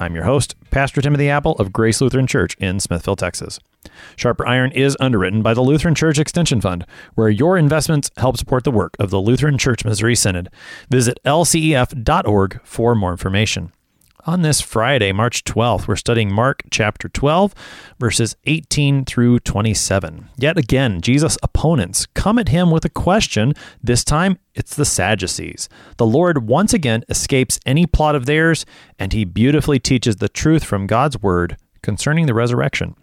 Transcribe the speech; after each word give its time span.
I'm 0.00 0.14
your 0.14 0.24
host, 0.24 0.56
Pastor 0.70 1.00
Timothy 1.00 1.30
Appel 1.30 1.52
of 1.52 1.72
Grace 1.72 2.00
Lutheran 2.00 2.26
Church 2.26 2.56
in 2.58 2.80
Smithville, 2.80 3.16
Texas. 3.16 3.60
Sharper 4.16 4.46
Iron 4.46 4.72
is 4.72 4.96
underwritten 4.98 5.42
by 5.42 5.54
the 5.54 5.60
Lutheran 5.60 5.94
Church 5.94 6.18
Extension 6.18 6.60
Fund, 6.60 6.84
where 7.14 7.28
your 7.28 7.56
investments 7.56 8.10
help 8.16 8.36
support 8.36 8.64
the 8.64 8.70
work 8.70 8.96
of 8.98 9.10
the 9.10 9.20
Lutheran 9.20 9.56
Church 9.56 9.84
Missouri 9.84 10.16
Synod. 10.16 10.48
Visit 10.90 11.18
lcef.org 11.24 12.60
for 12.64 12.94
more 12.94 13.12
information. 13.12 13.72
On 14.26 14.40
this 14.40 14.62
Friday, 14.62 15.12
March 15.12 15.44
12th, 15.44 15.86
we're 15.86 15.96
studying 15.96 16.32
Mark 16.32 16.62
chapter 16.70 17.10
12, 17.10 17.54
verses 18.00 18.34
18 18.44 19.04
through 19.04 19.40
27. 19.40 20.30
Yet 20.38 20.56
again, 20.56 21.02
Jesus' 21.02 21.36
opponents 21.42 22.06
come 22.14 22.38
at 22.38 22.48
him 22.48 22.70
with 22.70 22.86
a 22.86 22.88
question. 22.88 23.52
This 23.82 24.02
time, 24.02 24.38
it's 24.54 24.74
the 24.76 24.86
Sadducees. 24.86 25.68
The 25.98 26.06
Lord 26.06 26.48
once 26.48 26.72
again 26.72 27.04
escapes 27.10 27.60
any 27.66 27.84
plot 27.84 28.14
of 28.14 28.24
theirs, 28.24 28.64
and 28.98 29.12
he 29.12 29.26
beautifully 29.26 29.78
teaches 29.78 30.16
the 30.16 30.30
truth 30.30 30.64
from 30.64 30.86
God's 30.86 31.20
word 31.20 31.58
concerning 31.82 32.24
the 32.24 32.32
resurrection. 32.32 32.96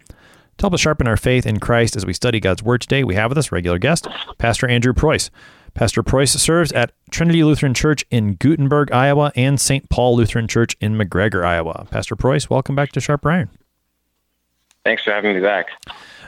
To 0.58 0.64
help 0.64 0.74
us 0.74 0.80
sharpen 0.80 1.06
our 1.06 1.16
faith 1.16 1.46
in 1.46 1.60
Christ 1.60 1.94
as 1.94 2.04
we 2.04 2.12
study 2.12 2.40
God's 2.40 2.62
Word 2.62 2.82
today, 2.82 3.04
we 3.04 3.14
have 3.14 3.30
with 3.30 3.38
us 3.38 3.50
regular 3.52 3.78
guest, 3.78 4.06
Pastor 4.38 4.68
Andrew 4.68 4.92
Preuss. 4.92 5.30
Pastor 5.74 6.02
Preuss 6.02 6.32
serves 6.32 6.70
at 6.72 6.92
Trinity 7.10 7.42
Lutheran 7.42 7.72
Church 7.72 8.04
in 8.10 8.34
Guttenberg, 8.34 8.92
Iowa, 8.92 9.32
and 9.34 9.60
St. 9.60 9.88
Paul 9.88 10.16
Lutheran 10.16 10.46
Church 10.46 10.76
in 10.80 10.94
McGregor, 10.96 11.44
Iowa. 11.44 11.86
Pastor 11.90 12.14
Preuss, 12.14 12.50
welcome 12.50 12.74
back 12.74 12.92
to 12.92 13.00
Sharp 13.00 13.24
Iron. 13.24 13.48
Thanks 14.84 15.02
for 15.02 15.12
having 15.12 15.34
me 15.34 15.40
back. 15.40 15.68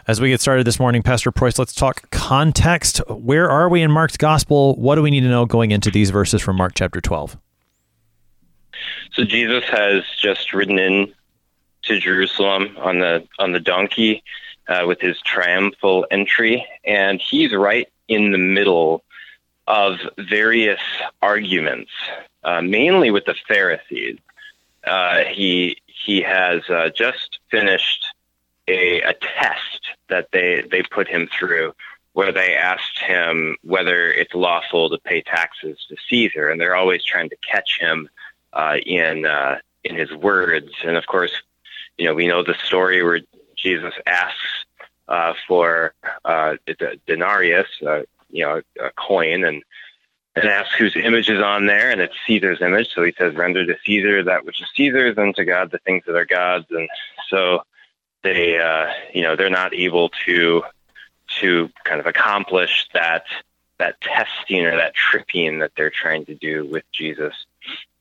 As 0.07 0.21
we 0.21 0.31
get 0.31 0.41
started 0.41 0.67
this 0.67 0.79
morning, 0.81 1.03
Pastor 1.03 1.31
Preuss, 1.31 1.59
let's 1.59 1.75
talk 1.75 2.11
context. 2.11 2.99
Where 3.09 3.51
are 3.51 3.69
we 3.69 3.83
in 3.83 3.91
Mark's 3.91 4.17
Gospel? 4.17 4.77
What 4.77 4.95
do 4.95 5.03
we 5.03 5.11
need 5.11 5.23
to 5.23 5.29
know 5.29 5.45
going 5.45 5.71
into 5.71 5.91
these 5.91 6.11
verses 6.11 6.41
from 6.41 6.57
Mark 6.57 6.73
chapter 6.75 7.01
12? 7.01 7.37
So 9.13 9.25
Jesus 9.25 9.65
has 9.65 10.05
just 10.21 10.53
ridden 10.53 10.79
in 10.79 11.13
to 11.85 11.99
Jerusalem 11.99 12.77
on 12.79 12.99
the 12.99 13.27
on 13.39 13.53
the 13.53 13.61
donkey 13.61 14.23
uh, 14.69 14.85
with 14.87 15.01
his 15.01 15.21
triumphal 15.21 16.07
entry, 16.11 16.67
and 16.85 17.21
he's 17.21 17.53
right 17.53 17.89
in 18.09 18.33
the 18.33 18.39
middle 18.39 19.03
of 19.67 19.99
various 20.19 20.81
arguments, 21.23 21.91
uh, 22.43 22.61
mainly 22.61 23.11
with 23.11 23.25
the 23.25 23.35
Pharisees. 23.49 24.19
Uh, 24.87 25.25
he 25.25 25.79
he 25.87 26.21
has 26.21 26.63
uh, 26.69 26.91
just 26.91 27.39
finished 27.51 28.07
a, 28.69 29.01
a 29.01 29.15
test 29.15 29.89
that 30.09 30.29
they 30.33 30.63
they 30.71 30.83
put 30.83 31.09
him 31.09 31.29
through, 31.39 31.75
where 32.13 32.33
they 32.33 32.55
asked 32.55 32.99
him 32.99 33.57
whether 33.63 34.11
it's 34.13 34.35
lawful 34.35 34.91
to 34.91 34.99
pay 34.99 35.23
taxes 35.23 35.79
to 35.89 35.97
Caesar, 36.09 36.49
and 36.49 36.61
they're 36.61 36.77
always 36.77 37.03
trying 37.03 37.31
to 37.31 37.37
catch 37.37 37.79
him 37.81 38.09
uh, 38.53 38.77
in 38.85 39.25
uh, 39.25 39.59
in 39.85 39.97
his 39.97 40.13
words. 40.13 40.73
And 40.85 40.97
of 40.97 41.07
course, 41.07 41.33
you 41.97 42.07
know, 42.07 42.15
we 42.15 42.27
know 42.27 42.43
the 42.43 42.55
story 42.65 43.03
where 43.03 43.21
Jesus 43.57 43.95
asks 44.07 44.65
uh, 45.09 45.35
for 45.47 45.95
uh, 46.25 46.57
denarius, 47.07 47.69
uh, 47.87 48.03
you 48.35 48.45
know, 48.45 48.61
a 48.81 48.91
coin, 48.91 49.45
and 49.45 49.63
and 50.37 50.45
asks 50.47 50.75
whose 50.75 50.97
image 50.97 51.31
is 51.31 51.41
on 51.41 51.67
there, 51.67 51.91
and 51.91 52.01
it's 52.01 52.15
Caesar's 52.27 52.61
image. 52.61 52.93
So 52.93 53.05
he 53.05 53.15
says, 53.17 53.35
"Render 53.35 53.65
to 53.65 53.77
Caesar 53.87 54.25
that 54.25 54.45
which 54.45 54.61
is 54.61 54.69
Caesar's, 54.77 55.17
and 55.17 55.35
to 55.37 55.45
God 55.45 55.71
the 55.71 55.79
things 55.79 56.03
that 56.07 56.17
are 56.17 56.27
God's." 56.27 56.67
And 56.71 56.89
so 57.29 57.63
they, 58.23 58.59
uh, 58.59 58.89
you 59.15 59.23
know, 59.23 59.37
they're 59.37 59.49
not 59.49 59.73
able 59.73 60.11
to 60.27 60.63
to 61.41 61.71
kind 61.85 62.01
of 62.01 62.07
accomplish 62.07 62.89
that 62.93 63.25
that 63.79 64.01
testing 64.01 64.67
or 64.67 64.77
that 64.77 64.95
tripping 64.95 65.61
that 65.61 65.73
they're 65.77 65.91
trying 65.91 66.27
to 66.27 66.35
do 66.35 66.67
with 66.67 66.85
Jesus. 66.93 67.35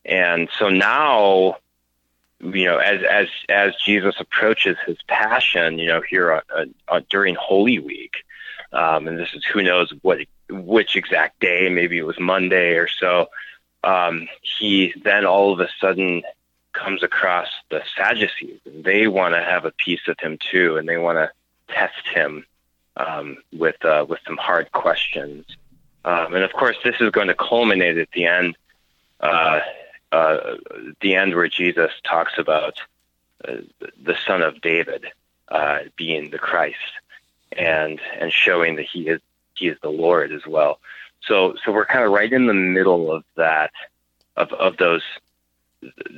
And 0.05 0.50
so 0.57 0.69
now 0.69 1.57
you 2.44 2.65
know, 2.65 2.77
as 2.77 3.01
as 3.09 3.27
as 3.47 3.75
Jesus 3.75 4.15
approaches 4.19 4.75
his 4.85 4.97
passion, 5.07 5.79
you 5.79 5.88
know, 5.88 6.01
here 6.01 6.44
during 7.09 7.35
Holy 7.35 7.79
Week, 7.79 8.15
um, 8.73 9.07
and 9.07 9.17
this 9.19 9.34
is 9.34 9.44
who 9.45 9.61
knows 9.61 9.94
what 10.01 10.19
which 10.50 10.95
exact 10.95 11.39
day, 11.39 11.69
maybe 11.69 11.97
it 11.97 12.06
was 12.06 12.19
Monday 12.19 12.75
or 12.75 12.88
so. 12.88 13.28
Um, 13.84 14.28
he 14.41 14.94
then 15.03 15.25
all 15.25 15.53
of 15.53 15.59
a 15.59 15.69
sudden 15.79 16.23
comes 16.73 17.03
across 17.03 17.47
the 17.69 17.81
Sadducees, 17.95 18.59
and 18.66 18.83
they 18.83 19.07
want 19.07 19.35
to 19.35 19.44
have 19.44 19.66
a 19.66 19.72
piece 19.72 20.07
of 20.07 20.17
him 20.19 20.38
too, 20.51 20.78
and 20.78 20.88
they 20.88 20.97
want 20.97 21.17
to 21.17 21.31
test 21.73 22.07
him 22.13 22.45
um, 22.97 23.38
with 23.51 23.83
uh, 23.85 24.06
with 24.07 24.19
some 24.25 24.38
hard 24.38 24.72
questions. 24.72 25.45
Um, 26.06 26.33
and 26.33 26.44
of 26.44 26.51
course, 26.53 26.75
this 26.83 26.95
is 27.00 27.12
going 27.12 27.28
to 27.28 27.35
culminate 27.35 27.97
at 27.97 28.12
the 28.12 28.25
end 28.25 28.57
uh, 29.19 29.62
uh, 30.12 30.56
the 31.01 31.16
end 31.16 31.35
where 31.35 31.47
Jesus 31.47 31.91
talks 32.03 32.33
about 32.38 32.78
uh, 33.47 33.57
the 34.01 34.16
Son 34.28 34.41
of 34.41 34.62
David 34.62 35.06
uh, 35.50 35.79
being 35.95 36.29
the 36.29 36.38
Christ, 36.38 36.78
and 37.57 37.99
and 38.19 38.31
showing 38.31 38.75
that 38.75 38.85
he 38.85 39.07
is 39.07 39.21
he 39.55 39.67
is 39.67 39.77
the 39.81 39.89
Lord 39.89 40.31
as 40.31 40.45
well. 40.45 40.79
So 41.21 41.55
so 41.63 41.71
we're 41.71 41.85
kind 41.85 42.03
of 42.03 42.11
right 42.11 42.31
in 42.31 42.47
the 42.47 42.53
middle 42.53 43.11
of 43.11 43.23
that 43.35 43.71
of 44.35 44.51
of 44.53 44.77
those 44.77 45.03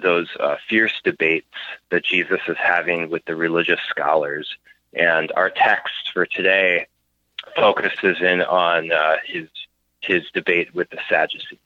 those 0.01 0.27
uh, 0.39 0.57
fierce 0.67 0.93
debates 1.03 1.47
that 1.89 2.03
Jesus 2.03 2.39
is 2.47 2.57
having 2.57 3.09
with 3.09 3.25
the 3.25 3.35
religious 3.35 3.79
scholars, 3.89 4.57
and 4.93 5.31
our 5.35 5.49
text 5.49 6.11
for 6.13 6.25
today 6.25 6.87
focuses 7.55 8.21
in 8.21 8.41
on 8.41 8.91
uh, 8.91 9.17
his 9.25 9.47
his 10.01 10.23
debate 10.33 10.73
with 10.73 10.89
the 10.89 10.99
Sadducees. 11.09 11.59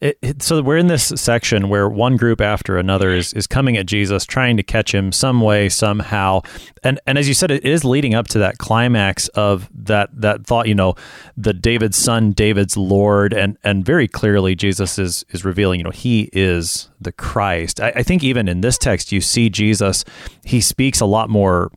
It, 0.00 0.18
it, 0.22 0.42
so 0.42 0.62
we're 0.62 0.76
in 0.76 0.86
this 0.86 1.06
section 1.16 1.68
where 1.68 1.88
one 1.88 2.16
group 2.16 2.40
after 2.40 2.76
another 2.76 3.12
is, 3.12 3.32
is 3.32 3.46
coming 3.46 3.76
at 3.76 3.86
Jesus, 3.86 4.24
trying 4.24 4.56
to 4.56 4.62
catch 4.62 4.94
him 4.94 5.12
some 5.12 5.40
way, 5.40 5.68
somehow, 5.68 6.42
and 6.82 7.00
and 7.06 7.18
as 7.18 7.28
you 7.28 7.34
said, 7.34 7.50
it 7.50 7.64
is 7.64 7.84
leading 7.84 8.14
up 8.14 8.28
to 8.28 8.38
that 8.38 8.58
climax 8.58 9.28
of 9.28 9.68
that 9.74 10.10
that 10.12 10.46
thought. 10.46 10.68
You 10.68 10.74
know, 10.74 10.94
the 11.36 11.52
David's 11.52 11.96
son, 11.96 12.32
David's 12.32 12.76
Lord, 12.76 13.32
and 13.32 13.56
and 13.64 13.84
very 13.84 14.08
clearly 14.08 14.54
Jesus 14.54 14.98
is 14.98 15.24
is 15.30 15.44
revealing. 15.44 15.80
You 15.80 15.84
know, 15.84 15.90
he 15.90 16.30
is 16.32 16.90
the 17.00 17.12
Christ. 17.12 17.80
I, 17.80 17.92
I 17.96 18.02
think 18.02 18.22
even 18.22 18.48
in 18.48 18.60
this 18.60 18.78
text, 18.78 19.12
you 19.12 19.20
see 19.20 19.48
Jesus. 19.48 20.04
He 20.44 20.60
speaks 20.60 21.00
a 21.00 21.06
lot 21.06 21.30
more 21.30 21.70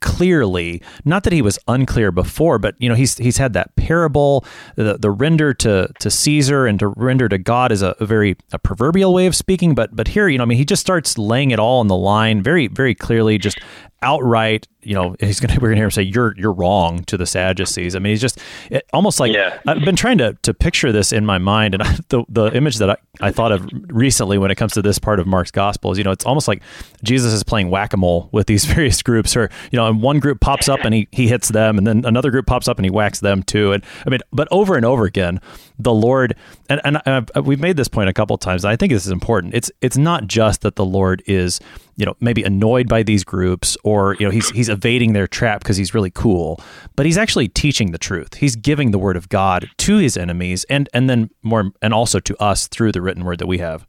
clearly. 0.00 0.82
Not 1.04 1.24
that 1.24 1.32
he 1.32 1.42
was 1.42 1.58
unclear 1.68 2.12
before, 2.12 2.58
but 2.58 2.74
you 2.78 2.88
know 2.88 2.94
he's 2.94 3.16
he's 3.18 3.38
had 3.38 3.52
that 3.54 3.74
parable. 3.76 4.44
The 4.76 4.98
the 4.98 5.10
render 5.10 5.54
to 5.54 5.90
to 5.98 6.10
Caesar 6.10 6.66
and 6.66 6.78
to 6.80 6.88
render 6.88 7.28
to 7.28 7.38
God 7.38 7.72
is 7.72 7.82
a, 7.82 7.96
a, 8.00 8.06
very 8.06 8.36
a 8.52 8.58
proverbial 8.58 9.12
way 9.12 9.26
of 9.26 9.34
speaking. 9.34 9.74
But 9.74 9.94
but 9.94 10.08
here, 10.08 10.28
you 10.28 10.38
know, 10.38 10.44
I 10.44 10.46
mean, 10.46 10.58
he 10.58 10.64
just 10.64 10.80
starts 10.80 11.18
laying 11.18 11.50
it 11.50 11.58
all 11.58 11.80
on 11.80 11.88
the 11.88 11.96
line 11.96 12.42
very 12.42 12.66
very 12.68 12.94
clearly, 12.94 13.38
just 13.38 13.58
outright 14.02 14.68
you 14.86 14.94
know 14.94 15.16
he's 15.20 15.40
gonna 15.40 15.54
we're 15.60 15.68
gonna 15.68 15.76
hear 15.76 15.84
him 15.84 15.90
say 15.90 16.02
you're 16.02 16.34
you're 16.36 16.52
wrong 16.52 17.04
to 17.04 17.16
the 17.16 17.26
Sadducees. 17.26 17.96
I 17.96 17.98
mean 17.98 18.10
he's 18.10 18.20
just 18.20 18.38
it, 18.70 18.88
almost 18.92 19.20
like 19.20 19.32
yeah. 19.32 19.58
I've 19.66 19.84
been 19.84 19.96
trying 19.96 20.18
to 20.18 20.36
to 20.42 20.54
picture 20.54 20.92
this 20.92 21.12
in 21.12 21.26
my 21.26 21.38
mind, 21.38 21.74
and 21.74 21.82
I, 21.82 21.98
the 22.08 22.24
the 22.28 22.46
image 22.54 22.76
that 22.76 22.90
I, 22.90 22.96
I 23.20 23.30
thought 23.32 23.52
of 23.52 23.68
recently 23.88 24.38
when 24.38 24.50
it 24.50 24.54
comes 24.54 24.72
to 24.74 24.82
this 24.82 24.98
part 24.98 25.20
of 25.20 25.26
Mark's 25.26 25.50
gospel 25.50 25.92
is 25.92 25.98
you 25.98 26.04
know 26.04 26.12
it's 26.12 26.24
almost 26.24 26.48
like 26.48 26.62
Jesus 27.02 27.32
is 27.32 27.42
playing 27.42 27.70
whack 27.70 27.92
a 27.92 27.96
mole 27.96 28.28
with 28.32 28.46
these 28.46 28.64
various 28.76 29.02
groups, 29.02 29.36
or 29.36 29.50
you 29.70 29.76
know, 29.76 29.86
and 29.86 30.00
one 30.00 30.20
group 30.20 30.40
pops 30.40 30.68
up 30.68 30.80
and 30.84 30.94
he 30.94 31.08
he 31.12 31.28
hits 31.28 31.48
them, 31.48 31.78
and 31.78 31.86
then 31.86 32.04
another 32.04 32.30
group 32.30 32.46
pops 32.46 32.68
up 32.68 32.78
and 32.78 32.86
he 32.86 32.90
whacks 32.90 33.20
them 33.20 33.42
too, 33.42 33.72
and 33.72 33.84
I 34.06 34.10
mean, 34.10 34.20
but 34.32 34.48
over 34.50 34.76
and 34.76 34.84
over 34.84 35.04
again, 35.04 35.40
the 35.78 35.92
Lord 35.92 36.36
and 36.68 36.80
and 36.84 36.98
I've, 37.06 37.28
we've 37.44 37.60
made 37.60 37.76
this 37.76 37.88
point 37.88 38.08
a 38.08 38.12
couple 38.12 38.36
times. 38.38 38.64
And 38.64 38.72
I 38.72 38.76
think 38.76 38.92
this 38.92 39.06
is 39.06 39.12
important. 39.12 39.54
It's 39.54 39.70
it's 39.80 39.96
not 39.96 40.26
just 40.26 40.62
that 40.62 40.76
the 40.76 40.84
Lord 40.84 41.22
is 41.26 41.60
you 41.96 42.04
know 42.04 42.14
maybe 42.20 42.42
annoyed 42.42 42.88
by 42.88 43.02
these 43.02 43.24
groups 43.24 43.76
or 43.82 44.14
you 44.14 44.26
know 44.26 44.30
he's 44.30 44.50
he's 44.50 44.68
evading 44.68 45.12
their 45.12 45.26
trap 45.26 45.60
because 45.60 45.76
he's 45.76 45.94
really 45.94 46.10
cool 46.10 46.60
but 46.94 47.06
he's 47.06 47.18
actually 47.18 47.48
teaching 47.48 47.90
the 47.90 47.98
truth 47.98 48.34
he's 48.34 48.56
giving 48.56 48.90
the 48.90 48.98
word 48.98 49.16
of 49.16 49.28
god 49.28 49.68
to 49.78 49.96
his 49.96 50.16
enemies 50.16 50.64
and 50.70 50.88
and 50.92 51.10
then 51.10 51.30
more 51.42 51.72
and 51.82 51.92
also 51.92 52.20
to 52.20 52.36
us 52.42 52.68
through 52.68 52.92
the 52.92 53.02
written 53.02 53.24
word 53.24 53.38
that 53.38 53.46
we 53.46 53.58
have 53.58 53.86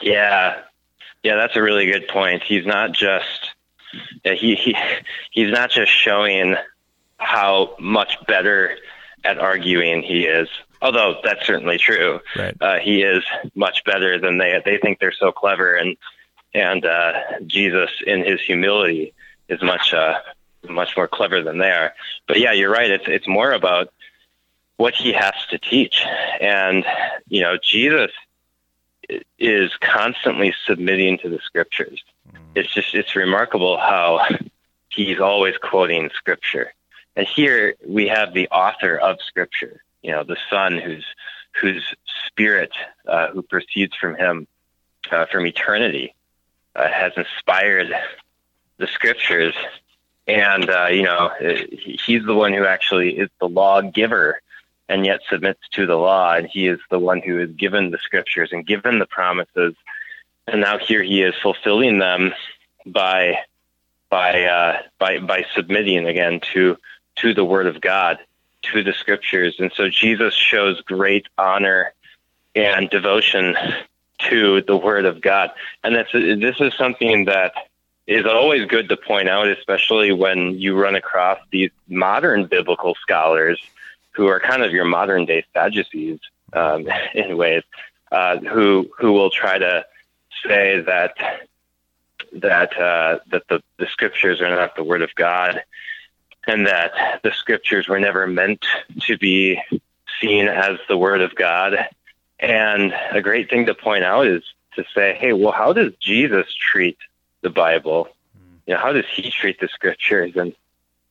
yeah 0.00 0.60
yeah 1.22 1.36
that's 1.36 1.56
a 1.56 1.62
really 1.62 1.86
good 1.86 2.08
point 2.08 2.42
he's 2.42 2.66
not 2.66 2.92
just 2.92 3.50
he, 4.24 4.54
he 4.54 4.76
he's 5.30 5.52
not 5.52 5.70
just 5.70 5.92
showing 5.92 6.56
how 7.18 7.74
much 7.78 8.16
better 8.26 8.76
at 9.24 9.38
arguing 9.38 10.02
he 10.02 10.24
is 10.24 10.48
although 10.84 11.16
that's 11.24 11.44
certainly 11.44 11.78
true. 11.78 12.20
Right. 12.36 12.56
Uh, 12.60 12.78
he 12.78 13.02
is 13.02 13.24
much 13.56 13.82
better 13.84 14.20
than 14.20 14.38
they. 14.38 14.60
They 14.64 14.78
think 14.78 15.00
they're 15.00 15.12
so 15.12 15.32
clever, 15.32 15.74
and 15.74 15.96
and 16.54 16.84
uh, 16.84 17.12
Jesus, 17.46 17.90
in 18.06 18.24
his 18.24 18.40
humility, 18.40 19.12
is 19.48 19.62
much 19.62 19.92
uh, 19.92 20.14
much 20.68 20.96
more 20.96 21.08
clever 21.08 21.42
than 21.42 21.58
they 21.58 21.70
are. 21.70 21.94
But 22.26 22.38
yeah, 22.40 22.52
you're 22.52 22.70
right. 22.70 22.90
It's 22.90 23.04
it's 23.06 23.28
more 23.28 23.52
about 23.52 23.92
what 24.76 24.94
he 24.94 25.12
has 25.12 25.34
to 25.50 25.58
teach. 25.58 26.04
And, 26.40 26.84
you 27.28 27.42
know, 27.42 27.56
Jesus 27.62 28.10
is 29.38 29.70
constantly 29.80 30.54
submitting 30.66 31.18
to 31.18 31.28
the 31.28 31.38
scriptures. 31.38 32.02
Mm. 32.32 32.38
It's 32.56 32.72
just, 32.72 32.94
it's 32.94 33.14
remarkable 33.14 33.76
how 33.76 34.26
he's 34.88 35.20
always 35.20 35.56
quoting 35.58 36.10
scripture. 36.14 36.72
And 37.16 37.26
here 37.26 37.74
we 37.86 38.08
have 38.08 38.34
the 38.34 38.48
author 38.48 38.96
of 38.96 39.18
scripture, 39.20 39.82
you 40.02 40.10
know, 40.10 40.24
the 40.24 40.38
son 40.50 40.78
whose, 40.78 41.06
whose 41.60 41.94
spirit, 42.26 42.72
uh, 43.06 43.28
who 43.28 43.42
proceeds 43.42 43.94
from 43.94 44.16
him, 44.16 44.48
uh, 45.12 45.26
from 45.26 45.46
eternity, 45.46 46.14
uh, 46.76 46.88
has 46.88 47.12
inspired 47.16 47.92
the 48.78 48.86
scriptures. 48.86 49.54
And, 50.26 50.70
uh, 50.70 50.86
you 50.86 51.02
know, 51.02 51.30
he's 51.70 52.24
the 52.24 52.34
one 52.34 52.52
who 52.52 52.64
actually 52.64 53.18
is 53.18 53.28
the 53.40 53.48
lawgiver 53.48 54.40
and 54.88 55.04
yet 55.04 55.20
submits 55.28 55.60
to 55.72 55.86
the 55.86 55.96
law. 55.96 56.34
And 56.34 56.46
he 56.46 56.66
is 56.66 56.80
the 56.90 56.98
one 56.98 57.20
who 57.20 57.40
is 57.40 57.50
given 57.50 57.90
the 57.90 57.98
scriptures 57.98 58.50
and 58.52 58.66
given 58.66 58.98
the 58.98 59.06
promises. 59.06 59.74
And 60.46 60.60
now 60.60 60.78
here 60.78 61.02
he 61.02 61.22
is 61.22 61.34
fulfilling 61.42 61.98
them 61.98 62.32
by 62.86 63.38
by 64.10 64.44
uh, 64.44 64.82
by 64.98 65.18
by 65.18 65.44
submitting 65.54 66.06
again 66.06 66.40
to 66.52 66.76
to 67.16 67.34
the 67.34 67.44
word 67.44 67.66
of 67.66 67.80
God, 67.80 68.18
to 68.62 68.82
the 68.82 68.92
scriptures. 68.92 69.56
And 69.58 69.72
so 69.74 69.88
Jesus 69.88 70.34
shows 70.34 70.80
great 70.82 71.26
honor 71.38 71.92
and 72.54 72.90
devotion 72.90 73.56
to 74.30 74.62
the 74.62 74.76
word 74.76 75.04
of 75.04 75.20
God. 75.20 75.50
And 75.82 75.94
that's 75.94 76.12
this 76.12 76.56
is 76.60 76.74
something 76.74 77.26
that 77.26 77.52
is 78.06 78.26
always 78.26 78.66
good 78.66 78.88
to 78.90 78.96
point 78.96 79.28
out, 79.28 79.48
especially 79.48 80.12
when 80.12 80.58
you 80.58 80.78
run 80.78 80.94
across 80.94 81.38
these 81.50 81.70
modern 81.88 82.46
biblical 82.46 82.94
scholars 83.00 83.60
who 84.10 84.26
are 84.28 84.40
kind 84.40 84.62
of 84.62 84.72
your 84.72 84.84
modern 84.84 85.24
day 85.24 85.44
Sadducees 85.52 86.20
um, 86.52 86.86
in 87.14 87.36
ways, 87.36 87.62
uh, 88.12 88.38
who 88.38 88.90
who 88.98 89.12
will 89.12 89.30
try 89.30 89.58
to 89.58 89.84
say 90.46 90.80
that 90.80 91.14
that 92.32 92.78
uh, 92.78 93.18
that 93.30 93.44
the, 93.48 93.62
the 93.78 93.86
scriptures 93.86 94.40
are 94.40 94.50
not 94.50 94.76
the 94.76 94.84
word 94.84 95.02
of 95.02 95.14
God, 95.14 95.62
and 96.46 96.66
that 96.66 97.20
the 97.22 97.32
scriptures 97.32 97.88
were 97.88 98.00
never 98.00 98.26
meant 98.26 98.64
to 99.02 99.16
be 99.16 99.60
seen 100.20 100.48
as 100.48 100.78
the 100.88 100.96
word 100.96 101.20
of 101.20 101.34
God. 101.34 101.88
And 102.38 102.92
a 103.10 103.22
great 103.22 103.48
thing 103.48 103.66
to 103.66 103.74
point 103.74 104.04
out 104.04 104.26
is 104.26 104.42
to 104.76 104.84
say, 104.94 105.14
hey, 105.14 105.32
well, 105.32 105.52
how 105.52 105.72
does 105.72 105.92
Jesus 106.00 106.46
treat 106.54 106.98
the 107.42 107.50
Bible? 107.50 108.08
You 108.66 108.74
know, 108.74 108.80
how 108.80 108.92
does 108.92 109.04
he 109.14 109.30
treat 109.30 109.60
the 109.60 109.68
scriptures? 109.68 110.32
And 110.36 110.54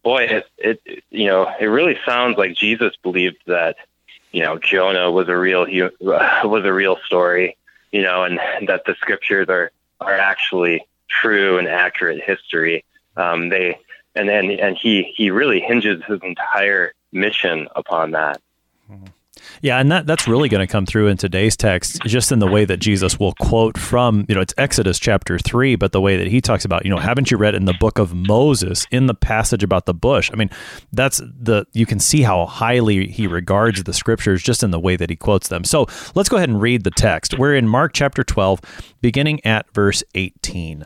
boy, 0.04 0.24
it, 0.24 0.48
it 0.58 1.04
you 1.10 1.28
know 1.28 1.52
it 1.60 1.66
really 1.66 1.98
sounds 2.06 2.38
like 2.38 2.56
Jesus 2.56 2.94
believed 3.02 3.38
that 3.48 3.78
you 4.32 4.42
know 4.42 4.60
Jonah 4.60 5.10
was 5.10 5.30
a 5.30 5.38
real 5.38 5.66
was 6.02 6.66
a 6.66 6.74
real 6.74 6.98
story, 7.06 7.58
you 7.92 8.02
know, 8.02 8.24
and 8.24 8.40
that 8.68 8.86
the 8.86 8.96
scriptures 8.96 9.48
are 9.50 9.72
are 10.00 10.18
actually 10.18 10.86
true 11.08 11.58
and 11.58 11.68
accurate 11.68 12.22
history. 12.22 12.84
Um, 13.16 13.50
they 13.50 13.80
and 14.16 14.28
then 14.28 14.52
and 14.52 14.78
he 14.78 15.14
he 15.16 15.32
really 15.32 15.60
hinges 15.60 16.04
his 16.06 16.20
entire 16.22 16.94
mission 17.12 17.68
upon 17.76 18.12
that. 18.12 18.42
Mm-hmm. 18.92 19.06
Yeah, 19.62 19.80
and 19.80 19.92
that, 19.92 20.06
that's 20.06 20.28
really 20.28 20.50
going 20.50 20.66
to 20.66 20.72
come 20.72 20.86
through 20.86 21.08
in 21.08 21.18
today's 21.18 21.56
text, 21.56 22.02
just 22.04 22.32
in 22.32 22.40
the 22.40 22.48
way 22.48 22.66
that 22.66 22.78
Jesus 22.78 23.20
will 23.20 23.34
quote 23.40 23.78
from, 23.78 24.26
you 24.28 24.36
know, 24.36 24.42
it's 24.42 24.54
Exodus 24.58 25.00
chapter 25.00 25.38
3, 25.40 25.76
but 25.76 25.92
the 25.92 26.02
way 26.02 26.18
that 26.18 26.28
he 26.28 26.42
talks 26.42 26.66
about, 26.66 26.86
you 26.86 26.92
know, 26.92 26.98
haven't 26.98 27.32
you 27.32 27.38
read 27.38 27.56
in 27.56 27.66
the 27.66 27.74
book 27.80 27.98
of 28.00 28.14
Moses, 28.14 28.86
in 28.92 29.08
the 29.08 29.14
passage 29.14 29.64
about 29.64 29.86
the 29.86 29.94
bush? 29.94 30.30
I 30.34 30.36
mean, 30.36 30.50
that's 30.92 31.20
the, 31.20 31.66
you 31.74 31.86
can 31.86 32.00
see 32.00 32.22
how 32.22 32.46
highly 32.46 33.08
he 33.08 33.28
regards 33.28 33.84
the 33.84 33.94
scriptures 33.94 34.44
just 34.44 34.64
in 34.64 34.72
the 34.72 34.80
way 34.80 34.96
that 34.96 35.10
he 35.10 35.16
quotes 35.16 35.48
them. 35.48 35.64
So 35.64 35.88
let's 36.16 36.30
go 36.30 36.38
ahead 36.38 36.50
and 36.50 36.62
read 36.62 36.84
the 36.84 36.92
text. 36.92 37.38
We're 37.38 37.56
in 37.56 37.68
Mark 37.68 37.94
chapter 37.94 38.24
12, 38.24 38.62
beginning 39.02 39.46
at 39.46 39.72
verse 39.74 40.04
18. 40.16 40.86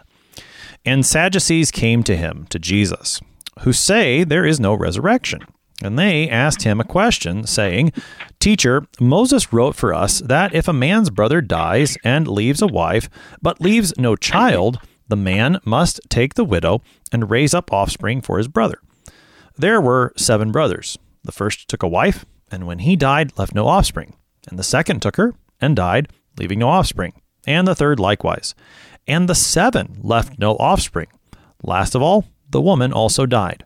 And 0.86 1.06
Sadducees 1.06 1.71
came 1.71 2.03
to 2.03 2.15
him, 2.15 2.45
to 2.50 2.60
Jesus, 2.60 3.19
who 3.62 3.74
say 3.74 4.24
there 4.24 4.45
is 4.45 4.60
no 4.60 4.74
resurrection. 4.74 5.42
And 5.83 5.97
they 5.97 6.27
asked 6.27 6.63
him 6.63 6.79
a 6.79 6.85
question, 6.85 7.45
saying, 7.45 7.91
Teacher, 8.39 8.88
Moses 9.00 9.53
wrote 9.53 9.75
for 9.75 9.94
us 9.94 10.19
that 10.21 10.56
if 10.56 10.68
a 10.68 10.74
man's 10.74 11.12
brother 11.12 11.39
dies 11.39 11.97
and 12.03 12.27
leaves 12.27 12.62
a 12.62 12.68
wife, 12.68 13.09
but 13.41 13.62
leaves 13.62 13.94
no 13.97 14.15
child, 14.15 14.79
the 15.07 15.15
man 15.15 15.59
must 15.65 16.01
take 16.09 16.33
the 16.33 16.44
widow 16.44 16.81
and 17.12 17.29
raise 17.29 17.53
up 17.53 17.71
offspring 17.71 18.21
for 18.21 18.38
his 18.39 18.47
brother. 18.47 18.79
There 19.56 19.79
were 19.79 20.13
seven 20.18 20.51
brothers. 20.51 20.97
The 21.24 21.31
first 21.31 21.68
took 21.68 21.83
a 21.83 21.88
wife, 21.88 22.25
and 22.51 22.65
when 22.65 22.79
he 22.79 22.95
died, 22.95 23.38
left 23.38 23.53
no 23.53 23.68
offspring. 23.68 24.15
And 24.47 24.57
the 24.57 24.63
second 24.63 25.01
took 25.01 25.18
her 25.18 25.35
and 25.62 25.75
died, 25.75 26.09
leaving 26.38 26.59
no 26.59 26.69
offspring. 26.69 27.21
And 27.45 27.68
the 27.68 27.75
third 27.75 28.00
likewise. 28.00 28.56
And 29.07 29.29
the 29.29 29.35
seven 29.35 29.97
left 30.01 30.39
no 30.39 30.56
offspring. 30.56 31.07
Last 31.63 31.95
of 31.95 32.01
all, 32.01 32.25
the 32.50 32.62
woman 32.62 32.91
also 32.91 33.25
died. 33.25 33.65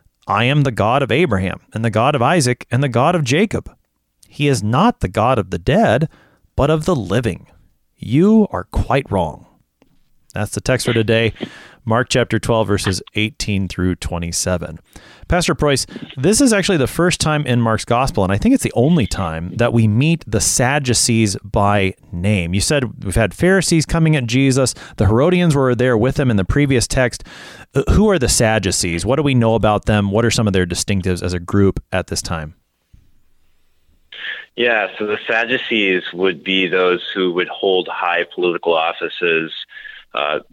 I 0.27 0.45
am 0.45 0.61
the 0.61 0.71
God 0.71 1.01
of 1.01 1.11
Abraham, 1.11 1.61
and 1.73 1.83
the 1.83 1.89
God 1.89 2.15
of 2.15 2.21
Isaac, 2.21 2.67
and 2.71 2.83
the 2.83 2.89
God 2.89 3.15
of 3.15 3.23
Jacob. 3.23 3.75
He 4.27 4.47
is 4.47 4.63
not 4.63 4.99
the 4.99 5.07
God 5.07 5.37
of 5.39 5.49
the 5.49 5.59
dead, 5.59 6.07
but 6.55 6.69
of 6.69 6.85
the 6.85 6.95
living. 6.95 7.47
You 7.97 8.47
are 8.51 8.63
quite 8.65 9.11
wrong. 9.11 9.47
That's 10.33 10.51
the 10.51 10.61
text 10.61 10.85
for 10.85 10.93
today. 10.93 11.33
Mark 11.83 12.09
chapter 12.09 12.39
12, 12.39 12.67
verses 12.67 13.01
18 13.15 13.67
through 13.67 13.95
27. 13.95 14.79
Pastor 15.27 15.55
Preuss, 15.55 15.87
this 16.15 16.39
is 16.39 16.53
actually 16.53 16.77
the 16.77 16.87
first 16.87 17.19
time 17.19 17.45
in 17.47 17.59
Mark's 17.59 17.85
gospel, 17.85 18.23
and 18.23 18.31
I 18.31 18.37
think 18.37 18.53
it's 18.53 18.63
the 18.63 18.73
only 18.75 19.07
time 19.07 19.55
that 19.55 19.73
we 19.73 19.87
meet 19.87 20.23
the 20.27 20.41
Sadducees 20.41 21.37
by 21.43 21.95
name. 22.11 22.53
You 22.53 22.61
said 22.61 23.03
we've 23.03 23.15
had 23.15 23.33
Pharisees 23.33 23.85
coming 23.85 24.15
at 24.15 24.25
Jesus, 24.25 24.75
the 24.97 25.07
Herodians 25.07 25.55
were 25.55 25.73
there 25.73 25.97
with 25.97 26.19
him 26.19 26.29
in 26.29 26.37
the 26.37 26.45
previous 26.45 26.87
text. 26.87 27.23
Uh, 27.73 27.83
who 27.91 28.09
are 28.09 28.19
the 28.19 28.29
Sadducees? 28.29 29.05
What 29.05 29.15
do 29.15 29.23
we 29.23 29.33
know 29.33 29.55
about 29.55 29.85
them? 29.85 30.11
What 30.11 30.25
are 30.25 30.31
some 30.31 30.47
of 30.47 30.53
their 30.53 30.65
distinctives 30.65 31.23
as 31.23 31.33
a 31.33 31.39
group 31.39 31.81
at 31.91 32.07
this 32.07 32.21
time? 32.21 32.55
Yeah, 34.55 34.89
so 34.99 35.07
the 35.07 35.17
Sadducees 35.25 36.03
would 36.13 36.43
be 36.43 36.67
those 36.67 37.09
who 37.15 37.31
would 37.33 37.47
hold 37.47 37.87
high 37.87 38.25
political 38.35 38.75
offices 38.75 39.53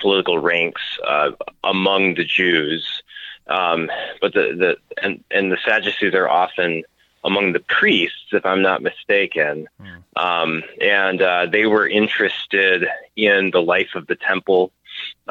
political 0.00 0.38
ranks 0.38 0.83
uh, 1.07 1.31
among 1.65 2.15
the 2.15 2.25
Jews. 2.25 3.03
Um, 3.47 3.91
but 4.21 4.35
the, 4.35 4.55
the 4.55 5.03
and, 5.03 5.25
and 5.31 5.50
the 5.50 5.59
Sadducees 5.65 6.15
are 6.15 6.29
often 6.29 6.85
among 7.25 7.53
the 7.53 7.61
priests, 7.61 8.27
if 8.33 8.47
I'm 8.47 8.62
not 8.62 8.83
mistaken. 8.83 9.69
Mm. 9.81 10.03
Um, 10.17 10.62
and 10.81 11.21
uh, 11.21 11.47
they 11.47 11.67
were 11.67 11.88
interested 11.88 12.87
in 13.17 13.50
the 13.50 13.62
life 13.62 13.95
of 13.95 14.07
the 14.07 14.17
temple. 14.17 14.73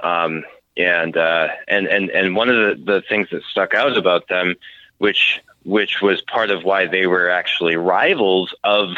Um, 0.01 0.43
and, 0.75 1.15
uh, 1.15 1.48
and, 1.67 1.88
and, 1.88 2.10
and 2.10 2.36
one 2.36 2.50
of 2.50 2.55
the, 2.55 2.93
the 2.93 3.01
things 3.07 3.29
that 3.31 3.43
stuck 3.43 3.74
out 3.74 3.98
about 3.98 4.27
them, 4.27 4.55
which, 4.98 5.41
which 5.63 6.01
was 6.01 6.22
part 6.22 6.51
of 6.51 6.63
why 6.63 6.88
they 6.88 7.07
were 7.07 7.29
actually 7.29 7.75
rivals 7.75 8.53
of 8.63 8.89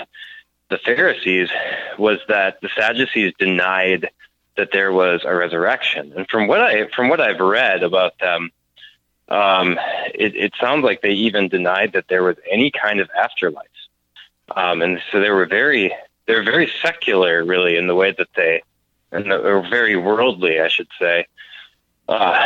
the 0.69 0.77
Pharisees, 0.77 1.49
was 1.97 2.19
that 2.27 2.59
the 2.61 2.69
Sadducees 2.75 3.33
denied 3.39 4.09
that 4.59 4.71
there 4.73 4.91
was 4.91 5.21
a 5.23 5.33
resurrection. 5.33 6.11
And 6.15 6.27
from 6.29 6.47
what 6.47 6.59
I 6.59 6.87
from 6.89 7.07
what 7.07 7.21
I've 7.21 7.39
read 7.39 7.81
about 7.81 8.19
them, 8.19 8.51
um, 9.29 9.79
it, 10.13 10.35
it 10.35 10.53
sounds 10.59 10.83
like 10.83 11.01
they 11.01 11.13
even 11.13 11.47
denied 11.47 11.93
that 11.93 12.09
there 12.09 12.23
was 12.23 12.35
any 12.49 12.69
kind 12.69 12.99
of 12.99 13.09
afterlife. 13.17 13.65
Um, 14.53 14.81
and 14.81 15.01
so 15.11 15.21
they 15.21 15.29
were 15.29 15.45
very 15.45 15.95
they're 16.27 16.43
very 16.43 16.69
secular, 16.81 17.43
really, 17.43 17.77
in 17.77 17.87
the 17.87 17.95
way 17.95 18.11
that 18.11 18.27
they 18.35 18.61
and 19.13 19.31
or 19.31 19.65
very 19.67 19.95
worldly, 19.95 20.59
I 20.59 20.67
should 20.67 20.89
say, 20.99 21.25
uh, 22.09 22.37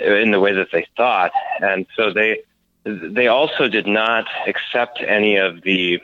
in 0.00 0.32
the 0.32 0.40
way 0.40 0.52
that 0.52 0.68
they 0.70 0.86
thought. 0.98 1.32
And 1.60 1.86
so 1.96 2.12
they 2.12 2.42
they 2.84 3.28
also 3.28 3.68
did 3.68 3.86
not 3.86 4.26
accept 4.46 5.00
any 5.00 5.36
of 5.36 5.62
the 5.62 6.02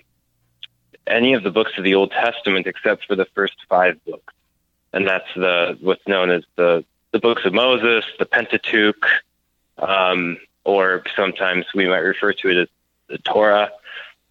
any 1.06 1.34
of 1.34 1.42
the 1.42 1.50
books 1.50 1.72
of 1.76 1.84
the 1.84 1.94
Old 1.94 2.12
Testament 2.12 2.66
except 2.66 3.04
for 3.04 3.14
the 3.14 3.26
first 3.34 3.56
five 3.68 4.02
books 4.06 4.32
and 4.92 5.06
that's 5.06 5.28
the 5.34 5.78
what's 5.80 6.06
known 6.06 6.30
as 6.30 6.44
the 6.56 6.84
the 7.12 7.18
books 7.18 7.44
of 7.44 7.52
Moses, 7.52 8.04
the 8.18 8.26
Pentateuch, 8.26 9.04
um, 9.78 10.38
or 10.64 11.02
sometimes 11.16 11.66
we 11.74 11.88
might 11.88 11.98
refer 11.98 12.32
to 12.32 12.48
it 12.48 12.56
as 12.56 12.68
the 13.08 13.18
Torah. 13.18 13.70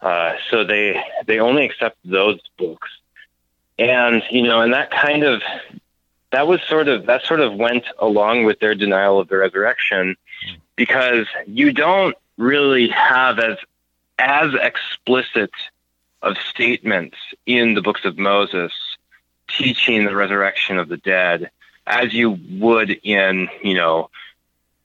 Uh, 0.02 0.36
so 0.50 0.64
they 0.64 1.02
they 1.26 1.40
only 1.40 1.66
accept 1.66 1.98
those 2.06 2.40
books, 2.58 2.90
and 3.78 4.24
you 4.32 4.44
know, 4.44 4.62
and 4.62 4.74
that 4.74 4.92
kind 4.92 5.24
of 5.24 5.42
that 6.32 6.48
was 6.48 6.62
sort 6.62 6.88
of 6.88 7.06
that 7.08 7.24
sort 7.24 7.42
of 7.42 7.56
went 7.56 7.86
along 8.00 8.46
with 8.46 8.60
their 8.60 8.76
denial 8.76 9.20
of 9.20 9.28
the 9.28 9.38
resurrection, 9.38 10.16
because 10.76 11.28
you 11.48 11.74
don't 11.74 12.16
really 12.38 12.88
have 12.88 13.40
as 13.40 13.58
as 14.18 14.54
explicit 14.62 15.52
of 16.22 16.38
statements 16.38 17.18
in 17.46 17.74
the 17.74 17.82
books 17.82 18.06
of 18.06 18.18
Moses 18.18 18.72
teaching 19.58 20.06
the 20.06 20.16
resurrection 20.16 20.78
of 20.78 20.90
the 20.90 20.98
dead 20.98 21.52
as 21.88 22.14
you 22.14 22.38
would 22.60 22.92
in 23.04 23.50
you 23.64 23.74
know 23.74 24.10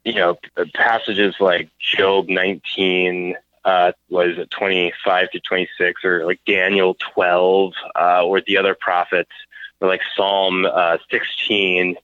you 0.04 0.14
know 0.14 0.38
passages 0.74 1.34
like 1.40 1.68
Job 1.78 2.28
19 2.28 3.36
uh, 3.64 3.92
was 4.10 4.36
it 4.38 4.50
25 4.50 5.30
to 5.30 5.40
26 5.40 6.04
or 6.04 6.26
like 6.26 6.40
Daniel 6.46 6.96
12 6.98 7.72
uh, 7.94 8.24
or 8.24 8.40
the 8.40 8.56
other 8.56 8.74
prophets 8.74 9.30
or 9.80 9.88
like 9.88 10.02
Psalm 10.16 10.66
uh, 10.66 10.98
16 11.10 11.96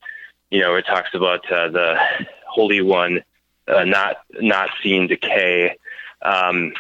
you 0.50 0.61
know 0.61 0.71
where 0.71 0.79
it 0.79 0.87
talks 0.87 1.14
about 1.14 1.50
uh, 1.50 1.69
the 1.69 1.99
Holy 2.47 2.81
One 2.81 3.23
uh, 3.69 3.85
not 3.85 4.17
not 4.40 4.71
seeing 4.83 5.07
decay. 5.07 5.76
Um, 6.23 6.73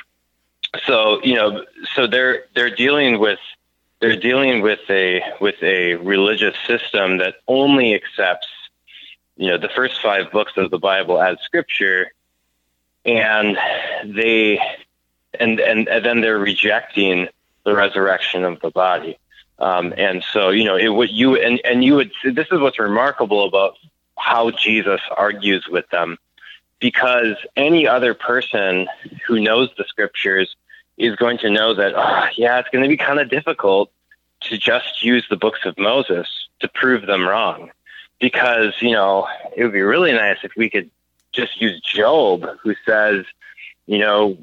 so 0.84 1.22
you 1.22 1.34
know 1.34 1.64
so 1.94 2.06
they're 2.06 2.44
they're 2.54 2.74
dealing 2.74 3.18
with 3.18 3.38
they're 4.00 4.16
dealing 4.16 4.62
with 4.62 4.80
a 4.88 5.22
with 5.40 5.62
a 5.62 5.94
religious 5.96 6.56
system 6.66 7.18
that 7.18 7.36
only 7.46 7.94
accepts 7.94 8.48
you 9.36 9.48
know 9.48 9.58
the 9.58 9.68
first 9.68 10.00
five 10.02 10.32
books 10.32 10.52
of 10.56 10.70
the 10.70 10.78
Bible 10.78 11.20
as 11.20 11.38
scripture, 11.42 12.12
and 13.04 13.56
they 14.04 14.58
and 15.38 15.60
and, 15.60 15.88
and 15.88 16.04
then 16.04 16.20
they're 16.20 16.38
rejecting 16.38 17.28
the 17.64 17.74
resurrection 17.74 18.44
of 18.44 18.60
the 18.60 18.70
body. 18.70 19.18
Um, 19.58 19.92
and 19.96 20.24
so, 20.32 20.48
you 20.48 20.64
know, 20.64 20.76
it 20.76 20.88
would 20.88 21.10
you 21.10 21.36
and, 21.36 21.60
and 21.64 21.84
you 21.84 21.96
would. 21.96 22.12
This 22.24 22.46
is 22.50 22.60
what's 22.60 22.78
remarkable 22.78 23.44
about 23.46 23.74
how 24.18 24.50
Jesus 24.50 25.00
argues 25.16 25.66
with 25.70 25.88
them, 25.90 26.16
because 26.78 27.36
any 27.56 27.86
other 27.86 28.14
person 28.14 28.88
who 29.26 29.40
knows 29.40 29.68
the 29.76 29.84
scriptures 29.84 30.56
is 31.00 31.16
going 31.16 31.38
to 31.38 31.50
know 31.50 31.74
that, 31.74 31.94
oh, 31.96 32.26
yeah, 32.36 32.58
it's 32.58 32.68
going 32.68 32.84
to 32.84 32.88
be 32.88 32.96
kind 32.96 33.18
of 33.18 33.30
difficult 33.30 33.90
to 34.42 34.58
just 34.58 35.02
use 35.02 35.26
the 35.28 35.36
books 35.36 35.60
of 35.64 35.78
Moses 35.78 36.28
to 36.60 36.68
prove 36.68 37.06
them 37.06 37.26
wrong. 37.26 37.70
Because, 38.20 38.74
you 38.80 38.92
know, 38.92 39.26
it 39.56 39.64
would 39.64 39.72
be 39.72 39.80
really 39.80 40.12
nice 40.12 40.36
if 40.42 40.52
we 40.56 40.68
could 40.68 40.90
just 41.32 41.60
use 41.60 41.80
Job, 41.80 42.46
who 42.62 42.74
says, 42.84 43.24
you 43.86 43.98
know, 43.98 44.36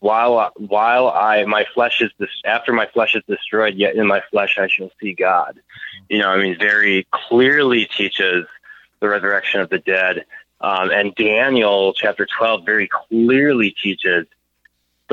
while 0.00 0.52
while 0.56 1.08
I 1.08 1.44
my 1.44 1.64
flesh 1.74 2.02
is 2.02 2.10
this 2.18 2.30
after 2.44 2.72
my 2.72 2.86
flesh 2.86 3.16
is 3.16 3.22
destroyed, 3.26 3.74
yet 3.74 3.96
in 3.96 4.06
my 4.06 4.22
flesh 4.30 4.58
I 4.58 4.68
shall 4.68 4.90
see 5.00 5.14
God. 5.14 5.58
You 6.08 6.18
know, 6.18 6.28
I 6.28 6.36
mean, 6.36 6.58
very 6.58 7.06
clearly 7.10 7.86
teaches 7.86 8.46
the 9.00 9.08
resurrection 9.08 9.60
of 9.60 9.70
the 9.70 9.78
dead. 9.78 10.24
Um, 10.60 10.90
and 10.90 11.14
Daniel 11.16 11.92
chapter 11.94 12.26
12 12.26 12.64
very 12.64 12.88
clearly 12.88 13.74
teaches 13.82 14.26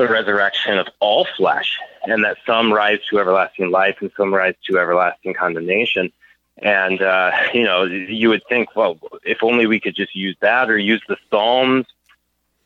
the 0.00 0.08
resurrection 0.08 0.78
of 0.78 0.88
all 1.00 1.26
flesh, 1.36 1.78
and 2.04 2.24
that 2.24 2.38
some 2.46 2.72
rise 2.72 3.00
to 3.10 3.18
everlasting 3.18 3.70
life 3.70 3.96
and 4.00 4.10
some 4.16 4.32
rise 4.32 4.54
to 4.66 4.78
everlasting 4.78 5.34
condemnation. 5.34 6.10
And 6.56 7.02
uh, 7.02 7.32
you 7.52 7.64
know, 7.64 7.84
you 7.84 8.30
would 8.30 8.42
think, 8.48 8.74
well, 8.74 8.98
if 9.24 9.42
only 9.42 9.66
we 9.66 9.78
could 9.78 9.94
just 9.94 10.14
use 10.14 10.36
that 10.40 10.70
or 10.70 10.78
use 10.78 11.02
the 11.06 11.18
Psalms. 11.28 11.86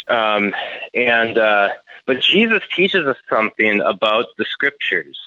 Um, 0.06 0.54
and 0.94 1.36
uh, 1.36 1.70
but 2.06 2.20
Jesus 2.20 2.62
teaches 2.74 3.04
us 3.06 3.16
something 3.28 3.80
about 3.80 4.26
the 4.38 4.44
Scriptures 4.44 5.18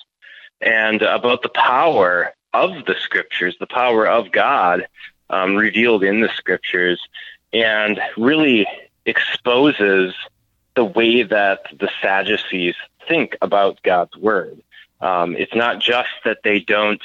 and 0.61 1.01
about 1.01 1.41
the 1.41 1.49
power 1.49 2.33
of 2.53 2.85
the 2.85 2.95
Scriptures, 2.99 3.57
the 3.59 3.67
power 3.67 4.07
of 4.07 4.31
God 4.31 4.87
um, 5.29 5.55
revealed 5.55 6.03
in 6.05 6.21
the 6.21 6.29
Scriptures, 6.29 7.01
and 7.51 7.99
really 8.15 8.65
exposes 9.05 10.13
the 10.77 10.85
way 10.85 11.23
that 11.23 11.63
the 11.79 11.89
Sadducees 12.03 12.75
think 13.07 13.35
about 13.41 13.81
God's 13.81 14.15
word. 14.15 14.61
Um, 15.01 15.35
it's 15.35 15.55
not 15.55 15.79
just 15.79 16.09
that 16.23 16.43
they 16.43 16.59
don't 16.59 17.01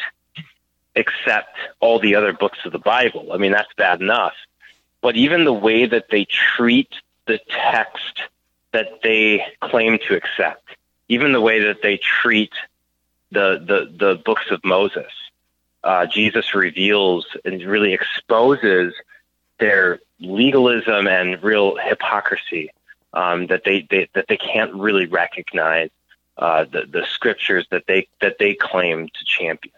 accept 0.95 1.57
all 1.81 1.99
the 1.99 2.15
other 2.15 2.35
books 2.35 2.59
of 2.67 2.73
the 2.73 2.79
Bible. 2.79 3.33
I 3.33 3.39
mean, 3.39 3.51
that's 3.51 3.73
bad 3.79 4.03
enough. 4.03 4.35
But 5.01 5.17
even 5.17 5.47
the 5.47 5.55
way 5.55 5.87
that 5.87 6.11
they 6.11 6.27
treat 6.27 6.91
the 7.27 7.41
text 7.49 8.21
that 8.73 9.01
they 9.03 9.43
claim 9.61 9.99
to 10.07 10.17
accept, 10.17 10.77
even 11.09 11.33
the 11.33 11.41
way 11.41 11.61
that 11.65 11.81
they 11.83 11.97
treat 11.97 12.53
the, 13.31 13.59
the, 13.67 13.91
the 13.97 14.23
books 14.23 14.51
of 14.51 14.63
Moses, 14.65 15.13
uh, 15.83 16.05
Jesus 16.05 16.55
reveals 16.55 17.27
and 17.47 17.63
really 17.63 17.95
exposes 17.95 18.93
their 19.59 19.99
legalism 20.21 21.09
and 21.09 21.43
real 21.43 21.77
hypocrisy 21.79 22.71
um, 23.15 23.47
that 23.49 23.63
they, 23.65 23.87
they 23.91 24.09
that 24.15 24.27
they 24.29 24.37
can't 24.37 24.75
really 24.75 25.07
recognize 25.07 25.91
uh, 26.39 26.65
the 26.65 26.87
the 26.91 27.05
scriptures 27.07 27.67
that 27.71 27.85
they 27.87 28.09
that 28.21 28.37
they 28.39 28.55
claim 28.55 29.09
to 29.09 29.25
champion. 29.25 29.75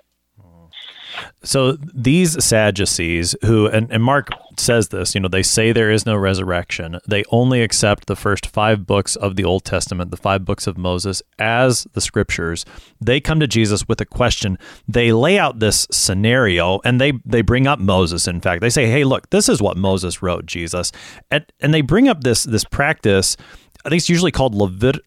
So 1.43 1.73
these 1.73 2.43
Sadducees, 2.45 3.35
who 3.45 3.67
and, 3.67 3.91
and 3.91 4.03
Mark 4.03 4.29
says 4.59 4.89
this, 4.89 5.15
you 5.15 5.21
know, 5.21 5.29
they 5.29 5.43
say 5.43 5.73
there 5.73 5.91
is 5.91 6.07
no 6.07 6.17
resurrection. 6.17 6.99
They 7.07 7.25
only 7.31 7.63
accept 7.63 8.07
the 8.07 8.17
first 8.17 8.47
five 8.47 8.87
books 8.87 9.17
of 9.17 9.37
the 9.37 9.45
Old 9.45 9.65
Testament, 9.65 10.11
the 10.11 10.17
five 10.17 10.45
books 10.45 10.67
of 10.67 10.79
Moses, 10.79 11.23
as 11.39 11.87
the 11.93 12.01
scriptures. 12.01 12.65
They 13.01 13.21
come 13.21 13.41
to 13.41 13.47
Jesus 13.47 13.87
with 13.89 14.01
a 14.01 14.07
question. 14.07 14.59
They 14.89 15.13
lay 15.13 15.39
out 15.39 15.59
this 15.59 15.87
scenario 15.91 16.81
and 16.85 17.01
they 17.01 17.13
they 17.25 17.43
bring 17.43 17.67
up 17.67 17.79
Moses. 17.79 18.27
In 18.27 18.41
fact, 18.41 18.61
they 18.61 18.71
say, 18.71 18.87
"Hey, 18.87 19.05
look, 19.05 19.31
this 19.31 19.49
is 19.49 19.61
what 19.61 19.77
Moses 19.77 20.23
wrote, 20.23 20.47
Jesus," 20.47 20.93
and 21.31 21.45
and 21.61 21.75
they 21.75 21.81
bring 21.83 22.09
up 22.09 22.23
this 22.23 22.45
this 22.45 22.65
practice. 22.65 23.37
I 23.85 23.91
think 23.91 24.01
it's 24.01 24.09
usually 24.09 24.31
called 24.31 24.55
Levit- 24.55 25.01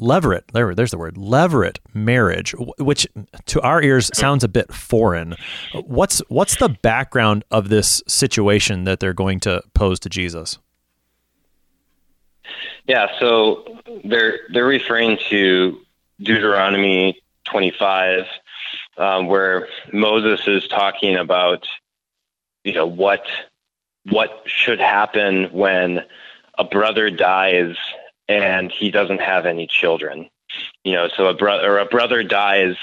Levirate, 0.00 0.50
there, 0.52 0.74
there's 0.74 0.90
the 0.90 0.98
word, 0.98 1.14
levirate 1.14 1.78
marriage, 1.94 2.54
which 2.78 3.06
to 3.46 3.60
our 3.62 3.82
ears 3.82 4.10
sounds 4.12 4.44
a 4.44 4.48
bit 4.48 4.72
foreign. 4.72 5.34
What's 5.72 6.18
what's 6.28 6.56
the 6.56 6.68
background 6.68 7.44
of 7.50 7.70
this 7.70 8.02
situation 8.06 8.84
that 8.84 9.00
they're 9.00 9.14
going 9.14 9.40
to 9.40 9.62
pose 9.72 9.98
to 10.00 10.10
Jesus? 10.10 10.58
Yeah, 12.86 13.06
so 13.18 13.80
they're 14.04 14.40
they're 14.52 14.66
referring 14.66 15.18
to 15.30 15.80
Deuteronomy 16.20 17.18
25, 17.44 18.26
um, 18.98 19.26
where 19.28 19.68
Moses 19.94 20.46
is 20.46 20.68
talking 20.68 21.16
about, 21.16 21.66
you 22.64 22.74
know, 22.74 22.86
what 22.86 23.24
what 24.04 24.42
should 24.44 24.78
happen 24.78 25.44
when 25.52 26.04
a 26.58 26.64
brother 26.64 27.10
dies 27.10 27.76
and 28.28 28.72
he 28.72 28.90
doesn't 28.90 29.20
have 29.20 29.46
any 29.46 29.66
children. 29.66 30.28
You 30.84 30.92
know, 30.92 31.08
so 31.16 31.26
a 31.26 31.34
brother 31.34 31.78
a 31.78 31.86
brother 31.86 32.22
dies, 32.22 32.76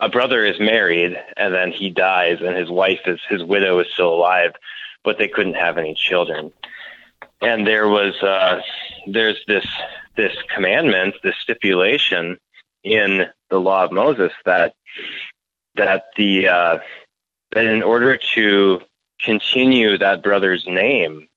a 0.00 0.08
brother 0.08 0.44
is 0.44 0.58
married 0.58 1.16
and 1.36 1.54
then 1.54 1.72
he 1.72 1.90
dies 1.90 2.38
and 2.40 2.56
his 2.56 2.70
wife 2.70 3.00
is 3.06 3.20
his 3.28 3.42
widow 3.42 3.78
is 3.80 3.86
still 3.92 4.12
alive, 4.12 4.52
but 5.02 5.18
they 5.18 5.28
couldn't 5.28 5.54
have 5.54 5.78
any 5.78 5.94
children. 5.94 6.52
And 7.40 7.66
there 7.66 7.88
was 7.88 8.14
uh, 8.22 8.60
there's 9.06 9.38
this 9.46 9.66
this 10.16 10.34
commandment, 10.54 11.14
this 11.22 11.36
stipulation 11.40 12.38
in 12.82 13.26
the 13.50 13.58
law 13.58 13.84
of 13.84 13.92
Moses 13.92 14.32
that 14.44 14.74
that 15.76 16.06
the 16.16 16.48
uh, 16.48 16.78
that 17.52 17.64
in 17.64 17.82
order 17.82 18.18
to 18.34 18.80
continue 19.20 19.96
that 19.98 20.22
brother's 20.22 20.66
name, 20.66 21.28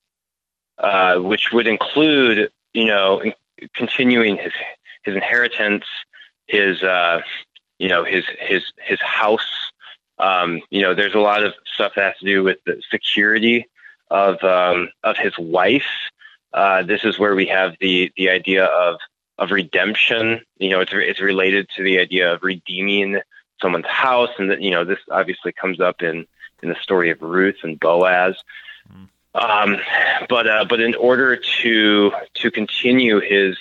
uh, 0.78 1.18
which 1.18 1.52
would 1.52 1.68
include 1.68 2.52
you 2.74 2.86
know 2.86 3.22
continuing 3.74 4.38
his 4.38 4.54
his 5.04 5.16
inheritance, 5.16 5.86
his 6.48 6.84
uh, 6.84 7.22
you 7.80 7.90
know 7.90 8.04
his 8.04 8.26
his 8.40 8.64
his 8.80 9.02
house. 9.02 9.72
Um, 10.20 10.62
you 10.70 10.82
know, 10.82 10.96
there's 10.96 11.14
a 11.14 11.20
lot 11.20 11.44
of 11.44 11.54
stuff 11.72 11.94
that 11.96 12.04
has 12.04 12.18
to 12.20 12.26
do 12.26 12.44
with 12.44 12.58
the 12.66 12.82
security 12.90 13.68
of 14.10 14.44
um, 14.44 14.90
of 15.04 15.18
his 15.18 15.38
wife. 15.38 15.86
Uh, 16.54 16.84
this 16.84 17.04
is 17.04 17.20
where 17.20 17.36
we 17.36 17.46
have 17.48 17.76
the 17.80 18.12
the 18.18 18.30
idea 18.30 18.66
of 18.66 19.00
of 19.38 19.52
redemption. 19.52 20.42
You 20.58 20.70
know, 20.70 20.80
it's 20.80 20.92
it's 20.94 21.22
related 21.22 21.70
to 21.76 21.84
the 21.84 22.00
idea 22.00 22.34
of 22.34 22.44
redeeming 22.44 23.22
someone's 23.62 23.88
house, 23.88 24.32
and 24.38 24.50
that 24.52 24.62
you 24.62 24.72
know 24.72 24.84
this 24.84 25.00
obviously 25.12 25.52
comes 25.52 25.80
up 25.80 26.02
in 26.02 26.26
in 26.64 26.70
the 26.70 26.76
story 26.82 27.12
of 27.12 27.22
Ruth 27.22 27.58
and 27.64 27.80
Boaz. 27.80 28.36
Um, 29.34 29.78
but 30.30 30.48
uh, 30.48 30.66
but 30.66 30.80
in 30.80 30.96
order 30.96 31.38
to 31.62 32.12
to 32.36 32.52
continue 32.52 33.20
his 33.20 33.58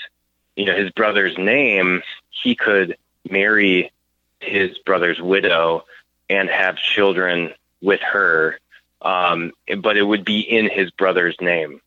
you 0.55 0.65
know 0.65 0.77
his 0.77 0.91
brother's 0.91 1.37
name, 1.37 2.03
he 2.31 2.55
could 2.55 2.97
marry 3.29 3.93
his 4.41 4.79
brother's 4.79 5.21
widow 5.21 5.85
and 6.29 6.49
have 6.49 6.77
children 6.77 7.53
with 7.83 8.01
her. 8.01 8.59
Um, 9.03 9.53
but 9.83 9.97
it 9.97 10.03
would 10.03 10.25
be 10.25 10.41
in 10.41 10.69
his 10.71 10.91
brother's 10.91 11.37
name. 11.41 11.81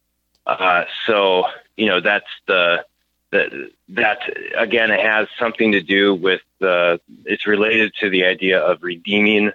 Uh, 0.45 0.86
so 1.05 1.45
you 1.75 1.88
know 1.88 2.00
that's 2.00 2.29
the 2.48 2.86
that 3.31 3.51
that 3.89 4.19
again 4.57 4.91
it 4.91 5.00
has 5.00 5.27
something 5.39 5.71
to 5.74 5.81
do 5.81 6.15
with 6.15 6.41
the 6.59 7.00
it's 7.25 7.48
related 7.48 7.93
to 8.00 8.09
the 8.09 8.25
idea 8.25 8.59
of 8.59 8.81
redeeming 8.83 9.51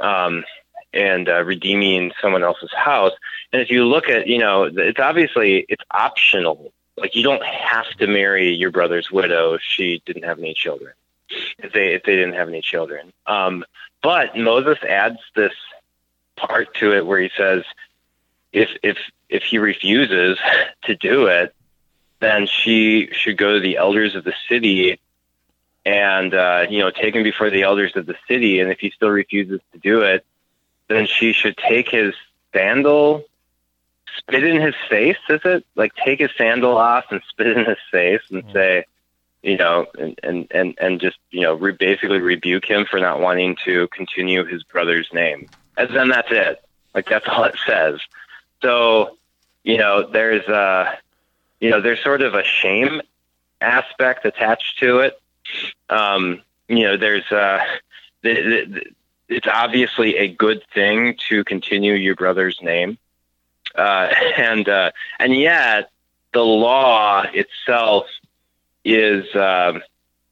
um, 0.00 0.44
and 0.92 1.28
uh, 1.28 1.42
redeeming 1.44 2.12
someone 2.20 2.42
else's 2.42 2.72
house. 2.72 3.12
And 3.56 3.62
if 3.62 3.70
you 3.70 3.86
look 3.86 4.10
at 4.10 4.26
you 4.26 4.36
know 4.36 4.64
it's 4.64 5.00
obviously 5.00 5.64
it's 5.70 5.82
optional. 5.90 6.74
Like 6.94 7.16
you 7.16 7.22
don't 7.22 7.42
have 7.42 7.88
to 8.00 8.06
marry 8.06 8.52
your 8.52 8.70
brother's 8.70 9.10
widow 9.10 9.54
if 9.54 9.62
she 9.62 10.02
didn't 10.04 10.24
have 10.24 10.38
any 10.38 10.52
children. 10.52 10.92
If 11.30 11.72
they 11.72 11.94
if 11.94 12.02
they 12.02 12.16
didn't 12.16 12.34
have 12.34 12.50
any 12.50 12.60
children. 12.60 13.14
Um, 13.26 13.64
but 14.02 14.36
Moses 14.36 14.76
adds 14.86 15.16
this 15.34 15.54
part 16.36 16.74
to 16.74 16.92
it 16.92 17.06
where 17.06 17.18
he 17.18 17.30
says 17.34 17.64
if 18.52 18.68
if 18.82 18.98
if 19.30 19.42
he 19.44 19.56
refuses 19.56 20.36
to 20.82 20.94
do 20.94 21.28
it, 21.28 21.54
then 22.20 22.46
she 22.46 23.08
should 23.12 23.38
go 23.38 23.54
to 23.54 23.60
the 23.60 23.78
elders 23.78 24.16
of 24.16 24.24
the 24.24 24.34
city 24.50 25.00
and 25.86 26.34
uh, 26.34 26.66
you 26.68 26.80
know 26.80 26.90
take 26.90 27.14
him 27.14 27.22
before 27.22 27.48
the 27.48 27.62
elders 27.62 27.96
of 27.96 28.04
the 28.04 28.16
city. 28.28 28.60
And 28.60 28.70
if 28.70 28.80
he 28.80 28.90
still 28.90 29.08
refuses 29.08 29.62
to 29.72 29.78
do 29.78 30.02
it, 30.02 30.26
then 30.88 31.06
she 31.06 31.32
should 31.32 31.56
take 31.56 31.88
his 31.88 32.14
sandal, 32.52 33.24
spit 34.16 34.44
in 34.44 34.60
his 34.60 34.74
face. 34.88 35.16
Is 35.28 35.40
it 35.44 35.64
like 35.74 35.94
take 35.94 36.20
his 36.20 36.30
sandal 36.36 36.76
off 36.76 37.06
and 37.10 37.20
spit 37.28 37.56
in 37.56 37.64
his 37.64 37.78
face 37.90 38.22
and 38.30 38.42
mm-hmm. 38.42 38.52
say, 38.52 38.84
you 39.42 39.56
know, 39.56 39.86
and 39.98 40.18
and 40.22 40.46
and 40.50 40.74
and 40.80 41.00
just 41.00 41.18
you 41.30 41.42
know 41.42 41.54
re- 41.54 41.72
basically 41.72 42.20
rebuke 42.20 42.64
him 42.64 42.86
for 42.90 42.98
not 42.98 43.20
wanting 43.20 43.56
to 43.64 43.88
continue 43.88 44.44
his 44.44 44.62
brother's 44.62 45.08
name. 45.12 45.48
And 45.76 45.94
then 45.94 46.08
that's 46.08 46.30
it. 46.30 46.62
Like 46.94 47.08
that's 47.08 47.26
all 47.28 47.44
it 47.44 47.56
says. 47.66 48.00
So, 48.62 49.16
you 49.62 49.76
know, 49.76 50.06
there's 50.10 50.46
a 50.48 50.98
you 51.60 51.70
know, 51.70 51.80
there's 51.80 52.02
sort 52.02 52.22
of 52.22 52.34
a 52.34 52.44
shame 52.44 53.00
aspect 53.60 54.24
attached 54.24 54.78
to 54.80 55.00
it. 55.00 55.20
Um, 55.88 56.42
you 56.68 56.84
know, 56.84 56.96
there's 56.96 57.30
uh, 57.30 57.60
the, 58.22 58.34
the, 58.66 58.82
it's 59.28 59.46
obviously 59.46 60.16
a 60.16 60.28
good 60.28 60.62
thing 60.74 61.16
to 61.28 61.44
continue 61.44 61.94
your 61.94 62.14
brother's 62.14 62.58
name, 62.62 62.98
uh, 63.76 64.12
and 64.36 64.68
uh, 64.68 64.90
and 65.18 65.34
yet 65.36 65.90
the 66.32 66.42
law 66.42 67.22
itself 67.32 68.06
is, 68.84 69.24
um, 69.34 69.82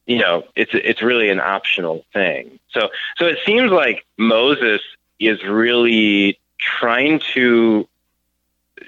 you 0.06 0.18
know, 0.18 0.44
it's 0.54 0.72
it's 0.74 1.02
really 1.02 1.30
an 1.30 1.40
optional 1.40 2.04
thing. 2.12 2.58
So 2.70 2.90
so 3.16 3.26
it 3.26 3.38
seems 3.46 3.70
like 3.70 4.04
Moses 4.16 4.80
is 5.18 5.42
really 5.44 6.38
trying 6.58 7.20
to 7.34 7.88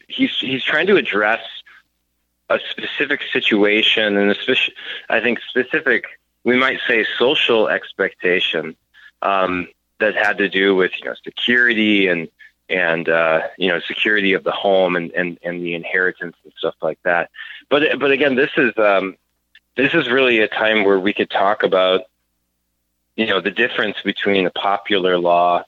he's 0.08 0.30
he's 0.38 0.62
trying 0.62 0.86
to 0.88 0.96
address 0.96 1.42
a 2.48 2.58
specific 2.70 3.20
situation 3.32 4.16
and 4.16 4.30
a 4.30 4.34
speci- 4.34 4.72
I 5.08 5.20
think 5.20 5.40
specific, 5.48 6.04
we 6.44 6.56
might 6.56 6.78
say 6.86 7.04
social 7.18 7.68
expectation 7.68 8.76
um, 9.22 9.68
that 9.98 10.14
had 10.14 10.38
to 10.38 10.48
do 10.48 10.74
with 10.74 10.92
you 10.98 11.06
know 11.06 11.14
security 11.24 12.06
and 12.08 12.28
and 12.68 13.08
uh, 13.08 13.42
you 13.58 13.68
know 13.68 13.80
security 13.80 14.32
of 14.32 14.44
the 14.44 14.52
home 14.52 14.96
and, 14.96 15.10
and, 15.12 15.38
and 15.42 15.62
the 15.62 15.74
inheritance 15.74 16.36
and 16.44 16.52
stuff 16.58 16.74
like 16.82 16.98
that. 17.02 17.30
But 17.68 17.98
but 17.98 18.10
again, 18.10 18.34
this 18.34 18.50
is 18.56 18.76
um, 18.78 19.16
this 19.76 19.94
is 19.94 20.08
really 20.08 20.40
a 20.40 20.48
time 20.48 20.84
where 20.84 20.98
we 20.98 21.12
could 21.12 21.30
talk 21.30 21.62
about 21.62 22.02
you 23.16 23.26
know 23.26 23.40
the 23.40 23.50
difference 23.50 23.96
between 24.04 24.46
a 24.46 24.50
popular 24.50 25.18
law 25.18 25.64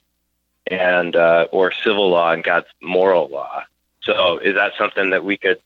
and 0.67 1.15
uh, 1.15 1.47
or 1.51 1.71
civil 1.71 2.09
law 2.09 2.31
and 2.31 2.43
God's 2.43 2.67
moral 2.81 3.27
law. 3.29 3.63
So 4.01 4.37
is 4.39 4.55
that 4.55 4.73
something 4.77 5.11
that 5.11 5.23
we 5.23 5.37
could 5.37 5.59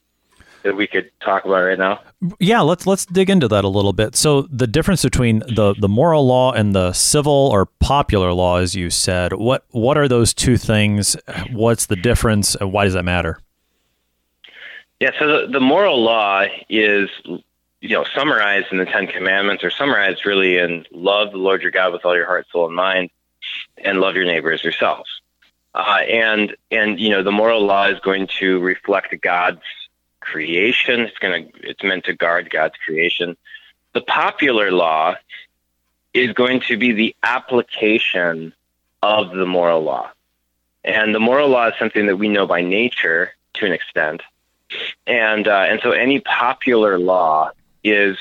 that 0.64 0.76
we 0.76 0.88
could 0.88 1.12
talk 1.22 1.46
about 1.46 1.64
right 1.64 1.78
now? 1.78 2.02
Yeah, 2.40 2.62
let's 2.62 2.88
let's 2.88 3.06
dig 3.06 3.30
into 3.30 3.48
that 3.50 3.64
a 3.64 3.68
little 3.68 3.94
bit. 3.94 4.16
So 4.16 4.44
the 4.44 4.68
difference 4.68 5.04
between 5.04 5.40
the 5.40 5.76
the 5.78 5.90
moral 5.90 6.26
law 6.26 6.52
and 6.52 6.74
the 6.74 6.94
civil 6.94 7.50
or 7.52 7.66
popular 7.66 8.34
law, 8.34 8.58
as 8.58 8.76
you 8.76 8.90
said, 8.90 9.34
what 9.34 9.66
what 9.72 9.98
are 9.98 10.08
those 10.08 10.34
two 10.34 10.58
things? 10.58 11.16
What's 11.52 11.88
the 11.88 11.96
difference, 11.96 12.56
and 12.56 12.72
why 12.72 12.86
does 12.86 12.94
that 12.94 13.04
matter? 13.04 13.40
Yeah, 15.00 15.12
so 15.20 15.28
the, 15.28 15.52
the 15.52 15.60
moral 15.60 16.02
law 16.02 16.46
is 16.70 17.10
you 17.82 17.90
know 17.90 18.06
summarized 18.16 18.68
in 18.72 18.78
the 18.78 18.86
Ten 18.86 19.08
Commandments, 19.08 19.64
or 19.64 19.70
summarized 19.70 20.26
really 20.26 20.58
in 20.58 20.86
love 20.92 21.32
the 21.32 21.38
Lord 21.38 21.62
your 21.62 21.72
God 21.72 21.92
with 21.92 22.06
all 22.06 22.16
your 22.16 22.26
heart, 22.26 22.48
soul, 22.52 22.68
and 22.68 22.76
mind, 22.76 23.10
and 23.84 24.00
love 24.00 24.16
your 24.16 24.26
neighbor 24.26 24.52
as 24.52 24.64
yourself. 24.64 25.08
Uh, 25.76 26.02
and 26.08 26.56
and 26.72 27.00
you 27.00 27.10
know 27.10 27.24
the 27.24 27.32
moral 27.32 27.66
law 27.66 27.88
is 27.88 28.00
going 28.00 28.28
to 28.40 28.60
reflect 28.60 29.14
God's 29.22 29.62
creation. 30.24 31.02
It's 31.02 31.18
going 31.20 31.52
to 31.52 31.70
it's 31.70 31.84
meant 31.84 32.06
to 32.06 32.14
guard 32.14 32.50
God's 32.50 32.76
creation. 32.86 33.38
The 33.94 34.02
popular 34.02 34.72
law 34.72 35.16
is 36.14 36.34
going 36.34 36.62
to 36.62 36.78
be 36.78 36.92
the 36.94 37.16
application 37.24 38.54
of 39.02 39.32
the 39.32 39.46
moral 39.46 39.84
law. 39.84 40.10
And 40.84 41.14
the 41.14 41.20
moral 41.20 41.50
law 41.50 41.68
is 41.68 41.74
something 41.80 42.08
that 42.08 42.18
we 42.18 42.30
know 42.30 42.46
by 42.46 42.62
nature 42.62 43.32
to 43.56 43.66
an 43.66 43.72
extent. 43.72 44.22
And 45.06 45.48
uh, 45.48 45.66
and 45.70 45.80
so 45.84 45.92
any 45.92 46.20
popular 46.20 46.98
law 46.98 47.52
is 47.84 48.18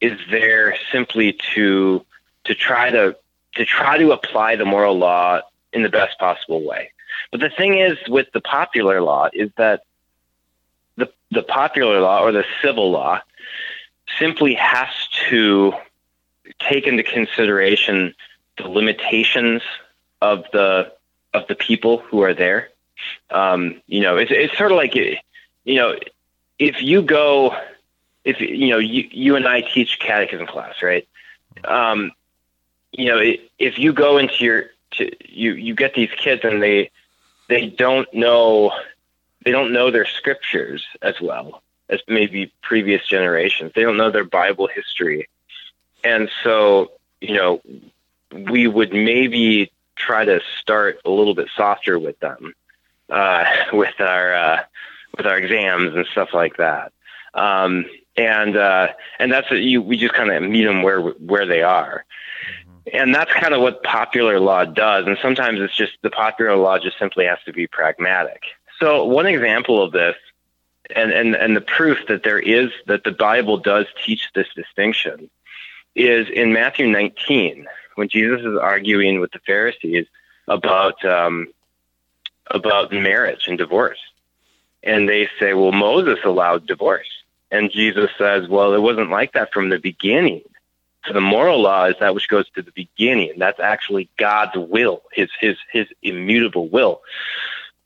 is 0.00 0.18
there 0.30 0.76
simply 0.92 1.38
to 1.54 2.04
to 2.44 2.54
try 2.54 2.90
to 2.90 3.16
to 3.54 3.64
try 3.64 3.98
to 3.98 4.12
apply 4.12 4.56
the 4.56 4.64
moral 4.64 4.96
law 4.96 5.40
in 5.72 5.82
the 5.82 5.88
best 5.88 6.18
possible 6.18 6.64
way. 6.64 6.92
But 7.30 7.40
the 7.40 7.50
thing 7.50 7.78
is 7.78 7.98
with 8.08 8.28
the 8.32 8.40
popular 8.40 9.02
law 9.02 9.28
is 9.32 9.50
that 9.56 9.82
the, 10.98 11.10
the 11.30 11.42
popular 11.42 12.00
law 12.00 12.22
or 12.22 12.32
the 12.32 12.44
civil 12.60 12.90
law 12.90 13.20
simply 14.18 14.54
has 14.54 14.88
to 15.30 15.72
take 16.58 16.86
into 16.86 17.02
consideration 17.02 18.14
the 18.58 18.68
limitations 18.68 19.62
of 20.20 20.44
the 20.52 20.92
of 21.32 21.46
the 21.46 21.54
people 21.54 21.98
who 21.98 22.22
are 22.22 22.34
there. 22.34 22.70
Um, 23.30 23.80
you 23.86 24.00
know, 24.00 24.16
it's 24.16 24.32
it's 24.34 24.56
sort 24.58 24.72
of 24.72 24.76
like 24.76 24.94
you 24.96 25.16
know, 25.64 25.96
if 26.58 26.82
you 26.82 27.02
go, 27.02 27.54
if 28.24 28.40
you 28.40 28.68
know, 28.68 28.78
you 28.78 29.08
you 29.10 29.36
and 29.36 29.46
I 29.46 29.60
teach 29.60 30.00
catechism 30.00 30.46
class, 30.46 30.82
right? 30.82 31.06
Um, 31.64 32.12
you 32.92 33.06
know, 33.06 33.20
if 33.58 33.78
you 33.78 33.92
go 33.92 34.18
into 34.18 34.44
your 34.44 34.64
to, 34.92 35.10
you 35.28 35.52
you 35.52 35.74
get 35.74 35.94
these 35.94 36.10
kids 36.16 36.42
and 36.44 36.60
they 36.60 36.90
they 37.48 37.66
don't 37.66 38.12
know 38.12 38.72
they 39.48 39.52
don't 39.52 39.72
know 39.72 39.90
their 39.90 40.04
scriptures 40.04 40.84
as 41.00 41.18
well 41.22 41.62
as 41.88 42.00
maybe 42.06 42.52
previous 42.60 43.02
generations. 43.08 43.72
They 43.74 43.80
don't 43.80 43.96
know 43.96 44.10
their 44.10 44.22
Bible 44.22 44.66
history. 44.66 45.26
And 46.04 46.28
so, 46.44 46.92
you 47.22 47.34
know, 47.34 47.62
we 48.30 48.66
would 48.66 48.92
maybe 48.92 49.72
try 49.96 50.26
to 50.26 50.42
start 50.60 51.00
a 51.06 51.08
little 51.08 51.34
bit 51.34 51.48
softer 51.56 51.98
with 51.98 52.20
them, 52.20 52.52
uh, 53.08 53.46
with 53.72 53.98
our, 54.00 54.34
uh, 54.34 54.64
with 55.16 55.24
our 55.24 55.38
exams 55.38 55.94
and 55.94 56.04
stuff 56.12 56.34
like 56.34 56.58
that. 56.58 56.92
Um, 57.32 57.86
and, 58.18 58.54
uh, 58.54 58.88
and 59.18 59.32
that's 59.32 59.50
what 59.50 59.60
you, 59.60 59.80
we 59.80 59.96
just 59.96 60.12
kind 60.12 60.30
of 60.30 60.42
meet 60.42 60.64
them 60.64 60.82
where, 60.82 61.00
where 61.00 61.46
they 61.46 61.62
are. 61.62 62.04
And 62.92 63.14
that's 63.14 63.32
kind 63.32 63.54
of 63.54 63.62
what 63.62 63.82
popular 63.82 64.40
law 64.40 64.66
does. 64.66 65.06
And 65.06 65.16
sometimes 65.22 65.58
it's 65.58 65.74
just 65.74 65.92
the 66.02 66.10
popular 66.10 66.54
law 66.54 66.78
just 66.78 66.98
simply 66.98 67.24
has 67.24 67.38
to 67.46 67.52
be 67.54 67.66
pragmatic. 67.66 68.42
So 68.80 69.04
one 69.04 69.26
example 69.26 69.82
of 69.82 69.92
this, 69.92 70.16
and, 70.94 71.12
and, 71.12 71.34
and 71.34 71.56
the 71.56 71.60
proof 71.60 71.98
that 72.08 72.22
there 72.22 72.38
is 72.38 72.70
that 72.86 73.04
the 73.04 73.12
Bible 73.12 73.58
does 73.58 73.86
teach 74.04 74.30
this 74.34 74.46
distinction, 74.54 75.28
is 75.94 76.28
in 76.28 76.52
Matthew 76.52 76.86
19 76.86 77.66
when 77.96 78.08
Jesus 78.08 78.40
is 78.40 78.56
arguing 78.56 79.20
with 79.20 79.32
the 79.32 79.40
Pharisees 79.40 80.06
about 80.46 81.04
um, 81.04 81.48
about 82.50 82.92
marriage 82.92 83.48
and 83.48 83.58
divorce, 83.58 83.98
and 84.82 85.08
they 85.08 85.28
say, 85.40 85.54
"Well, 85.54 85.72
Moses 85.72 86.20
allowed 86.24 86.66
divorce," 86.66 87.08
and 87.50 87.70
Jesus 87.70 88.10
says, 88.16 88.48
"Well, 88.48 88.74
it 88.74 88.80
wasn't 88.80 89.10
like 89.10 89.32
that 89.32 89.52
from 89.52 89.68
the 89.68 89.78
beginning." 89.78 90.42
So 91.06 91.12
the 91.12 91.20
moral 91.20 91.60
law 91.60 91.86
is 91.86 91.96
that 92.00 92.14
which 92.14 92.28
goes 92.28 92.48
to 92.50 92.62
the 92.62 92.72
beginning. 92.72 93.32
That's 93.38 93.60
actually 93.60 94.08
God's 94.16 94.56
will, 94.56 95.02
his 95.12 95.28
his 95.40 95.56
his 95.72 95.86
immutable 96.02 96.68
will. 96.68 97.02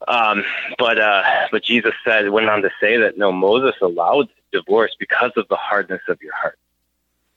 Um, 0.09 0.45
but 0.79 0.99
uh, 0.99 1.23
but 1.51 1.63
Jesus 1.63 1.93
said 2.05 2.29
went 2.31 2.49
on 2.49 2.63
to 2.63 2.71
say 2.81 2.97
that 2.99 3.19
no, 3.19 3.33
Moses 3.33 3.75
allowed 3.81 4.29
divorce 4.53 4.95
because 4.99 5.33
of 5.37 5.49
the 5.49 5.57
hardness 5.57 6.03
of 6.09 6.21
your 6.23 6.35
heart, 6.35 6.59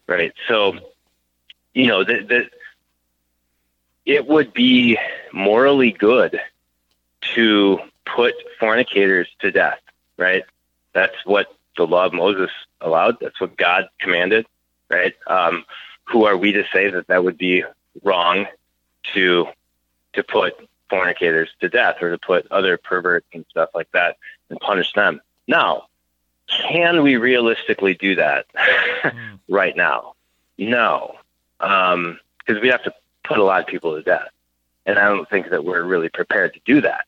right? 0.07 0.33
So, 0.47 0.73
you 1.73 1.87
know 1.87 2.03
that 2.03 2.49
it 4.05 4.27
would 4.27 4.53
be 4.53 4.97
morally 5.33 5.91
good 5.91 6.39
to 7.33 7.79
put 8.05 8.35
fornicators 8.59 9.27
to 9.39 9.51
death, 9.51 9.79
right? 10.17 10.43
That's 10.93 11.15
what 11.25 11.47
the 11.75 11.87
law 11.87 12.05
of 12.05 12.13
Moses 12.13 12.51
allowed. 12.81 13.17
That's 13.19 13.39
what 13.41 13.57
God 13.57 13.89
commanded, 13.99 14.45
right? 14.89 15.13
Um, 15.27 15.65
who 16.05 16.25
are 16.25 16.37
we 16.37 16.51
to 16.53 16.63
say 16.71 16.89
that 16.89 17.07
that 17.07 17.23
would 17.23 17.37
be 17.37 17.63
wrong 18.03 18.45
to 19.13 19.47
to 20.13 20.23
put 20.23 20.53
fornicators 20.89 21.49
to 21.61 21.69
death 21.69 22.01
or 22.01 22.11
to 22.11 22.17
put 22.17 22.49
other 22.51 22.77
perverts 22.77 23.27
and 23.33 23.45
stuff 23.49 23.69
like 23.73 23.91
that 23.91 24.17
and 24.49 24.59
punish 24.59 24.93
them. 24.93 25.21
Now, 25.47 25.87
can 26.47 27.03
we 27.03 27.17
realistically 27.17 27.93
do 27.93 28.15
that 28.15 28.45
mm. 28.55 29.39
right 29.47 29.75
now? 29.75 30.13
No, 30.57 31.15
because 31.59 31.93
um, 31.93 32.19
we 32.61 32.69
have 32.69 32.83
to 32.83 32.93
put 33.23 33.37
a 33.37 33.43
lot 33.43 33.61
of 33.61 33.67
people 33.67 33.95
to 33.95 34.01
death, 34.01 34.29
and 34.85 34.97
I 34.97 35.07
don't 35.09 35.29
think 35.29 35.49
that 35.49 35.65
we're 35.65 35.83
really 35.83 36.09
prepared 36.09 36.53
to 36.53 36.59
do 36.65 36.81
that. 36.81 37.05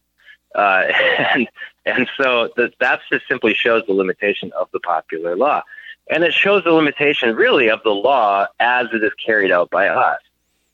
Uh, 0.53 0.85
and 1.33 1.47
and 1.85 2.09
so 2.17 2.49
that 2.57 2.73
that 2.79 3.01
just 3.09 3.27
simply 3.27 3.53
shows 3.53 3.83
the 3.87 3.93
limitation 3.93 4.51
of 4.59 4.69
the 4.73 4.79
popular 4.79 5.35
law, 5.35 5.63
and 6.09 6.23
it 6.23 6.33
shows 6.33 6.63
the 6.63 6.71
limitation 6.71 7.35
really 7.35 7.69
of 7.69 7.81
the 7.83 7.91
law 7.91 8.47
as 8.59 8.87
it 8.93 9.03
is 9.03 9.13
carried 9.13 9.51
out 9.51 9.69
by 9.69 9.87
us. 9.87 10.19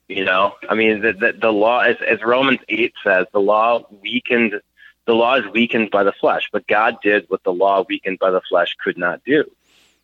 You 0.08 0.24
know, 0.24 0.54
I 0.68 0.74
mean, 0.74 1.00
the 1.00 1.12
the, 1.12 1.32
the 1.32 1.52
law, 1.52 1.80
as, 1.80 1.96
as 2.06 2.22
Romans 2.22 2.60
eight 2.68 2.92
says, 3.02 3.26
the 3.32 3.40
law 3.40 3.86
weakened 4.02 4.60
the 5.06 5.14
law 5.14 5.36
is 5.36 5.46
weakened 5.52 5.90
by 5.90 6.02
the 6.02 6.12
flesh, 6.12 6.48
but 6.52 6.66
God 6.66 6.98
did 7.02 7.26
what 7.28 7.42
the 7.42 7.52
law 7.52 7.84
weakened 7.88 8.18
by 8.18 8.30
the 8.30 8.40
flesh 8.40 8.74
could 8.82 8.98
not 8.98 9.22
do. 9.24 9.44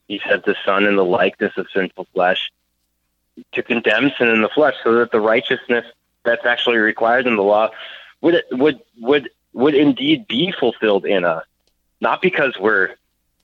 He 0.08 0.20
sent 0.26 0.44
the 0.44 0.56
Son 0.64 0.84
in 0.86 0.96
the 0.96 1.04
likeness 1.04 1.52
of 1.56 1.66
sinful 1.72 2.06
flesh 2.12 2.50
to 3.52 3.62
condemn 3.62 4.10
sin 4.18 4.28
in 4.28 4.42
the 4.42 4.48
flesh, 4.48 4.74
so 4.82 4.94
that 4.94 5.12
the 5.12 5.20
righteousness 5.20 5.86
that's 6.24 6.44
actually 6.44 6.78
required 6.78 7.26
in 7.26 7.36
the 7.36 7.42
law 7.42 7.70
would 8.20 8.42
would 8.52 8.80
would 8.98 9.30
would 9.52 9.74
indeed 9.74 10.26
be 10.26 10.52
fulfilled 10.52 11.04
in 11.04 11.24
us. 11.24 11.44
Not 12.00 12.22
because 12.22 12.56
we're 12.58 12.94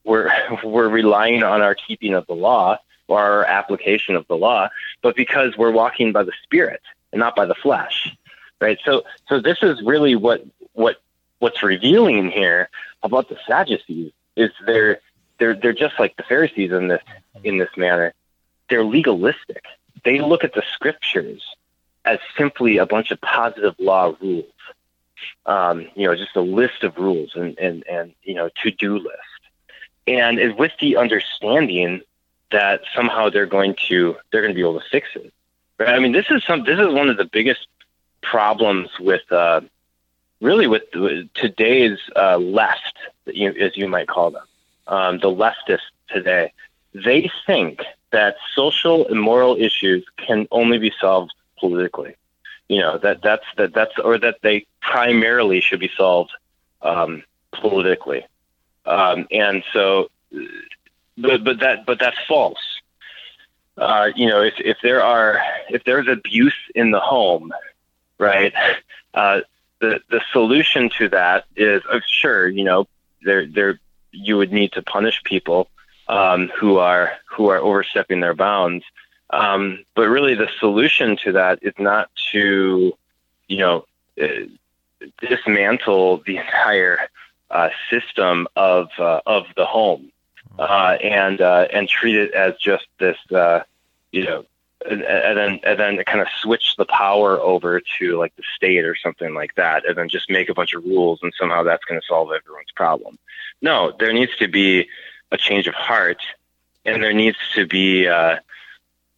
we're 0.05 0.31
we're 0.64 0.88
relying 0.88 1.42
on 1.42 1.62
our 1.62 1.75
keeping 1.75 2.14
of 2.14 2.27
the 2.27 2.35
law 2.35 2.79
our 3.09 3.45
application 3.45 4.16
of 4.16 4.27
the 4.29 4.37
law, 4.37 4.69
but 5.03 5.16
because 5.16 5.57
we're 5.57 5.71
walking 5.71 6.12
by 6.12 6.23
the 6.23 6.33
Spirit 6.42 6.83
and 7.12 7.21
not 7.21 7.37
by 7.37 7.47
the 7.47 7.55
flesh. 7.55 8.16
Right. 8.61 8.79
So 8.85 9.05
so 9.29 9.40
this 9.40 9.59
is 9.62 9.83
really 9.83 10.16
what 10.16 10.45
what 10.73 10.97
what's 11.40 11.62
revealing 11.62 12.31
here 12.31 12.71
about 13.03 13.29
the 13.29 13.37
Sadducees 13.47 14.12
is 14.37 14.51
they're 14.64 15.01
they're 15.38 15.55
they're 15.55 15.73
just 15.73 15.99
like 15.99 16.16
the 16.16 16.23
Pharisees 16.23 16.73
in 16.73 16.88
this 16.88 17.03
in 17.45 17.59
this 17.59 17.71
manner. 17.77 18.14
They're 18.69 18.85
legalistic. 18.85 19.64
They 20.05 20.21
look 20.21 20.45
at 20.45 20.55
the 20.55 20.62
scriptures 20.73 21.42
as 22.05 22.19
simply 22.37 22.79
a 22.79 22.87
bunch 22.87 23.11
of 23.11 23.21
positive 23.21 23.75
law 23.79 24.14
rules. 24.21 24.47
Um, 25.45 25.88
you 25.95 26.07
know, 26.07 26.14
just 26.14 26.37
a 26.37 26.40
list 26.40 26.83
of 26.83 26.97
rules 26.97 27.33
and 27.35 27.59
and 27.59 27.87
and 27.87 28.14
you 28.23 28.35
know 28.35 28.51
to 28.62 28.71
do 28.71 28.99
list, 28.99 29.42
and 30.07 30.57
with 30.57 30.73
the 30.81 30.97
understanding 30.97 32.03
that 32.52 32.82
somehow 32.94 33.30
they're 33.30 33.46
going 33.46 33.74
to 33.88 34.16
they're 34.30 34.42
going 34.42 34.52
to 34.52 34.54
be 34.54 34.61
able 34.61 34.80
to 34.80 34.87
fix 34.90 35.09
it. 35.14 35.32
Right? 35.78 35.90
I 35.90 35.98
mean, 35.98 36.12
this 36.12 36.26
is 36.30 36.44
some 36.44 36.64
this 36.64 36.78
is 36.78 36.92
one 36.92 37.09
of 37.09 37.16
the 37.16 37.24
biggest 37.24 37.66
problems 38.22 38.88
with 38.98 39.30
uh, 39.30 39.61
really 40.40 40.66
with 40.66 40.82
today's 41.35 41.98
uh, 42.14 42.38
left, 42.38 42.96
as 43.26 43.76
you 43.76 43.88
might 43.88 44.09
call 44.09 44.30
them, 44.30 44.46
um, 44.87 45.18
the 45.18 45.28
leftists 45.28 45.80
today, 46.09 46.52
they 46.94 47.30
think 47.46 47.82
that 48.11 48.37
social 48.54 49.06
and 49.09 49.20
moral 49.20 49.56
issues 49.56 50.04
can 50.16 50.46
only 50.50 50.78
be 50.78 50.92
solved 51.00 51.32
politically. 51.59 52.14
You 52.68 52.80
know 52.80 52.98
that 52.98 53.22
that's 53.22 53.44
that 53.56 53.74
that's 53.74 53.96
or 54.02 54.18
that 54.18 54.38
they 54.42 54.66
primarily 54.80 55.61
should 55.61 55.80
be 55.80 55.90
solved 55.96 56.32
um, 56.82 57.22
politically, 57.52 58.24
um, 58.85 59.26
and 59.30 59.62
so, 59.72 60.11
but 61.16 61.44
but 61.44 61.61
that 61.61 61.87
but 61.87 61.98
that's 61.98 62.18
false. 62.29 62.81
Uh, 63.76 64.11
you 64.14 64.26
know, 64.26 64.42
if 64.42 64.55
if 64.59 64.79
there 64.83 65.02
are 65.02 65.40
if 65.68 65.85
there's 65.85 66.09
abuse 66.09 66.57
in 66.74 66.90
the 66.90 67.00
home, 67.00 67.52
right, 68.18 68.52
uh, 69.14 69.40
the 69.81 70.00
the 70.11 70.20
solution 70.33 70.90
to 70.98 71.09
that 71.09 71.44
is 71.57 71.83
uh, 71.90 72.00
sure, 72.07 72.48
you 72.48 72.64
know, 72.64 72.87
there 73.22 73.46
there 73.46 73.79
you 74.12 74.37
would 74.37 74.52
need 74.52 74.72
to 74.72 74.83
punish 74.83 75.22
people 75.24 75.68
um, 76.09 76.50
who 76.57 76.79
are 76.79 77.12
who 77.26 77.48
are 77.48 77.59
overstepping 77.59 78.20
their 78.20 78.35
bounds. 78.35 78.85
Um, 79.31 79.85
but 79.94 80.09
really, 80.09 80.35
the 80.35 80.48
solution 80.61 81.16
to 81.24 81.33
that 81.33 81.59
is 81.62 81.74
not 81.79 82.11
to, 82.33 82.96
you 83.48 83.59
know, 83.59 83.85
uh, 84.20 84.26
dismantle 85.20 86.22
the 86.24 86.38
entire 86.38 86.98
uh, 87.50 87.70
system 87.90 88.46
of 88.57 88.88
uh, 88.98 89.20
of 89.26 89.46
the 89.57 89.66
home 89.66 90.11
uh, 90.59 90.96
and 91.02 91.40
uh, 91.40 91.68
and 91.72 91.88
treat 91.88 92.16
it 92.16 92.32
as 92.32 92.54
just 92.56 92.87
this, 92.98 93.18
uh, 93.32 93.61
you 94.12 94.24
know, 94.24 94.44
and, 94.88 95.02
and 95.02 95.38
then 95.38 95.61
and 95.64 95.78
then 95.78 96.04
kind 96.04 96.20
of 96.20 96.28
switch 96.40 96.76
the 96.76 96.85
power 96.87 97.40
over 97.40 97.80
to 97.98 98.18
like 98.18 98.35
the 98.37 98.42
state 98.54 98.85
or 98.85 98.96
something 98.96 99.35
like 99.35 99.54
that, 99.56 99.87
and 99.87 99.96
then 99.96 100.09
just 100.09 100.30
make 100.30 100.48
a 100.48 100.54
bunch 100.54 100.74
of 100.74 100.85
rules, 100.85 101.20
and 101.22 101.32
somehow 101.38 101.62
that's 101.62 101.85
going 101.85 102.00
to 102.00 102.06
solve 102.06 102.30
everyone's 102.32 102.70
problem. 102.74 103.18
No, 103.62 103.92
there 103.98 104.12
needs 104.12 104.37
to 104.37 104.48
be 104.48 104.88
a 105.30 105.37
change 105.37 105.66
of 105.66 105.74
heart, 105.74 106.22
and 106.85 107.02
there 107.02 107.12
needs 107.12 107.38
to 107.54 107.66
be 107.66 108.06
uh, 108.06 108.37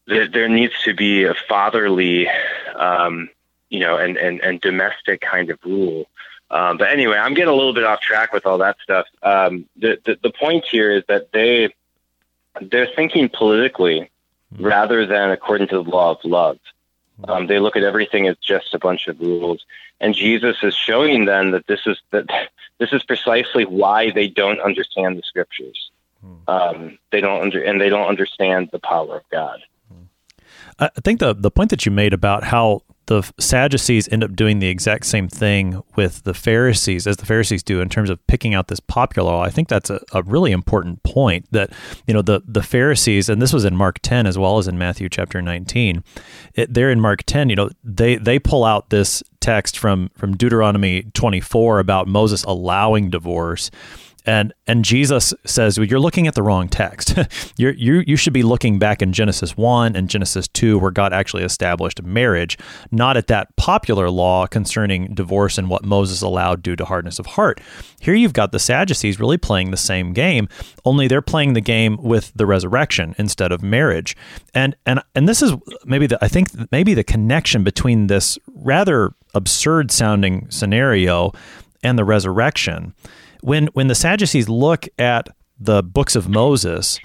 there, 0.06 0.28
there 0.28 0.48
needs 0.48 0.74
to 0.84 0.94
be 0.94 1.24
a 1.24 1.34
fatherly, 1.34 2.28
um, 2.74 3.28
you 3.68 3.80
know, 3.80 3.96
and, 3.96 4.16
and 4.16 4.40
and 4.40 4.60
domestic 4.60 5.20
kind 5.20 5.50
of 5.50 5.58
rule. 5.64 6.08
Um, 6.50 6.78
but 6.78 6.90
anyway, 6.90 7.16
I'm 7.18 7.34
getting 7.34 7.52
a 7.52 7.56
little 7.56 7.74
bit 7.74 7.84
off 7.84 8.00
track 8.00 8.32
with 8.32 8.46
all 8.46 8.58
that 8.58 8.76
stuff. 8.82 9.06
Um, 9.22 9.66
the, 9.76 9.98
the 10.04 10.18
the 10.22 10.30
point 10.30 10.64
here 10.64 10.90
is 10.90 11.04
that 11.08 11.30
they 11.32 11.74
they're 12.60 12.88
thinking 12.94 13.28
politically 13.28 14.10
rather 14.58 15.06
than 15.06 15.30
according 15.30 15.68
to 15.68 15.82
the 15.82 15.90
law 15.90 16.12
of 16.12 16.24
love. 16.24 16.58
Um, 17.24 17.48
they 17.48 17.58
look 17.58 17.76
at 17.76 17.82
everything 17.82 18.28
as 18.28 18.36
just 18.38 18.72
a 18.74 18.78
bunch 18.78 19.08
of 19.08 19.20
rules, 19.20 19.64
and 20.00 20.14
Jesus 20.14 20.56
is 20.62 20.74
showing 20.74 21.24
them 21.24 21.50
that 21.50 21.66
this 21.66 21.80
is 21.86 21.98
that 22.12 22.26
this 22.78 22.92
is 22.92 23.02
precisely 23.02 23.64
why 23.64 24.10
they 24.10 24.28
don't 24.28 24.60
understand 24.60 25.18
the 25.18 25.22
scriptures. 25.22 25.90
Um, 26.48 26.98
they 27.12 27.20
don't 27.20 27.42
under 27.42 27.62
and 27.62 27.80
they 27.80 27.88
don't 27.88 28.08
understand 28.08 28.70
the 28.72 28.78
power 28.78 29.16
of 29.16 29.22
God. 29.30 29.60
I 30.78 30.88
think 31.02 31.20
the 31.20 31.34
the 31.34 31.50
point 31.50 31.70
that 31.70 31.84
you 31.84 31.92
made 31.92 32.12
about 32.12 32.44
how 32.44 32.82
the 33.08 33.28
Sadducees 33.40 34.06
end 34.12 34.22
up 34.22 34.36
doing 34.36 34.58
the 34.58 34.68
exact 34.68 35.06
same 35.06 35.28
thing 35.28 35.82
with 35.96 36.24
the 36.24 36.34
Pharisees 36.34 37.06
as 37.06 37.16
the 37.16 37.24
Pharisees 37.24 37.62
do 37.62 37.80
in 37.80 37.88
terms 37.88 38.10
of 38.10 38.24
picking 38.26 38.54
out 38.54 38.68
this 38.68 38.80
popular 38.80 39.32
law. 39.32 39.42
I 39.42 39.48
think 39.48 39.68
that's 39.68 39.88
a, 39.88 40.00
a 40.12 40.22
really 40.22 40.52
important 40.52 41.02
point 41.02 41.46
that, 41.50 41.70
you 42.06 42.12
know, 42.12 42.20
the, 42.20 42.42
the 42.46 42.62
Pharisees, 42.62 43.30
and 43.30 43.40
this 43.40 43.52
was 43.52 43.64
in 43.64 43.74
Mark 43.74 43.98
10 44.02 44.26
as 44.26 44.36
well 44.36 44.58
as 44.58 44.68
in 44.68 44.76
Matthew 44.76 45.08
chapter 45.08 45.40
19, 45.40 46.04
it, 46.54 46.72
there 46.72 46.90
in 46.90 47.00
Mark 47.00 47.22
10, 47.24 47.48
you 47.48 47.56
know, 47.56 47.70
they, 47.82 48.16
they 48.16 48.38
pull 48.38 48.62
out 48.62 48.90
this 48.90 49.22
text 49.40 49.78
from, 49.78 50.10
from 50.14 50.36
Deuteronomy 50.36 51.04
24 51.14 51.78
about 51.78 52.08
Moses 52.08 52.44
allowing 52.44 53.08
divorce 53.08 53.70
and 54.26 54.52
and 54.66 54.84
Jesus 54.84 55.32
says 55.44 55.78
well, 55.78 55.86
you're 55.86 56.00
looking 56.00 56.26
at 56.26 56.34
the 56.34 56.42
wrong 56.42 56.68
text. 56.68 57.14
you 57.56 57.70
you 57.70 58.04
you 58.06 58.16
should 58.16 58.32
be 58.32 58.42
looking 58.42 58.78
back 58.78 59.02
in 59.02 59.12
Genesis 59.12 59.56
one 59.56 59.96
and 59.96 60.08
Genesis 60.08 60.48
two, 60.48 60.78
where 60.78 60.90
God 60.90 61.12
actually 61.12 61.44
established 61.44 62.02
marriage, 62.02 62.58
not 62.90 63.16
at 63.16 63.28
that 63.28 63.54
popular 63.56 64.10
law 64.10 64.46
concerning 64.46 65.14
divorce 65.14 65.58
and 65.58 65.70
what 65.70 65.84
Moses 65.84 66.22
allowed 66.22 66.62
due 66.62 66.76
to 66.76 66.84
hardness 66.84 67.18
of 67.18 67.26
heart. 67.26 67.60
Here 68.00 68.14
you've 68.14 68.32
got 68.32 68.52
the 68.52 68.58
Sadducees 68.58 69.18
really 69.18 69.38
playing 69.38 69.70
the 69.70 69.76
same 69.76 70.12
game, 70.12 70.48
only 70.84 71.08
they're 71.08 71.22
playing 71.22 71.54
the 71.54 71.60
game 71.60 71.96
with 72.00 72.32
the 72.34 72.46
resurrection 72.46 73.14
instead 73.18 73.52
of 73.52 73.62
marriage. 73.62 74.16
And 74.54 74.76
and 74.84 75.00
and 75.14 75.28
this 75.28 75.42
is 75.42 75.52
maybe 75.84 76.06
the 76.06 76.18
I 76.22 76.28
think 76.28 76.48
maybe 76.70 76.94
the 76.94 77.04
connection 77.04 77.64
between 77.64 78.08
this 78.08 78.38
rather 78.54 79.12
absurd 79.34 79.90
sounding 79.90 80.50
scenario 80.50 81.32
and 81.82 81.98
the 81.98 82.04
resurrection 82.04 82.94
when 83.42 83.68
when 83.68 83.88
the 83.88 83.94
Sadducees 83.94 84.48
look 84.48 84.86
at 84.98 85.28
the 85.58 85.82
books 85.82 86.14
of 86.16 86.28
Moses, 86.28 87.00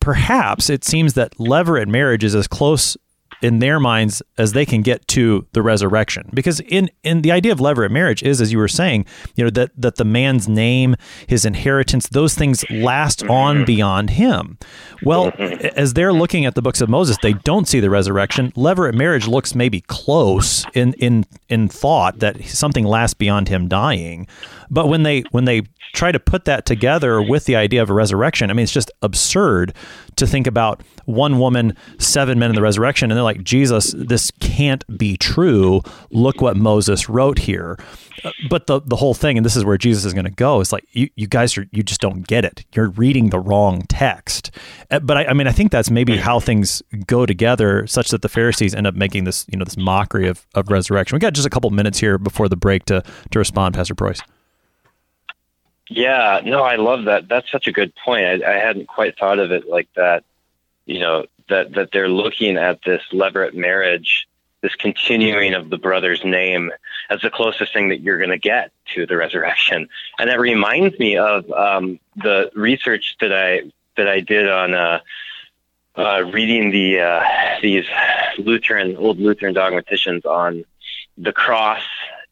perhaps 0.00 0.70
it 0.70 0.84
seems 0.84 1.14
that 1.14 1.36
levirate 1.38 1.88
marriage 1.88 2.24
is 2.24 2.34
as 2.34 2.46
close 2.46 2.96
in 3.42 3.58
their 3.58 3.78
minds 3.78 4.22
as 4.38 4.52
they 4.52 4.64
can 4.64 4.82
get 4.82 5.06
to 5.08 5.46
the 5.52 5.62
resurrection. 5.62 6.30
Because 6.32 6.60
in 6.60 6.90
in 7.02 7.22
the 7.22 7.32
idea 7.32 7.52
of 7.52 7.58
levirate 7.58 7.90
marriage 7.90 8.22
is 8.22 8.40
as 8.40 8.52
you 8.52 8.58
were 8.58 8.68
saying 8.68 9.06
you 9.34 9.44
know 9.44 9.50
that 9.50 9.70
that 9.76 9.96
the 9.96 10.04
man's 10.04 10.48
name 10.48 10.96
his 11.26 11.44
inheritance 11.44 12.08
those 12.08 12.34
things 12.34 12.68
last 12.70 13.22
on 13.24 13.56
mm-hmm. 13.56 13.64
beyond 13.64 14.10
him. 14.10 14.58
Well 15.02 15.32
mm-hmm. 15.32 15.66
as 15.76 15.94
they're 15.94 16.12
looking 16.12 16.46
at 16.46 16.54
the 16.54 16.62
books 16.62 16.80
of 16.80 16.88
Moses 16.88 17.16
they 17.22 17.34
don't 17.34 17.68
see 17.68 17.80
the 17.80 17.90
resurrection. 17.90 18.52
Levirate 18.52 18.94
marriage 18.94 19.26
looks 19.26 19.54
maybe 19.54 19.80
close 19.82 20.64
in 20.74 20.94
in 20.94 21.24
in 21.48 21.68
thought 21.68 22.18
that 22.20 22.44
something 22.44 22.84
lasts 22.84 23.14
beyond 23.14 23.48
him 23.48 23.68
dying. 23.68 24.26
But 24.70 24.88
when 24.88 25.02
they 25.02 25.20
when 25.30 25.44
they 25.44 25.62
try 25.92 26.12
to 26.12 26.20
put 26.20 26.44
that 26.44 26.66
together 26.66 27.22
with 27.22 27.44
the 27.44 27.56
idea 27.56 27.82
of 27.82 27.90
a 27.90 27.94
resurrection, 27.94 28.50
I 28.50 28.52
mean, 28.52 28.64
it's 28.64 28.72
just 28.72 28.90
absurd 29.02 29.74
to 30.16 30.26
think 30.26 30.46
about 30.46 30.82
one 31.04 31.38
woman, 31.38 31.76
seven 31.98 32.38
men 32.38 32.50
in 32.50 32.56
the 32.56 32.62
resurrection, 32.62 33.10
and 33.10 33.16
they're 33.16 33.24
like, 33.24 33.42
Jesus, 33.44 33.94
this 33.96 34.30
can't 34.40 34.84
be 34.98 35.16
true. 35.16 35.82
Look 36.10 36.40
what 36.40 36.56
Moses 36.56 37.08
wrote 37.08 37.38
here. 37.38 37.78
Uh, 38.24 38.30
but 38.48 38.66
the 38.66 38.80
the 38.80 38.96
whole 38.96 39.14
thing, 39.14 39.36
and 39.36 39.44
this 39.44 39.56
is 39.56 39.64
where 39.64 39.76
Jesus 39.76 40.04
is 40.04 40.14
going 40.14 40.24
to 40.24 40.30
go, 40.30 40.60
is 40.60 40.72
like 40.72 40.84
you, 40.92 41.08
you 41.16 41.26
guys 41.26 41.56
are 41.58 41.66
you 41.70 41.82
just 41.82 42.00
don't 42.00 42.26
get 42.26 42.44
it. 42.44 42.64
You're 42.74 42.88
reading 42.90 43.30
the 43.30 43.38
wrong 43.38 43.82
text. 43.82 44.50
Uh, 44.90 45.00
but 45.00 45.18
I, 45.18 45.26
I 45.26 45.32
mean, 45.34 45.46
I 45.46 45.52
think 45.52 45.70
that's 45.70 45.90
maybe 45.90 46.16
how 46.16 46.40
things 46.40 46.82
go 47.06 47.26
together, 47.26 47.86
such 47.86 48.08
that 48.10 48.22
the 48.22 48.28
Pharisees 48.28 48.74
end 48.74 48.86
up 48.86 48.94
making 48.94 49.24
this 49.24 49.44
you 49.50 49.58
know 49.58 49.64
this 49.64 49.76
mockery 49.76 50.28
of, 50.28 50.46
of 50.54 50.70
resurrection. 50.70 51.14
We 51.16 51.20
got 51.20 51.34
just 51.34 51.46
a 51.46 51.50
couple 51.50 51.70
minutes 51.70 51.98
here 51.98 52.18
before 52.18 52.48
the 52.48 52.56
break 52.56 52.86
to 52.86 53.02
to 53.30 53.38
respond, 53.38 53.74
Pastor 53.74 53.94
Preuss. 53.94 54.20
Yeah, 55.88 56.40
no, 56.44 56.62
I 56.62 56.76
love 56.76 57.04
that. 57.04 57.28
That's 57.28 57.50
such 57.50 57.68
a 57.68 57.72
good 57.72 57.92
point. 57.94 58.24
I, 58.24 58.54
I 58.54 58.58
hadn't 58.58 58.88
quite 58.88 59.18
thought 59.18 59.38
of 59.38 59.52
it 59.52 59.68
like 59.68 59.88
that. 59.94 60.24
You 60.84 61.00
know, 61.00 61.26
that 61.48 61.72
that 61.74 61.90
they're 61.92 62.08
looking 62.08 62.56
at 62.56 62.80
this 62.84 63.02
levirate 63.12 63.54
marriage, 63.54 64.26
this 64.62 64.74
continuing 64.74 65.54
of 65.54 65.70
the 65.70 65.78
brother's 65.78 66.24
name, 66.24 66.72
as 67.10 67.20
the 67.20 67.30
closest 67.30 67.72
thing 67.72 67.88
that 67.90 68.00
you're 68.00 68.18
going 68.18 68.30
to 68.30 68.38
get 68.38 68.72
to 68.94 69.06
the 69.06 69.16
resurrection. 69.16 69.88
And 70.18 70.30
that 70.30 70.40
reminds 70.40 70.98
me 70.98 71.16
of 71.16 71.50
um, 71.52 72.00
the 72.16 72.50
research 72.54 73.16
that 73.20 73.32
I 73.32 73.70
that 73.96 74.08
I 74.08 74.20
did 74.20 74.48
on 74.48 74.74
uh, 74.74 75.00
uh, 75.96 76.24
reading 76.32 76.70
the 76.70 77.00
uh, 77.00 77.24
these 77.62 77.84
Lutheran 78.38 78.96
old 78.96 79.18
Lutheran 79.18 79.54
dogmaticians 79.54 80.24
on 80.24 80.64
the 81.16 81.32
cross 81.32 81.82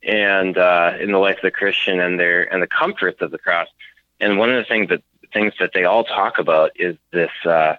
and 0.04 0.56
uh, 0.58 0.92
in 1.00 1.12
the 1.12 1.18
life 1.18 1.36
of 1.36 1.42
the 1.42 1.50
Christian 1.50 2.00
and 2.00 2.18
their 2.18 2.52
and 2.52 2.62
the 2.62 2.66
comforts 2.66 3.20
of 3.22 3.30
the 3.30 3.38
cross. 3.38 3.68
And 4.20 4.38
one 4.38 4.50
of 4.50 4.56
the 4.56 4.64
things 4.64 4.88
that 4.90 5.02
things 5.32 5.52
that 5.58 5.72
they 5.74 5.84
all 5.84 6.04
talk 6.04 6.38
about 6.38 6.72
is 6.76 6.96
this 7.12 7.30
uh, 7.44 7.76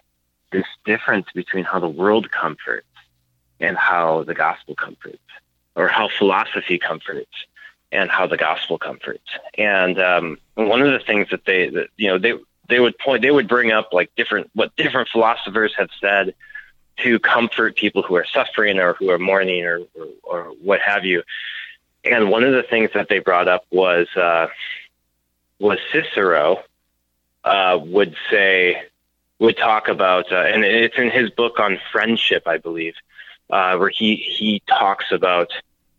this 0.52 0.66
difference 0.86 1.28
between 1.34 1.64
how 1.64 1.80
the 1.80 1.88
world 1.88 2.32
comforts 2.32 2.88
and 3.60 3.78
how 3.78 4.24
the 4.24 4.34
gospel 4.34 4.76
comforts, 4.76 5.18
or 5.76 5.88
how 5.88 6.10
philosophy 6.10 6.78
comforts 6.78 7.32
and 7.92 8.10
how 8.10 8.28
the 8.28 8.38
gospel 8.38 8.78
comforts. 8.78 9.30
And 9.58 10.00
um, 10.00 10.38
one 10.56 10.82
of 10.82 10.92
the 10.92 11.00
things 11.00 11.30
that 11.30 11.46
they 11.46 11.70
that, 11.70 11.88
you 11.98 12.10
know 12.10 12.18
they 12.18 12.34
they 12.68 12.80
would 12.80 12.98
point 12.98 13.22
they 13.22 13.32
would 13.32 13.48
bring 13.48 13.72
up 13.72 13.94
like 13.94 14.12
different 14.16 14.50
what 14.54 14.76
different 14.76 15.10
philosophers 15.10 15.74
have 15.78 15.90
said 16.02 16.34
to 16.98 17.20
comfort 17.20 17.76
people 17.76 18.02
who 18.02 18.16
are 18.16 18.26
suffering 18.26 18.80
or 18.80 18.94
who 18.94 19.10
are 19.10 19.20
mourning 19.20 19.66
or, 19.66 19.82
or, 19.96 20.08
or 20.24 20.44
what 20.62 20.80
have 20.80 21.04
you. 21.04 21.24
And 22.06 22.30
one 22.30 22.44
of 22.44 22.54
the 22.54 22.64
things 22.64 22.92
that 22.94 23.10
they 23.10 23.20
brought 23.20 23.48
up 23.48 23.66
was 23.72 24.08
uh, 24.16 24.48
was 25.60 25.80
Cicero 25.92 26.64
uh, 27.44 27.80
would 27.82 28.16
say 28.30 28.84
would 29.40 29.58
talk 29.58 29.88
about, 29.88 30.32
uh, 30.32 30.38
and 30.38 30.64
it's 30.64 30.98
in 30.98 31.10
his 31.10 31.30
book 31.30 31.60
on 31.60 31.80
friendship, 31.92 32.44
I 32.48 32.58
believe, 32.58 32.96
uh, 33.50 33.76
where 33.78 33.90
he 33.90 34.16
he 34.16 34.62
talks 34.68 35.12
about 35.12 35.52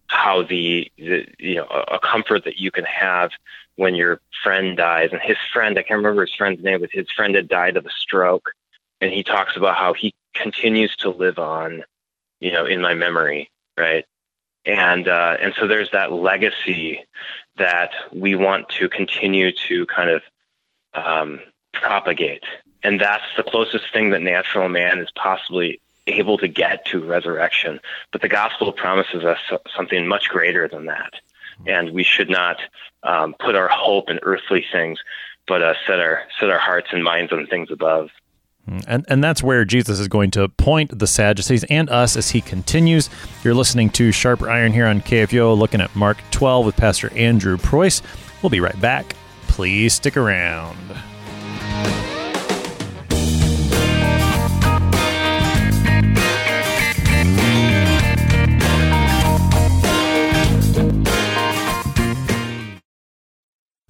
how 0.09 0.43
the, 0.43 0.91
the 0.97 1.27
you 1.39 1.57
know 1.57 1.67
a 1.67 1.99
comfort 1.99 2.45
that 2.45 2.59
you 2.59 2.71
can 2.71 2.85
have 2.85 3.31
when 3.77 3.95
your 3.95 4.21
friend 4.43 4.77
dies, 4.77 5.11
and 5.13 5.21
his 5.21 5.37
friend 5.53 5.79
I 5.79 5.83
can't 5.83 5.99
remember 5.99 6.23
his 6.23 6.35
friend's 6.35 6.63
name, 6.63 6.81
but 6.81 6.91
his 6.93 7.11
friend 7.11 7.35
had 7.35 7.49
died 7.49 7.77
of 7.77 7.87
a 7.87 7.91
stroke, 7.91 8.53
and 9.01 9.13
he 9.13 9.23
talks 9.23 9.57
about 9.57 9.77
how 9.77 9.93
he 9.93 10.15
continues 10.35 10.95
to 10.97 11.11
live 11.11 11.39
on, 11.39 11.83
you 12.41 12.53
know, 12.53 12.65
in 12.67 12.81
my 12.81 12.95
memory, 12.95 13.51
right? 13.77 14.05
And 14.67 15.09
uh, 15.09 15.37
and 15.41 15.55
so 15.59 15.67
there's 15.67 15.91
that 15.93 16.13
legacy 16.13 17.05
that 17.57 17.93
we 18.13 18.35
want 18.35 18.69
to 18.69 18.89
continue 18.89 19.53
to 19.69 19.87
kind 19.87 20.11
of 20.11 20.23
um, 20.93 21.41
propagate, 21.73 22.45
and 22.83 23.01
that's 23.01 23.25
the 23.37 23.43
closest 23.43 23.93
thing 23.93 24.11
that 24.11 24.23
natural 24.23 24.69
man 24.69 24.99
is 24.99 25.11
possibly 25.15 25.81
able 26.09 26.39
to 26.39 26.49
get 26.49 26.85
to 26.87 27.05
resurrection. 27.05 27.81
But 28.13 28.23
the 28.23 28.29
gospel 28.29 28.73
promises 28.73 29.25
us 29.25 29.39
something 29.75 30.07
much 30.07 30.29
greater 30.29 30.69
than 30.69 30.87
that, 30.87 31.15
and 31.67 31.93
we 31.93 32.03
should 32.03 32.29
not 32.29 32.59
um, 33.03 33.35
put 33.39 33.55
our 33.55 33.69
hope 33.69 34.11
in 34.11 34.19
earthly 34.23 34.65
things, 34.71 34.99
but 35.47 35.63
uh, 35.63 35.75
set 35.87 36.01
our 36.01 36.23
set 36.41 36.51
our 36.51 36.59
hearts 36.59 36.89
and 36.93 37.05
minds 37.05 37.33
on 37.33 37.47
things 37.47 37.71
above. 37.71 38.11
Mm, 38.69 38.85
and, 38.87 39.05
and 39.09 39.25
that's 39.25 39.43
where 39.43 39.65
Jesus 39.65 39.99
is 39.99 40.09
going 40.09 40.31
to 40.33 40.49
point 40.49 40.99
the 40.99 41.07
Sadducees 41.07 41.65
and 41.65 41.89
us 41.91 42.17
as 42.17 42.31
he 42.31 42.41
continues. 42.41 43.09
You're 43.45 43.55
listening 43.55 43.91
to 43.91 44.13
Sharper 44.13 44.51
Iron 44.51 44.73
here 44.73 44.87
on 44.87 45.01
KFUO, 45.01 45.57
looking 45.57 45.81
at 45.81 45.95
Mark 45.95 46.19
12 46.31 46.67
with 46.67 46.77
Pastor 46.77 47.13
Andrew 47.15 47.57
Preuss. 47.59 48.03
We'll 48.43 48.51
be 48.51 48.61
right 48.61 48.81
back. 48.81 49.15
Please 49.49 49.95
stick 49.95 50.17
around. 50.17 50.77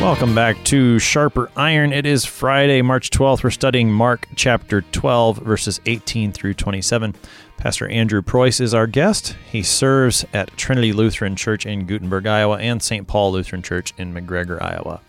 Welcome 0.00 0.34
back 0.34 0.64
to 0.64 0.98
Sharper 0.98 1.50
Iron. 1.56 1.92
It 1.92 2.06
is 2.06 2.24
Friday, 2.24 2.80
March 2.80 3.10
12th. 3.10 3.44
We're 3.44 3.50
studying 3.50 3.92
Mark 3.92 4.28
chapter 4.34 4.80
12, 4.80 5.36
verses 5.36 5.78
18 5.84 6.32
through 6.32 6.54
27. 6.54 7.14
Pastor 7.58 7.86
Andrew 7.86 8.22
Preuss 8.22 8.60
is 8.60 8.72
our 8.72 8.86
guest. 8.86 9.36
He 9.52 9.62
serves 9.62 10.24
at 10.32 10.56
Trinity 10.56 10.94
Lutheran 10.94 11.36
Church 11.36 11.66
in 11.66 11.84
Guttenberg, 11.84 12.26
Iowa, 12.26 12.56
and 12.56 12.82
St. 12.82 13.06
Paul 13.06 13.32
Lutheran 13.32 13.60
Church 13.60 13.92
in 13.98 14.14
McGregor, 14.14 14.60
Iowa. 14.62 15.02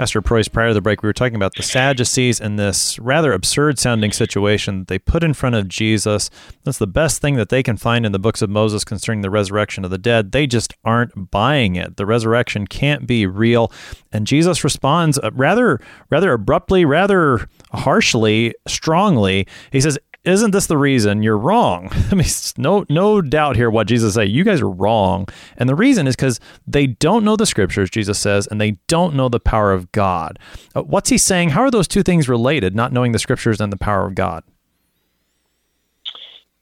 Pastor 0.00 0.22
Preuss, 0.22 0.48
prior 0.48 0.68
to 0.68 0.72
the 0.72 0.80
break, 0.80 1.02
we 1.02 1.10
were 1.10 1.12
talking 1.12 1.36
about 1.36 1.56
the 1.56 1.62
Sadducees 1.62 2.40
and 2.40 2.58
this 2.58 2.98
rather 2.98 3.34
absurd 3.34 3.78
sounding 3.78 4.12
situation 4.12 4.78
that 4.78 4.88
they 4.88 4.98
put 4.98 5.22
in 5.22 5.34
front 5.34 5.56
of 5.56 5.68
Jesus. 5.68 6.30
That's 6.64 6.78
the 6.78 6.86
best 6.86 7.20
thing 7.20 7.34
that 7.34 7.50
they 7.50 7.62
can 7.62 7.76
find 7.76 8.06
in 8.06 8.12
the 8.12 8.18
books 8.18 8.40
of 8.40 8.48
Moses 8.48 8.82
concerning 8.82 9.20
the 9.20 9.28
resurrection 9.28 9.84
of 9.84 9.90
the 9.90 9.98
dead. 9.98 10.32
They 10.32 10.46
just 10.46 10.72
aren't 10.86 11.30
buying 11.30 11.76
it. 11.76 11.98
The 11.98 12.06
resurrection 12.06 12.66
can't 12.66 13.06
be 13.06 13.26
real. 13.26 13.70
And 14.10 14.26
Jesus 14.26 14.64
responds 14.64 15.18
uh, 15.18 15.32
rather, 15.34 15.78
rather 16.08 16.32
abruptly, 16.32 16.86
rather 16.86 17.46
harshly, 17.74 18.54
strongly. 18.66 19.46
He 19.70 19.82
says, 19.82 19.98
isn't 20.24 20.50
this 20.50 20.66
the 20.66 20.76
reason 20.76 21.22
you're 21.22 21.38
wrong? 21.38 21.88
I 22.10 22.14
mean, 22.14 22.26
no, 22.56 22.84
no 22.88 23.22
doubt 23.22 23.56
here 23.56 23.70
what 23.70 23.86
Jesus 23.86 24.14
say. 24.14 24.26
You 24.26 24.44
guys 24.44 24.60
are 24.60 24.70
wrong, 24.70 25.26
and 25.56 25.68
the 25.68 25.74
reason 25.74 26.06
is 26.06 26.16
because 26.16 26.40
they 26.66 26.86
don't 26.86 27.24
know 27.24 27.36
the 27.36 27.46
scriptures. 27.46 27.90
Jesus 27.90 28.18
says, 28.18 28.46
and 28.46 28.60
they 28.60 28.72
don't 28.86 29.14
know 29.14 29.28
the 29.28 29.40
power 29.40 29.72
of 29.72 29.90
God. 29.92 30.38
Uh, 30.74 30.82
what's 30.82 31.10
he 31.10 31.18
saying? 31.18 31.50
How 31.50 31.62
are 31.62 31.70
those 31.70 31.88
two 31.88 32.02
things 32.02 32.28
related? 32.28 32.74
Not 32.74 32.92
knowing 32.92 33.12
the 33.12 33.18
scriptures 33.18 33.60
and 33.60 33.72
the 33.72 33.78
power 33.78 34.06
of 34.06 34.14
God. 34.14 34.44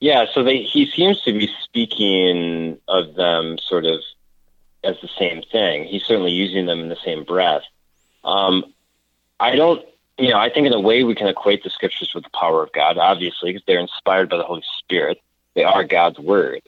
Yeah, 0.01 0.27
so 0.33 0.45
they, 0.45 0.63
he 0.63 0.87
seems 0.87 1.21
to 1.23 1.33
be 1.33 1.51
speaking 1.65 2.79
of 2.87 3.15
them 3.15 3.59
sort 3.59 3.85
of 3.85 4.01
as 4.85 4.95
the 5.03 5.09
same 5.19 5.43
thing. 5.51 5.85
He's 5.85 6.05
certainly 6.05 6.31
using 6.31 6.67
them 6.67 6.81
in 6.81 6.89
the 6.89 6.99
same 7.05 7.25
breath. 7.25 7.63
Um, 8.23 8.73
I 9.41 9.57
don't 9.57 9.85
you 10.19 10.31
know, 10.31 10.39
I 10.39 10.51
think 10.51 10.67
in 10.67 10.73
a 10.73 10.81
way 10.81 11.05
we 11.05 11.15
can 11.15 11.29
equate 11.29 11.63
the 11.63 11.71
scriptures 11.71 12.13
with 12.15 12.25
the 12.25 12.31
power 12.31 12.63
of 12.63 12.73
God, 12.73 12.99
obviously, 12.99 13.53
because 13.53 13.65
they're 13.67 13.79
inspired 13.79 14.29
by 14.29 14.37
the 14.37 14.43
Holy 14.45 14.65
Spirit. 14.81 15.21
They 15.55 15.63
are 15.63 15.85
God's 15.85 16.19
word. 16.19 16.63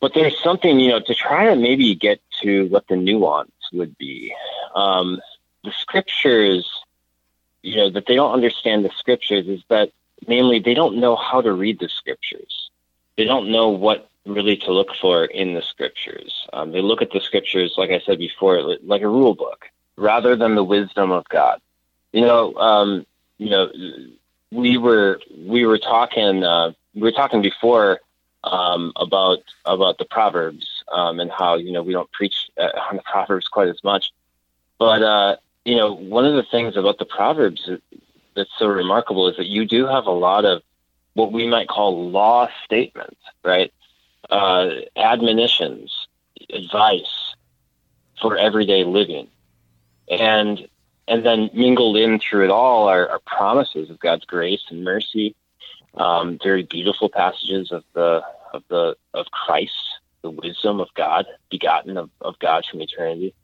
But 0.00 0.14
there's 0.14 0.40
something, 0.42 0.78
you 0.78 0.88
know, 0.88 1.00
to 1.00 1.14
try 1.14 1.46
to 1.46 1.56
maybe 1.56 1.94
get 1.94 2.20
to 2.42 2.66
what 2.68 2.86
the 2.88 2.96
nuance 2.96 3.50
would 3.72 3.98
be. 3.98 4.34
Um, 4.74 5.20
the 5.64 5.72
scriptures, 5.72 6.68
you 7.62 7.76
know, 7.76 7.90
that 7.90 8.06
they 8.06 8.14
don't 8.14 8.32
understand 8.32 8.84
the 8.84 8.90
scriptures 8.98 9.48
is 9.48 9.62
that, 9.68 9.90
namely, 10.28 10.60
they 10.60 10.74
don't 10.74 10.98
know 10.98 11.16
how 11.16 11.40
to 11.40 11.52
read 11.52 11.80
the 11.80 11.88
scriptures. 11.88 12.70
They 13.16 13.24
don't 13.24 13.50
know 13.50 13.70
what 13.70 14.08
really 14.26 14.56
to 14.58 14.72
look 14.72 14.94
for 15.00 15.24
in 15.24 15.54
the 15.54 15.62
scriptures. 15.62 16.46
Um, 16.52 16.70
they 16.70 16.82
look 16.82 17.02
at 17.02 17.10
the 17.10 17.20
scriptures, 17.20 17.74
like 17.76 17.90
I 17.90 18.00
said 18.00 18.18
before, 18.18 18.76
like 18.82 19.02
a 19.02 19.08
rule 19.08 19.34
book, 19.34 19.66
rather 19.96 20.36
than 20.36 20.54
the 20.54 20.64
wisdom 20.64 21.10
of 21.10 21.24
God 21.28 21.60
you 22.14 22.20
know, 22.20 22.54
um, 22.54 23.04
you 23.38 23.50
know, 23.50 23.68
we 24.52 24.78
were 24.78 25.18
we 25.36 25.66
were 25.66 25.78
talking 25.78 26.44
uh, 26.44 26.72
we 26.94 27.00
were 27.00 27.10
talking 27.10 27.42
before 27.42 27.98
um, 28.44 28.92
about 28.94 29.40
about 29.64 29.98
the 29.98 30.04
proverbs 30.04 30.64
um, 30.92 31.18
and 31.18 31.28
how 31.32 31.56
you 31.56 31.72
know 31.72 31.82
we 31.82 31.92
don't 31.92 32.10
preach 32.12 32.50
uh, 32.56 32.70
on 32.88 32.96
the 32.96 33.02
proverbs 33.02 33.48
quite 33.48 33.68
as 33.68 33.82
much, 33.82 34.12
but 34.78 35.02
uh, 35.02 35.36
you 35.64 35.74
know 35.74 35.92
one 35.92 36.24
of 36.24 36.34
the 36.34 36.44
things 36.44 36.76
about 36.76 36.98
the 36.98 37.04
proverbs 37.04 37.68
that's 38.36 38.50
so 38.60 38.68
remarkable 38.68 39.28
is 39.28 39.36
that 39.36 39.46
you 39.46 39.66
do 39.66 39.84
have 39.86 40.06
a 40.06 40.12
lot 40.12 40.44
of 40.44 40.62
what 41.14 41.32
we 41.32 41.48
might 41.48 41.66
call 41.66 42.10
law 42.10 42.48
statements, 42.64 43.20
right? 43.44 43.72
Uh, 44.30 44.70
admonitions, 44.96 46.06
advice 46.48 47.34
for 48.20 48.36
everyday 48.36 48.84
living, 48.84 49.26
and 50.08 50.68
and 51.06 51.24
then 51.24 51.50
mingled 51.52 51.96
in 51.96 52.18
through 52.18 52.44
it 52.44 52.50
all 52.50 52.88
are, 52.88 53.08
are 53.08 53.20
promises 53.26 53.90
of 53.90 53.98
God's 53.98 54.24
grace 54.24 54.62
and 54.70 54.84
mercy. 54.84 55.34
Um, 55.94 56.38
very 56.42 56.64
beautiful 56.64 57.08
passages 57.08 57.70
of 57.70 57.84
the 57.92 58.22
of 58.52 58.62
the 58.68 58.96
of 59.12 59.26
Christ 59.30 59.72
the 60.24 60.30
wisdom 60.30 60.80
of 60.80 60.88
God, 60.94 61.26
begotten 61.50 61.98
of, 61.98 62.10
of 62.22 62.38
God 62.38 62.64
from 62.68 62.80
eternity, 62.80 63.34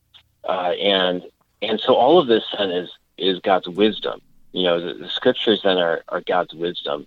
uh, 0.49 0.73
and 0.81 1.23
and 1.62 1.79
so 1.79 1.94
all 1.94 2.18
of 2.18 2.27
this 2.27 2.42
then 2.59 2.70
is 2.70 2.90
is 3.18 3.38
God's 3.40 3.68
wisdom. 3.68 4.20
You 4.53 4.64
know, 4.64 4.81
the, 4.81 4.94
the 4.94 5.09
scriptures 5.09 5.61
then 5.62 5.77
are, 5.79 6.03
are 6.09 6.23
God's 6.23 6.55
wisdom, 6.55 7.07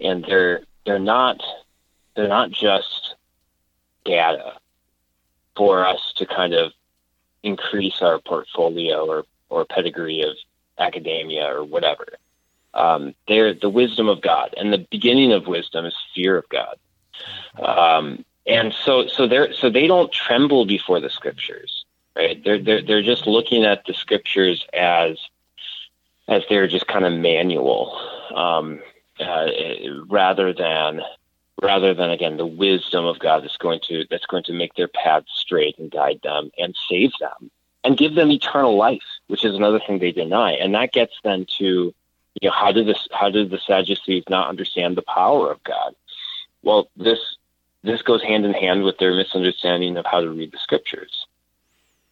and 0.00 0.24
they're 0.24 0.60
they're 0.84 0.98
not 0.98 1.42
they're 2.14 2.28
not 2.28 2.50
just 2.50 3.16
data 4.04 4.58
for 5.56 5.84
us 5.86 6.12
to 6.16 6.26
kind 6.26 6.52
of 6.52 6.72
increase 7.42 8.02
our 8.02 8.18
portfolio 8.18 9.06
or 9.06 9.24
or 9.48 9.64
pedigree 9.64 10.22
of 10.22 10.36
academia 10.78 11.46
or 11.46 11.64
whatever. 11.64 12.06
Um, 12.74 13.14
they're 13.26 13.54
the 13.54 13.70
wisdom 13.70 14.08
of 14.08 14.20
God, 14.20 14.54
and 14.56 14.72
the 14.72 14.86
beginning 14.90 15.32
of 15.32 15.46
wisdom 15.46 15.86
is 15.86 15.94
fear 16.14 16.36
of 16.36 16.48
God. 16.48 16.76
Um, 17.58 18.24
and 18.46 18.74
so, 18.84 19.06
so 19.06 19.26
they 19.26 19.52
so 19.58 19.70
they 19.70 19.86
don't 19.86 20.12
tremble 20.12 20.66
before 20.66 21.00
the 21.00 21.10
scriptures, 21.10 21.84
right? 22.14 22.42
They're 22.44 22.62
they're 22.62 22.82
they're 22.82 23.02
just 23.02 23.26
looking 23.26 23.64
at 23.64 23.84
the 23.86 23.94
scriptures 23.94 24.64
as 24.74 25.18
as 26.28 26.42
they're 26.48 26.68
just 26.68 26.86
kind 26.86 27.04
of 27.04 27.12
manual, 27.12 27.98
um, 28.34 28.80
uh, 29.20 29.46
rather 30.08 30.52
than 30.52 31.00
rather 31.62 31.94
than 31.94 32.10
again 32.10 32.36
the 32.36 32.46
wisdom 32.46 33.04
of 33.04 33.18
God 33.18 33.42
that's 33.42 33.56
going 33.56 33.80
to 33.88 34.04
that's 34.10 34.26
going 34.26 34.44
to 34.44 34.52
make 34.52 34.74
their 34.74 34.88
path 34.88 35.24
straight 35.28 35.78
and 35.78 35.90
guide 35.90 36.20
them 36.22 36.50
and 36.58 36.74
save 36.88 37.12
them 37.20 37.50
and 37.84 37.96
give 37.96 38.14
them 38.14 38.30
eternal 38.30 38.76
life, 38.76 39.06
which 39.28 39.44
is 39.44 39.54
another 39.54 39.80
thing 39.80 39.98
they 39.98 40.12
deny, 40.12 40.52
and 40.52 40.74
that 40.74 40.92
gets 40.92 41.14
them 41.22 41.46
to 41.58 41.94
you 42.40 42.48
know, 42.48 42.54
how 42.54 42.72
did 42.72 42.86
this, 42.86 43.08
how 43.12 43.30
did 43.30 43.50
the 43.50 43.58
Sadducees 43.58 44.24
not 44.28 44.48
understand 44.48 44.96
the 44.96 45.02
power 45.02 45.50
of 45.50 45.62
God? 45.64 45.94
Well, 46.62 46.90
this, 46.96 47.18
this 47.82 48.02
goes 48.02 48.22
hand 48.22 48.44
in 48.44 48.52
hand 48.52 48.82
with 48.82 48.98
their 48.98 49.14
misunderstanding 49.14 49.96
of 49.96 50.04
how 50.04 50.20
to 50.20 50.30
read 50.30 50.52
the 50.52 50.58
scriptures. 50.58 51.26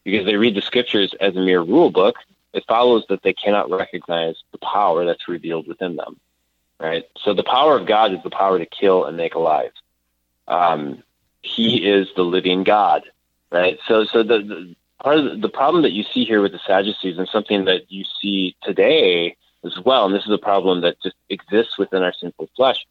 Because 0.03 0.24
they 0.27 0.37
read 0.37 0.55
the 0.55 0.62
scriptures 0.62 1.14
as 1.20 1.37
a 1.37 1.40
mere 1.40 1.61
rule 1.61 1.90
book, 1.90 2.16
it 2.53 2.64
follows 2.66 3.05
that 3.09 3.22
they 3.22 3.33
cannot 3.33 3.70
recognize 3.70 4.37
the 4.53 4.59
power 4.59 5.05
that's 5.05 5.29
revealed 5.29 5.66
within 5.66 5.96
them. 5.96 6.18
Right? 6.81 7.05
So 7.18 7.35
the 7.35 7.44
power 7.44 7.77
of 7.77 7.87
God 7.87 8.12
is 8.12 8.22
the 8.22 8.31
power 8.31 8.59
to 8.59 8.66
kill 8.66 9.05
and 9.05 9.16
make 9.16 9.35
alive. 9.35 9.72
Um, 10.48 11.03
he 11.42 11.87
is 11.87 12.09
the 12.16 12.22
living 12.22 12.64
God. 12.64 13.03
Right? 13.50 13.79
So, 13.87 14.05
so 14.05 14.22
the, 14.22 14.38
the 14.38 14.77
part 15.02 15.18
of 15.18 15.40
the, 15.40 15.48
problem 15.48 15.83
that 15.83 15.92
you 15.92 16.04
see 16.12 16.24
here 16.24 16.40
with 16.42 16.52
the 16.52 16.61
Sadducees 16.66 17.18
and 17.18 17.28
something 17.28 17.64
that 17.66 17.90
you 17.90 18.04
see 18.20 18.57
today 18.62 19.37
as 19.64 19.78
well, 19.85 20.07
and 20.07 20.14
this 20.14 20.24
is 20.24 20.30
a 20.30 20.38
problem 20.38 20.83
that 20.83 21.00
just 21.02 21.16
exists 21.28 21.78
within 21.78 22.02
our 22.02 22.12
sinful 22.12 22.48
flesh, 22.57 22.87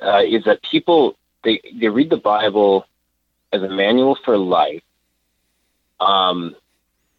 uh, 0.00 0.22
is 0.26 0.44
that 0.44 0.62
people 0.62 1.16
they 1.42 1.60
they 1.74 1.88
read 1.88 2.10
the 2.10 2.16
Bible 2.16 2.86
as 3.52 3.62
a 3.62 3.68
manual 3.68 4.16
for 4.24 4.36
life, 4.36 4.82
um, 6.00 6.56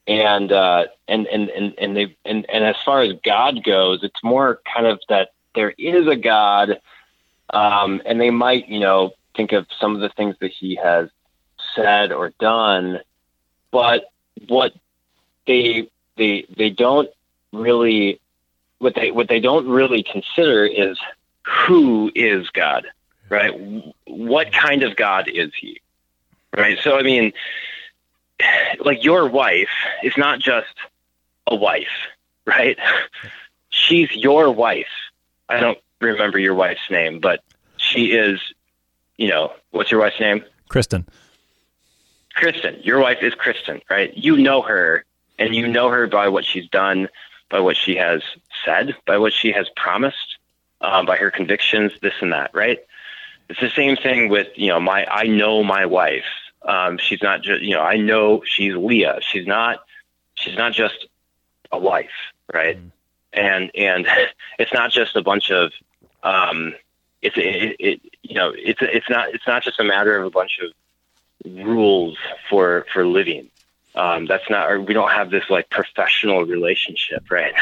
and 0.07 0.51
uh, 0.51 0.85
and 1.07 1.27
and 1.27 1.49
and 1.49 1.73
and 1.77 1.95
they 1.95 2.15
and 2.25 2.45
and 2.49 2.63
as 2.63 2.75
far 2.83 3.01
as 3.01 3.13
God 3.23 3.63
goes, 3.63 4.03
it's 4.03 4.23
more 4.23 4.59
kind 4.73 4.87
of 4.87 4.99
that 5.09 5.29
there 5.53 5.73
is 5.77 6.07
a 6.07 6.15
God, 6.15 6.79
um, 7.51 8.01
and 8.05 8.19
they 8.19 8.31
might 8.31 8.67
you 8.67 8.79
know 8.79 9.11
think 9.35 9.51
of 9.51 9.67
some 9.79 9.95
of 9.95 10.01
the 10.01 10.09
things 10.09 10.35
that 10.41 10.51
He 10.51 10.75
has 10.75 11.09
said 11.75 12.11
or 12.11 12.31
done, 12.39 12.99
but 13.71 14.05
what 14.47 14.73
they 15.47 15.89
they 16.17 16.45
they 16.55 16.69
don't 16.69 17.09
really 17.51 18.19
what 18.79 18.95
they 18.95 19.11
what 19.11 19.27
they 19.27 19.39
don't 19.39 19.67
really 19.67 20.03
consider 20.03 20.65
is 20.65 20.97
who 21.43 22.11
is 22.15 22.49
God, 22.49 22.87
right? 23.29 23.53
What 24.05 24.51
kind 24.51 24.83
of 24.83 24.95
God 24.95 25.27
is 25.27 25.51
he? 25.59 25.81
Right? 26.55 26.77
So 26.83 26.97
I 26.97 27.03
mean 27.03 27.33
like 28.83 29.03
your 29.03 29.27
wife 29.27 29.69
is 30.03 30.13
not 30.17 30.39
just 30.39 30.73
a 31.47 31.55
wife, 31.55 31.87
right? 32.45 32.77
She's 33.69 34.11
your 34.11 34.51
wife. 34.51 34.87
I 35.49 35.59
don't 35.59 35.77
remember 36.01 36.39
your 36.39 36.55
wife's 36.55 36.89
name, 36.89 37.19
but 37.19 37.43
she 37.77 38.11
is, 38.11 38.39
you 39.17 39.27
know, 39.27 39.53
what's 39.71 39.91
your 39.91 39.99
wife's 39.99 40.19
name? 40.19 40.43
Kristen. 40.69 41.05
Kristen. 42.35 42.79
Your 42.83 42.99
wife 42.99 43.19
is 43.21 43.33
Kristen, 43.33 43.81
right? 43.89 44.15
You 44.15 44.37
know 44.37 44.61
her 44.61 45.05
and 45.39 45.55
you 45.55 45.67
know 45.67 45.89
her 45.89 46.07
by 46.07 46.27
what 46.27 46.45
she's 46.45 46.67
done, 46.69 47.09
by 47.49 47.59
what 47.59 47.77
she 47.77 47.95
has 47.95 48.21
said, 48.63 48.95
by 49.05 49.17
what 49.17 49.33
she 49.33 49.51
has 49.51 49.67
promised, 49.75 50.37
um, 50.81 51.05
by 51.05 51.15
her 51.17 51.31
convictions, 51.31 51.91
this 52.01 52.13
and 52.21 52.33
that, 52.33 52.51
right? 52.53 52.79
It's 53.49 53.59
the 53.59 53.69
same 53.69 53.95
thing 53.95 54.29
with, 54.29 54.47
you 54.55 54.67
know, 54.67 54.79
my, 54.79 55.05
I 55.05 55.27
know 55.27 55.63
my 55.63 55.85
wife. 55.85 56.25
Um, 56.63 56.97
she's 56.97 57.21
not 57.21 57.41
just, 57.41 57.61
you 57.61 57.75
know, 57.75 57.81
I 57.81 57.97
know 57.97 58.43
she's 58.45 58.75
Leah. 58.75 59.19
She's 59.21 59.45
not, 59.45 59.79
she's 60.33 60.57
not 60.57 60.73
just 60.73 61.07
a 61.71 61.77
wife, 61.77 62.09
right? 62.53 62.77
Mm. 62.77 62.91
And, 63.33 63.71
and 63.75 64.07
it's 64.59 64.73
not 64.73 64.91
just 64.91 65.15
a 65.15 65.21
bunch 65.21 65.51
of, 65.51 65.71
um, 66.23 66.73
it's, 67.21 67.37
it, 67.37 67.75
it, 67.79 68.01
you 68.23 68.35
know, 68.35 68.51
it's, 68.55 68.79
it's 68.81 69.09
not, 69.09 69.33
it's 69.33 69.47
not 69.47 69.63
just 69.63 69.79
a 69.79 69.83
matter 69.83 70.17
of 70.17 70.25
a 70.25 70.29
bunch 70.31 70.59
of 70.61 70.71
rules 71.45 72.17
for, 72.49 72.85
for 72.93 73.05
living. 73.05 73.49
Um, 73.95 74.25
that's 74.25 74.49
not, 74.49 74.69
or 74.69 74.81
we 74.81 74.93
don't 74.93 75.11
have 75.11 75.31
this 75.31 75.49
like 75.49 75.69
professional 75.69 76.43
relationship, 76.43 77.23
right? 77.31 77.53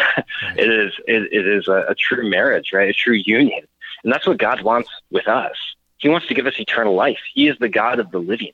it 0.57 0.69
is, 0.69 0.93
it, 1.07 1.31
it 1.31 1.47
is 1.47 1.67
a, 1.67 1.85
a 1.89 1.95
true 1.95 2.27
marriage, 2.29 2.73
right? 2.73 2.89
A 2.89 2.93
true 2.93 3.13
union. 3.13 3.65
And 4.03 4.11
that's 4.11 4.27
what 4.27 4.37
God 4.37 4.61
wants 4.61 4.89
with 5.11 5.27
us. 5.27 5.55
He 5.97 6.09
wants 6.09 6.27
to 6.27 6.33
give 6.33 6.47
us 6.47 6.59
eternal 6.59 6.95
life. 6.95 7.19
He 7.33 7.47
is 7.47 7.57
the 7.59 7.69
God 7.69 7.99
of 7.99 8.11
the 8.11 8.19
living, 8.19 8.51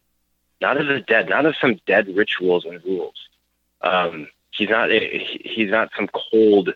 not 0.62 0.78
of 0.78 0.88
the 0.88 1.00
dead, 1.00 1.30
not 1.30 1.46
of 1.46 1.56
some 1.56 1.80
dead 1.88 2.08
rituals 2.16 2.66
and 2.66 2.84
rules. 2.84 3.16
Um, 3.82 4.28
he's 4.52 4.70
not, 4.70 4.92
he's 4.92 5.72
not 5.72 5.90
some 5.96 6.10
cold, 6.14 6.74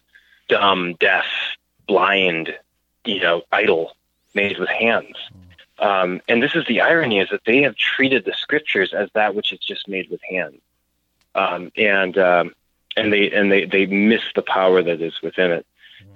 dumb, 0.47 0.95
deaf, 0.99 1.25
blind, 1.87 2.57
you 3.05 3.19
know, 3.19 3.43
idol 3.51 3.95
made 4.33 4.57
with 4.57 4.69
hands. 4.69 5.15
Um, 5.79 6.21
and 6.27 6.41
this 6.41 6.55
is 6.55 6.65
the 6.67 6.81
irony 6.81 7.19
is 7.19 7.29
that 7.29 7.41
they 7.45 7.63
have 7.63 7.75
treated 7.75 8.25
the 8.25 8.33
scriptures 8.33 8.93
as 8.93 9.09
that 9.13 9.35
which 9.35 9.51
is 9.51 9.59
just 9.59 9.87
made 9.87 10.09
with 10.09 10.21
hands 10.29 10.61
um, 11.35 11.71
and 11.75 12.17
um, 12.17 12.53
and 12.95 13.11
they 13.11 13.31
and 13.31 13.51
they 13.51 13.65
they 13.65 13.85
miss 13.85 14.21
the 14.35 14.41
power 14.41 14.83
that 14.83 15.01
is 15.01 15.21
within 15.21 15.51
it. 15.51 15.65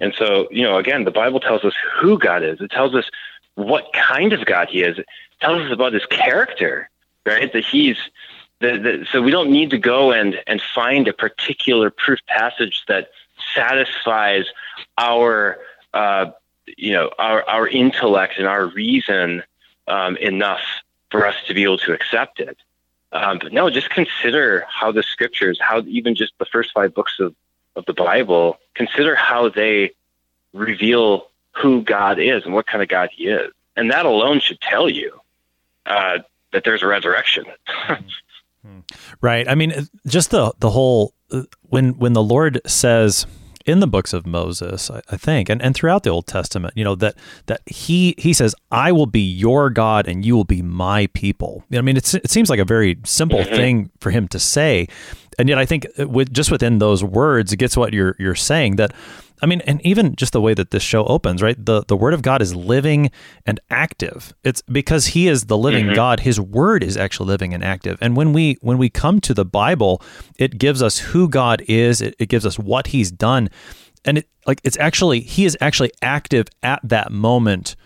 And 0.00 0.14
so, 0.14 0.48
you 0.50 0.62
know, 0.62 0.78
again, 0.78 1.04
the 1.04 1.10
Bible 1.10 1.40
tells 1.40 1.64
us 1.64 1.74
who 2.00 2.18
God 2.18 2.44
is. 2.44 2.60
It 2.60 2.70
tells 2.70 2.94
us 2.94 3.10
what 3.54 3.92
kind 3.92 4.32
of 4.32 4.44
God 4.44 4.68
He 4.68 4.82
is. 4.82 4.98
It 4.98 5.06
tells 5.40 5.62
us 5.62 5.72
about 5.72 5.92
His 5.92 6.06
character, 6.06 6.88
right? 7.26 7.52
That 7.52 7.64
He's 7.64 7.96
the, 8.60 8.78
the, 8.78 9.06
so 9.10 9.22
we 9.22 9.30
don't 9.30 9.50
need 9.50 9.70
to 9.70 9.78
go 9.78 10.12
and 10.12 10.38
and 10.46 10.60
find 10.74 11.08
a 11.08 11.12
particular 11.12 11.90
proof 11.90 12.20
passage 12.26 12.84
that 12.88 13.10
satisfies 13.54 14.44
our 14.98 15.58
uh, 15.94 16.26
you 16.76 16.92
know 16.92 17.10
our 17.18 17.42
our 17.48 17.68
intellect 17.68 18.34
and 18.38 18.46
our 18.46 18.66
reason 18.66 19.42
um, 19.86 20.16
enough 20.16 20.62
for 21.10 21.26
us 21.26 21.34
to 21.46 21.54
be 21.54 21.62
able 21.64 21.78
to 21.78 21.92
accept 21.92 22.40
it. 22.40 22.56
Um, 23.12 23.38
but 23.38 23.52
no, 23.52 23.70
just 23.70 23.90
consider 23.90 24.66
how 24.68 24.92
the 24.92 25.02
scriptures, 25.02 25.58
how 25.60 25.80
even 25.86 26.14
just 26.14 26.32
the 26.38 26.44
first 26.44 26.72
five 26.74 26.94
books 26.94 27.14
of, 27.18 27.34
of 27.74 27.86
the 27.86 27.94
Bible, 27.94 28.58
consider 28.74 29.14
how 29.14 29.48
they 29.48 29.92
reveal 30.52 31.28
who 31.52 31.82
God 31.82 32.18
is 32.18 32.44
and 32.44 32.52
what 32.52 32.66
kind 32.66 32.82
of 32.82 32.88
God 32.88 33.08
He 33.12 33.28
is. 33.28 33.50
And 33.76 33.90
that 33.90 34.04
alone 34.04 34.40
should 34.40 34.60
tell 34.60 34.88
you 34.88 35.20
uh, 35.86 36.18
that 36.52 36.64
there's 36.64 36.82
a 36.82 36.86
resurrection. 36.86 37.44
right. 39.20 39.48
I 39.48 39.54
mean, 39.54 39.88
just 40.06 40.30
the 40.30 40.52
the 40.58 40.70
whole 40.70 41.14
uh, 41.30 41.42
when 41.62 41.98
when 41.98 42.12
the 42.12 42.22
Lord 42.22 42.60
says 42.66 43.26
in 43.68 43.80
the 43.80 43.86
books 43.86 44.12
of 44.12 44.26
Moses, 44.26 44.90
I, 44.90 45.02
I, 45.10 45.16
think, 45.16 45.48
and, 45.48 45.60
and 45.60 45.74
throughout 45.74 46.02
the 46.02 46.10
Old 46.10 46.26
Testament, 46.26 46.74
you 46.76 46.84
know, 46.84 46.94
that 46.96 47.14
that 47.46 47.60
he 47.66 48.14
he 48.16 48.32
says, 48.32 48.54
I 48.70 48.92
will 48.92 49.06
be 49.06 49.20
your 49.20 49.70
God 49.70 50.08
and 50.08 50.24
you 50.24 50.34
will 50.34 50.44
be 50.44 50.62
my 50.62 51.08
people. 51.08 51.64
I 51.72 51.82
mean, 51.82 51.96
it's, 51.96 52.14
it 52.14 52.30
seems 52.30 52.50
like 52.50 52.60
a 52.60 52.64
very 52.64 52.98
simple 53.04 53.40
mm-hmm. 53.40 53.54
thing 53.54 53.90
for 54.00 54.10
him 54.10 54.26
to 54.28 54.38
say. 54.38 54.88
And 55.38 55.48
yet 55.48 55.58
I 55.58 55.66
think 55.66 55.86
with 55.98 56.32
just 56.32 56.50
within 56.50 56.78
those 56.78 57.04
words, 57.04 57.52
it 57.52 57.58
gets 57.58 57.76
what 57.76 57.92
you're 57.92 58.16
you're 58.18 58.34
saying 58.34 58.76
that 58.76 58.92
I 59.42 59.46
mean, 59.46 59.60
and 59.62 59.84
even 59.84 60.16
just 60.16 60.32
the 60.32 60.40
way 60.40 60.54
that 60.54 60.70
this 60.70 60.82
show 60.82 61.04
opens, 61.04 61.42
right? 61.42 61.56
The 61.62 61.84
the 61.86 61.96
word 61.96 62.14
of 62.14 62.22
God 62.22 62.42
is 62.42 62.54
living 62.54 63.10
and 63.46 63.60
active. 63.70 64.34
It's 64.44 64.62
because 64.62 65.08
he 65.08 65.28
is 65.28 65.44
the 65.44 65.56
living 65.56 65.86
mm-hmm. 65.86 65.94
God, 65.94 66.20
his 66.20 66.40
word 66.40 66.82
is 66.82 66.96
actually 66.96 67.28
living 67.28 67.54
and 67.54 67.64
active. 67.64 67.98
And 68.00 68.16
when 68.16 68.32
we 68.32 68.58
when 68.60 68.78
we 68.78 68.88
come 68.90 69.20
to 69.22 69.34
the 69.34 69.44
Bible, 69.44 70.02
it 70.38 70.58
gives 70.58 70.82
us 70.82 70.98
who 70.98 71.28
God 71.28 71.62
is, 71.68 72.00
it, 72.00 72.14
it 72.18 72.28
gives 72.28 72.46
us 72.46 72.58
what 72.58 72.88
he's 72.88 73.10
done. 73.10 73.48
And 74.04 74.18
it 74.18 74.28
like 74.46 74.60
it's 74.64 74.78
actually 74.78 75.20
he 75.20 75.44
is 75.44 75.56
actually 75.60 75.92
active 76.02 76.46
at 76.62 76.80
that 76.82 77.12
moment 77.12 77.76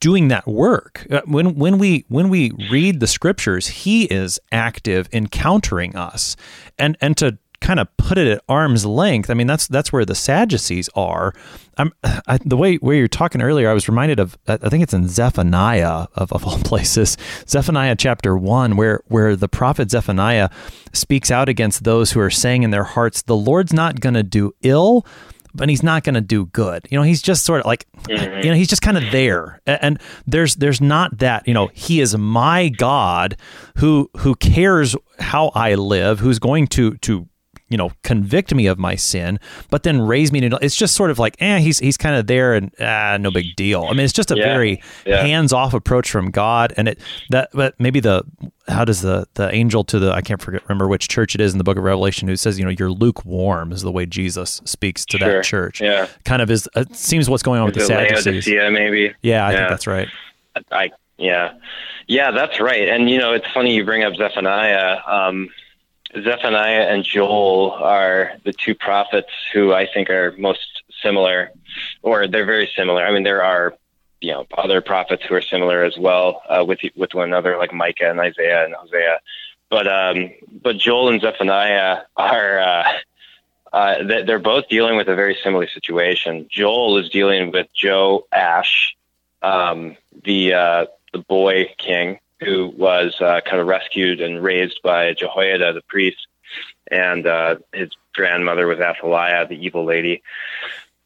doing 0.00 0.28
that 0.28 0.46
work 0.46 1.06
uh, 1.10 1.22
when 1.24 1.54
when 1.54 1.78
we 1.78 2.04
when 2.08 2.28
we 2.28 2.50
read 2.70 2.98
the 2.98 3.06
scriptures 3.06 3.68
he 3.68 4.04
is 4.04 4.40
active 4.50 5.08
encountering 5.12 5.94
us 5.94 6.36
and 6.78 6.96
and 7.00 7.16
to 7.16 7.38
kind 7.60 7.80
of 7.80 7.94
put 7.96 8.18
it 8.18 8.28
at 8.28 8.42
arm's 8.48 8.86
length. 8.86 9.30
I 9.30 9.34
mean, 9.34 9.46
that's 9.46 9.66
that's 9.66 9.92
where 9.92 10.04
the 10.04 10.14
Sadducees 10.14 10.88
are. 10.94 11.32
I'm 11.76 11.92
I, 12.04 12.38
the 12.44 12.56
way 12.56 12.76
where 12.76 12.96
you're 12.96 13.08
talking 13.08 13.42
earlier. 13.42 13.68
I 13.68 13.74
was 13.74 13.88
reminded 13.88 14.20
of 14.20 14.38
I 14.46 14.56
think 14.56 14.82
it's 14.82 14.94
in 14.94 15.08
Zephaniah 15.08 16.06
of, 16.14 16.32
of 16.32 16.46
all 16.46 16.58
places, 16.64 17.16
Zephaniah 17.48 17.96
chapter 17.96 18.36
one, 18.36 18.76
where 18.76 19.00
where 19.06 19.36
the 19.36 19.48
prophet 19.48 19.90
Zephaniah 19.90 20.50
speaks 20.92 21.30
out 21.30 21.48
against 21.48 21.84
those 21.84 22.12
who 22.12 22.20
are 22.20 22.30
saying 22.30 22.62
in 22.62 22.70
their 22.70 22.84
hearts, 22.84 23.22
"The 23.22 23.36
Lord's 23.36 23.72
not 23.72 24.00
going 24.00 24.14
to 24.14 24.22
do 24.22 24.52
ill." 24.62 25.06
but 25.54 25.68
he's 25.68 25.82
not 25.82 26.04
going 26.04 26.14
to 26.14 26.20
do 26.20 26.46
good. 26.46 26.86
You 26.90 26.98
know, 26.98 27.02
he's 27.02 27.22
just 27.22 27.44
sort 27.44 27.60
of 27.60 27.66
like, 27.66 27.86
mm-hmm. 28.02 28.44
you 28.44 28.50
know, 28.50 28.54
he's 28.54 28.68
just 28.68 28.82
kind 28.82 28.96
of 28.96 29.10
there. 29.10 29.60
And 29.66 30.00
there's 30.26 30.56
there's 30.56 30.80
not 30.80 31.18
that, 31.18 31.48
you 31.48 31.54
know, 31.54 31.68
he 31.72 32.00
is 32.00 32.16
my 32.16 32.68
God 32.68 33.36
who 33.76 34.10
who 34.18 34.34
cares 34.36 34.94
how 35.18 35.48
I 35.54 35.74
live, 35.74 36.20
who's 36.20 36.38
going 36.38 36.68
to 36.68 36.96
to 36.98 37.26
you 37.68 37.76
know 37.76 37.90
convict 38.02 38.54
me 38.54 38.66
of 38.66 38.78
my 38.78 38.94
sin 38.94 39.38
but 39.70 39.82
then 39.82 40.00
raise 40.00 40.32
me 40.32 40.40
to 40.40 40.58
it's 40.62 40.76
just 40.76 40.94
sort 40.94 41.10
of 41.10 41.18
like 41.18 41.36
eh 41.40 41.58
he's 41.58 41.78
he's 41.78 41.96
kind 41.96 42.16
of 42.16 42.26
there 42.26 42.54
and 42.54 42.72
ah, 42.80 43.16
no 43.18 43.30
big 43.30 43.54
deal. 43.56 43.84
I 43.84 43.92
mean 43.92 44.04
it's 44.04 44.12
just 44.12 44.30
a 44.30 44.36
yeah, 44.36 44.44
very 44.44 44.82
yeah. 45.06 45.22
hands-off 45.22 45.74
approach 45.74 46.10
from 46.10 46.30
god 46.30 46.72
and 46.76 46.88
it 46.88 46.98
that 47.30 47.50
but 47.52 47.78
maybe 47.78 48.00
the 48.00 48.24
how 48.68 48.84
does 48.84 49.02
the 49.02 49.26
the 49.34 49.52
angel 49.54 49.84
to 49.84 49.98
the 49.98 50.12
i 50.12 50.20
can't 50.20 50.40
forget 50.40 50.62
remember 50.68 50.88
which 50.88 51.08
church 51.08 51.34
it 51.34 51.40
is 51.40 51.52
in 51.52 51.58
the 51.58 51.64
book 51.64 51.76
of 51.76 51.84
revelation 51.84 52.28
who 52.28 52.36
says 52.36 52.58
you 52.58 52.64
know 52.64 52.70
you're 52.78 52.90
lukewarm 52.90 53.72
is 53.72 53.82
the 53.82 53.92
way 53.92 54.06
jesus 54.06 54.60
speaks 54.64 55.04
to 55.04 55.18
sure. 55.18 55.28
that 55.28 55.44
church. 55.44 55.80
yeah. 55.80 56.06
Kind 56.24 56.42
of 56.42 56.50
is 56.50 56.68
it 56.76 56.94
seems 56.94 57.28
what's 57.28 57.42
going 57.42 57.60
on 57.60 57.68
is 57.68 57.76
with 57.76 57.88
the 57.88 57.94
sadducees. 57.94 58.46
Yeah, 58.46 58.68
maybe? 58.70 59.14
Yeah 59.22 59.46
i 59.46 59.52
yeah. 59.52 59.56
think 59.58 59.70
that's 59.70 59.86
right. 59.86 60.08
I 60.72 60.90
yeah. 61.16 61.54
Yeah 62.06 62.30
that's 62.30 62.60
right. 62.60 62.88
And 62.88 63.10
you 63.10 63.18
know 63.18 63.32
it's 63.32 63.46
funny 63.52 63.74
you 63.74 63.84
bring 63.84 64.04
up 64.04 64.14
zephaniah 64.16 64.98
um 65.06 65.48
Zephaniah 66.14 66.88
and 66.88 67.04
Joel 67.04 67.72
are 67.72 68.32
the 68.44 68.52
two 68.52 68.74
prophets 68.74 69.30
who 69.52 69.74
I 69.74 69.86
think 69.86 70.08
are 70.10 70.34
most 70.38 70.82
similar, 71.02 71.50
or 72.02 72.26
they're 72.26 72.46
very 72.46 72.70
similar. 72.74 73.06
I 73.06 73.12
mean, 73.12 73.24
there 73.24 73.42
are 73.42 73.74
you 74.20 74.32
know 74.32 74.46
other 74.56 74.80
prophets 74.80 75.24
who 75.28 75.34
are 75.34 75.42
similar 75.42 75.84
as 75.84 75.96
well 75.98 76.42
uh, 76.48 76.64
with 76.66 76.80
with 76.96 77.14
one 77.14 77.28
another, 77.28 77.56
like 77.58 77.72
Micah 77.72 78.10
and 78.10 78.20
Isaiah 78.20 78.64
and 78.64 78.74
Hosea. 78.74 79.20
But 79.68 79.86
um, 79.86 80.30
but 80.62 80.78
Joel 80.78 81.10
and 81.10 81.20
Zephaniah 81.20 82.02
are 82.16 82.58
uh, 82.58 82.92
uh, 83.72 84.02
they're 84.04 84.38
both 84.38 84.68
dealing 84.68 84.96
with 84.96 85.08
a 85.08 85.14
very 85.14 85.36
similar 85.42 85.68
situation. 85.68 86.46
Joel 86.50 86.96
is 86.98 87.10
dealing 87.10 87.52
with 87.52 87.66
Joash, 87.82 88.96
um, 89.42 89.96
the 90.24 90.54
uh, 90.54 90.86
the 91.12 91.18
boy 91.18 91.74
king, 91.76 92.18
who 92.40 92.72
was 92.76 93.20
uh, 93.20 93.40
kind 93.44 93.60
of 93.60 93.66
rescued 93.66 94.20
and 94.20 94.42
raised 94.42 94.80
by 94.82 95.12
Jehoiada, 95.12 95.72
the 95.72 95.82
priest, 95.82 96.26
and 96.90 97.26
uh, 97.26 97.56
his 97.72 97.90
grandmother 98.14 98.66
was 98.66 98.78
Athaliah, 98.78 99.46
the 99.46 99.56
evil 99.56 99.84
lady, 99.84 100.22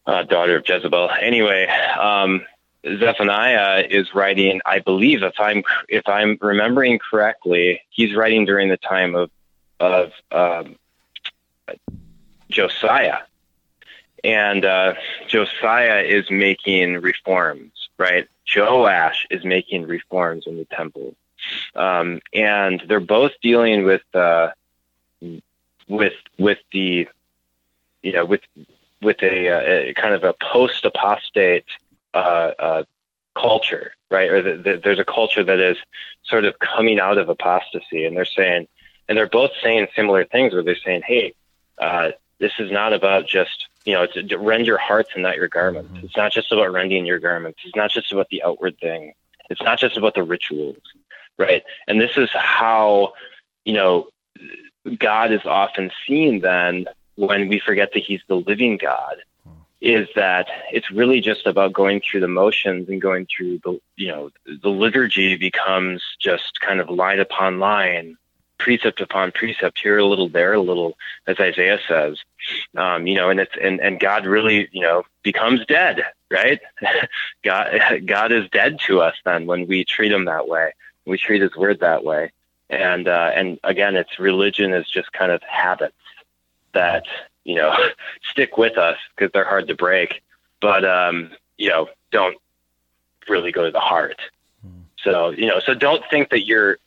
uh, 0.06 0.22
daughter 0.24 0.56
of 0.56 0.68
Jezebel. 0.68 1.10
Anyway, 1.20 1.66
um, 1.98 2.42
Zephaniah 2.84 3.84
is 3.88 4.14
writing, 4.14 4.60
I 4.66 4.80
believe, 4.80 5.22
if 5.22 5.38
I'm 5.38 5.62
if 5.88 6.08
I'm 6.08 6.38
remembering 6.40 6.98
correctly, 6.98 7.80
he's 7.90 8.14
writing 8.14 8.44
during 8.44 8.68
the 8.68 8.76
time 8.76 9.14
of 9.14 9.30
of 9.80 10.12
um, 10.30 10.76
Josiah, 12.50 13.18
and 14.22 14.64
uh, 14.64 14.94
Josiah 15.28 16.02
is 16.02 16.30
making 16.30 16.94
reforms, 16.94 17.72
right? 17.98 18.28
Joash 18.54 19.26
is 19.30 19.44
making 19.44 19.86
reforms 19.86 20.44
in 20.46 20.56
the 20.56 20.66
temple 20.66 21.14
um, 21.74 22.20
and 22.32 22.82
they're 22.88 23.00
both 23.00 23.32
dealing 23.42 23.84
with 23.84 24.02
uh, 24.14 24.50
with 25.88 26.14
with 26.38 26.58
the 26.72 27.08
you 28.02 28.12
know 28.12 28.24
with 28.24 28.42
with 29.00 29.22
a, 29.22 29.46
a 29.46 29.90
uh, 29.90 29.92
kind 29.94 30.14
of 30.14 30.24
a 30.24 30.34
post 30.34 30.84
apostate 30.84 31.64
uh, 32.14 32.52
uh, 32.58 32.82
culture, 33.34 33.92
right? 34.10 34.30
Or 34.30 34.42
the, 34.42 34.56
the, 34.56 34.80
there's 34.82 34.98
a 34.98 35.04
culture 35.04 35.42
that 35.42 35.58
is 35.58 35.76
sort 36.24 36.44
of 36.44 36.58
coming 36.58 37.00
out 37.00 37.18
of 37.18 37.28
apostasy, 37.28 38.04
and 38.04 38.16
they're 38.16 38.24
saying, 38.24 38.68
and 39.08 39.18
they're 39.18 39.28
both 39.28 39.50
saying 39.62 39.88
similar 39.96 40.24
things, 40.24 40.52
where 40.52 40.62
they're 40.62 40.76
saying, 40.76 41.02
"Hey, 41.06 41.34
uh, 41.78 42.10
this 42.38 42.52
is 42.58 42.70
not 42.70 42.92
about 42.92 43.26
just 43.26 43.66
you 43.84 43.94
know, 43.94 44.06
to 44.06 44.38
rend 44.38 44.66
your 44.66 44.78
hearts 44.78 45.10
and 45.14 45.22
not 45.22 45.36
your 45.36 45.48
garments. 45.48 45.90
Mm-hmm. 45.92 46.06
It's 46.06 46.16
not 46.16 46.32
just 46.32 46.52
about 46.52 46.72
rending 46.72 47.04
your 47.04 47.18
garments. 47.18 47.60
It's 47.64 47.76
not 47.76 47.90
just 47.90 48.12
about 48.12 48.28
the 48.28 48.42
outward 48.42 48.78
thing. 48.78 49.12
It's 49.50 49.62
not 49.62 49.78
just 49.78 49.96
about 49.96 50.14
the 50.14 50.22
rituals 50.22 50.78
right? 51.42 51.62
And 51.86 52.00
this 52.00 52.16
is 52.16 52.30
how, 52.32 53.12
you 53.64 53.74
know, 53.74 54.08
God 54.98 55.32
is 55.32 55.44
often 55.44 55.90
seen 56.06 56.40
then 56.40 56.86
when 57.16 57.48
we 57.48 57.58
forget 57.58 57.92
that 57.92 58.00
He's 58.00 58.22
the 58.28 58.36
living 58.36 58.78
God, 58.78 59.16
is 59.80 60.08
that 60.14 60.46
it's 60.72 60.90
really 60.90 61.20
just 61.20 61.46
about 61.46 61.72
going 61.72 62.00
through 62.00 62.20
the 62.20 62.28
motions 62.28 62.88
and 62.88 63.02
going 63.02 63.26
through 63.26 63.58
the, 63.64 63.80
you 63.96 64.08
know, 64.08 64.30
the 64.46 64.68
liturgy 64.68 65.36
becomes 65.36 66.02
just 66.20 66.60
kind 66.60 66.80
of 66.80 66.88
line 66.88 67.18
upon 67.18 67.58
line, 67.58 68.16
precept 68.58 69.00
upon 69.00 69.32
precept, 69.32 69.80
here 69.82 69.98
a 69.98 70.06
little, 70.06 70.28
there 70.28 70.52
a 70.52 70.60
little, 70.60 70.96
as 71.26 71.40
Isaiah 71.40 71.80
says. 71.88 72.16
Um, 72.76 73.08
you 73.08 73.16
know, 73.16 73.28
and 73.28 73.40
it's 73.40 73.54
and, 73.60 73.80
and 73.80 73.98
God 73.98 74.24
really, 74.24 74.68
you 74.70 74.82
know, 74.82 75.02
becomes 75.24 75.66
dead, 75.66 76.02
right? 76.30 76.60
God 77.44 78.06
God 78.06 78.30
is 78.32 78.48
dead 78.50 78.78
to 78.86 79.00
us 79.00 79.16
then 79.24 79.46
when 79.46 79.66
we 79.66 79.84
treat 79.84 80.12
him 80.12 80.26
that 80.26 80.48
way 80.48 80.72
we 81.04 81.18
treat 81.18 81.42
his 81.42 81.56
word 81.56 81.80
that 81.80 82.04
way. 82.04 82.32
And 82.70 83.06
uh, 83.08 83.30
and 83.34 83.58
again, 83.64 83.96
it's 83.96 84.18
religion 84.18 84.72
is 84.72 84.88
just 84.88 85.12
kind 85.12 85.30
of 85.30 85.42
habits 85.42 85.94
that 86.72 87.04
you 87.44 87.56
know 87.56 87.76
stick 88.30 88.56
with 88.56 88.78
us 88.78 88.96
because 89.14 89.30
they're 89.32 89.44
hard 89.44 89.68
to 89.68 89.74
break, 89.74 90.22
but 90.60 90.84
um, 90.84 91.30
you 91.58 91.68
know 91.68 91.88
don't 92.10 92.36
really 93.28 93.52
go 93.52 93.64
to 93.64 93.70
the 93.70 93.80
heart. 93.80 94.20
So 95.02 95.30
you 95.30 95.46
know, 95.46 95.60
so 95.60 95.74
don't 95.74 96.02
think 96.10 96.30
that 96.30 96.46
you're 96.46 96.78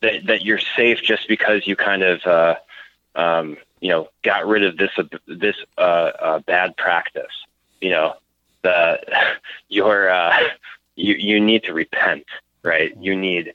that 0.00 0.26
that 0.26 0.44
you're 0.44 0.58
safe 0.58 1.02
just 1.02 1.28
because 1.28 1.66
you 1.66 1.76
kind 1.76 2.02
of 2.02 2.26
uh, 2.26 2.54
um, 3.14 3.56
you 3.80 3.90
know 3.90 4.08
got 4.22 4.46
rid 4.46 4.64
of 4.64 4.76
this 4.76 4.90
uh, 4.96 5.04
this 5.26 5.56
uh, 5.76 5.80
uh, 5.80 6.38
bad 6.40 6.76
practice. 6.76 7.32
You 7.80 7.90
know, 7.90 8.14
the 8.62 9.00
your 9.68 10.10
uh, 10.10 10.36
you 10.96 11.14
you 11.14 11.40
need 11.40 11.64
to 11.64 11.74
repent, 11.74 12.24
right? 12.62 12.96
You 13.00 13.16
need 13.16 13.54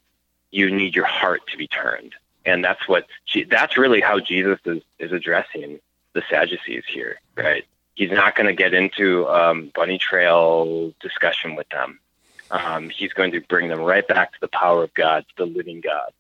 you 0.52 0.70
need 0.70 0.96
your 0.96 1.06
heart 1.06 1.42
to 1.48 1.58
be 1.58 1.68
turned. 1.68 2.14
And 2.46 2.64
that's 2.64 2.88
what 2.88 3.08
that's 3.50 3.78
really 3.78 4.02
how 4.02 4.20
Jesus 4.20 4.60
is, 4.66 4.82
is 5.00 5.12
addressing 5.12 5.80
the 6.14 6.24
Sadducees 6.30 6.84
here, 6.88 7.20
right? 7.36 7.66
He's 7.96 8.12
not 8.12 8.36
going 8.36 8.48
to 8.48 8.54
get 8.54 8.74
into 8.74 9.28
um, 9.30 9.72
bunny 9.74 9.98
trail 9.98 10.94
discussion 11.00 11.56
with 11.56 11.70
them. 11.70 12.00
Um, 12.52 12.90
he's 12.90 13.14
going 13.14 13.32
to 13.32 13.42
bring 13.42 13.70
them 13.70 13.80
right 13.80 14.08
back 14.08 14.34
to 14.34 14.38
the 14.42 14.48
power 14.48 14.84
of 14.84 14.94
God, 14.94 15.26
the 15.38 15.46
living 15.46 15.82
God. 15.82 16.12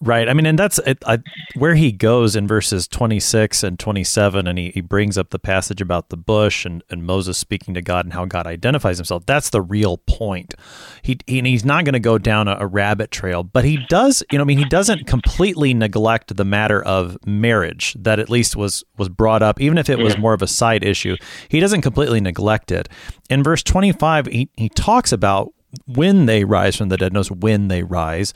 Right. 0.00 0.28
I 0.28 0.34
mean, 0.34 0.46
and 0.46 0.58
that's 0.58 0.78
it, 0.80 1.02
I, 1.06 1.18
where 1.54 1.74
he 1.74 1.92
goes 1.92 2.36
in 2.36 2.46
verses 2.46 2.86
26 2.88 3.62
and 3.62 3.78
27, 3.78 4.46
and 4.46 4.58
he, 4.58 4.70
he 4.70 4.80
brings 4.80 5.16
up 5.16 5.30
the 5.30 5.38
passage 5.38 5.80
about 5.80 6.08
the 6.08 6.16
bush 6.16 6.64
and, 6.64 6.82
and 6.90 7.04
Moses 7.04 7.38
speaking 7.38 7.74
to 7.74 7.82
God 7.82 8.04
and 8.04 8.12
how 8.12 8.24
God 8.24 8.46
identifies 8.46 8.98
himself. 8.98 9.26
That's 9.26 9.50
the 9.50 9.62
real 9.62 9.98
point. 9.98 10.54
He, 11.02 11.18
he 11.26 11.38
and 11.38 11.46
he's 11.46 11.64
not 11.64 11.84
going 11.84 11.94
to 11.94 12.00
go 12.00 12.18
down 12.18 12.48
a, 12.48 12.56
a, 12.60 12.66
rabbit 12.66 13.10
trail, 13.10 13.42
but 13.42 13.64
he 13.64 13.78
does, 13.88 14.22
you 14.30 14.38
know, 14.38 14.42
I 14.42 14.46
mean, 14.46 14.58
he 14.58 14.64
doesn't 14.64 15.06
completely 15.06 15.72
neglect 15.74 16.36
the 16.36 16.44
matter 16.44 16.82
of 16.82 17.16
marriage 17.26 17.96
that 17.98 18.18
at 18.18 18.28
least 18.28 18.56
was 18.56 18.84
was 18.96 19.08
brought 19.08 19.42
up, 19.42 19.60
even 19.60 19.78
if 19.78 19.88
it 19.88 19.98
was 19.98 20.18
more 20.18 20.34
of 20.34 20.42
a 20.42 20.46
side 20.46 20.84
issue. 20.84 21.16
He 21.48 21.60
doesn't 21.60 21.82
completely 21.82 22.20
neglect 22.20 22.70
it. 22.70 22.88
In 23.30 23.42
verse 23.42 23.62
25, 23.62 24.26
he, 24.26 24.50
he 24.56 24.68
talks 24.68 25.12
about 25.12 25.52
when 25.86 26.26
they 26.26 26.44
rise 26.44 26.76
from 26.76 26.88
the 26.88 26.96
dead, 26.96 27.12
knows 27.12 27.30
when 27.30 27.68
they 27.68 27.82
rise 27.82 28.32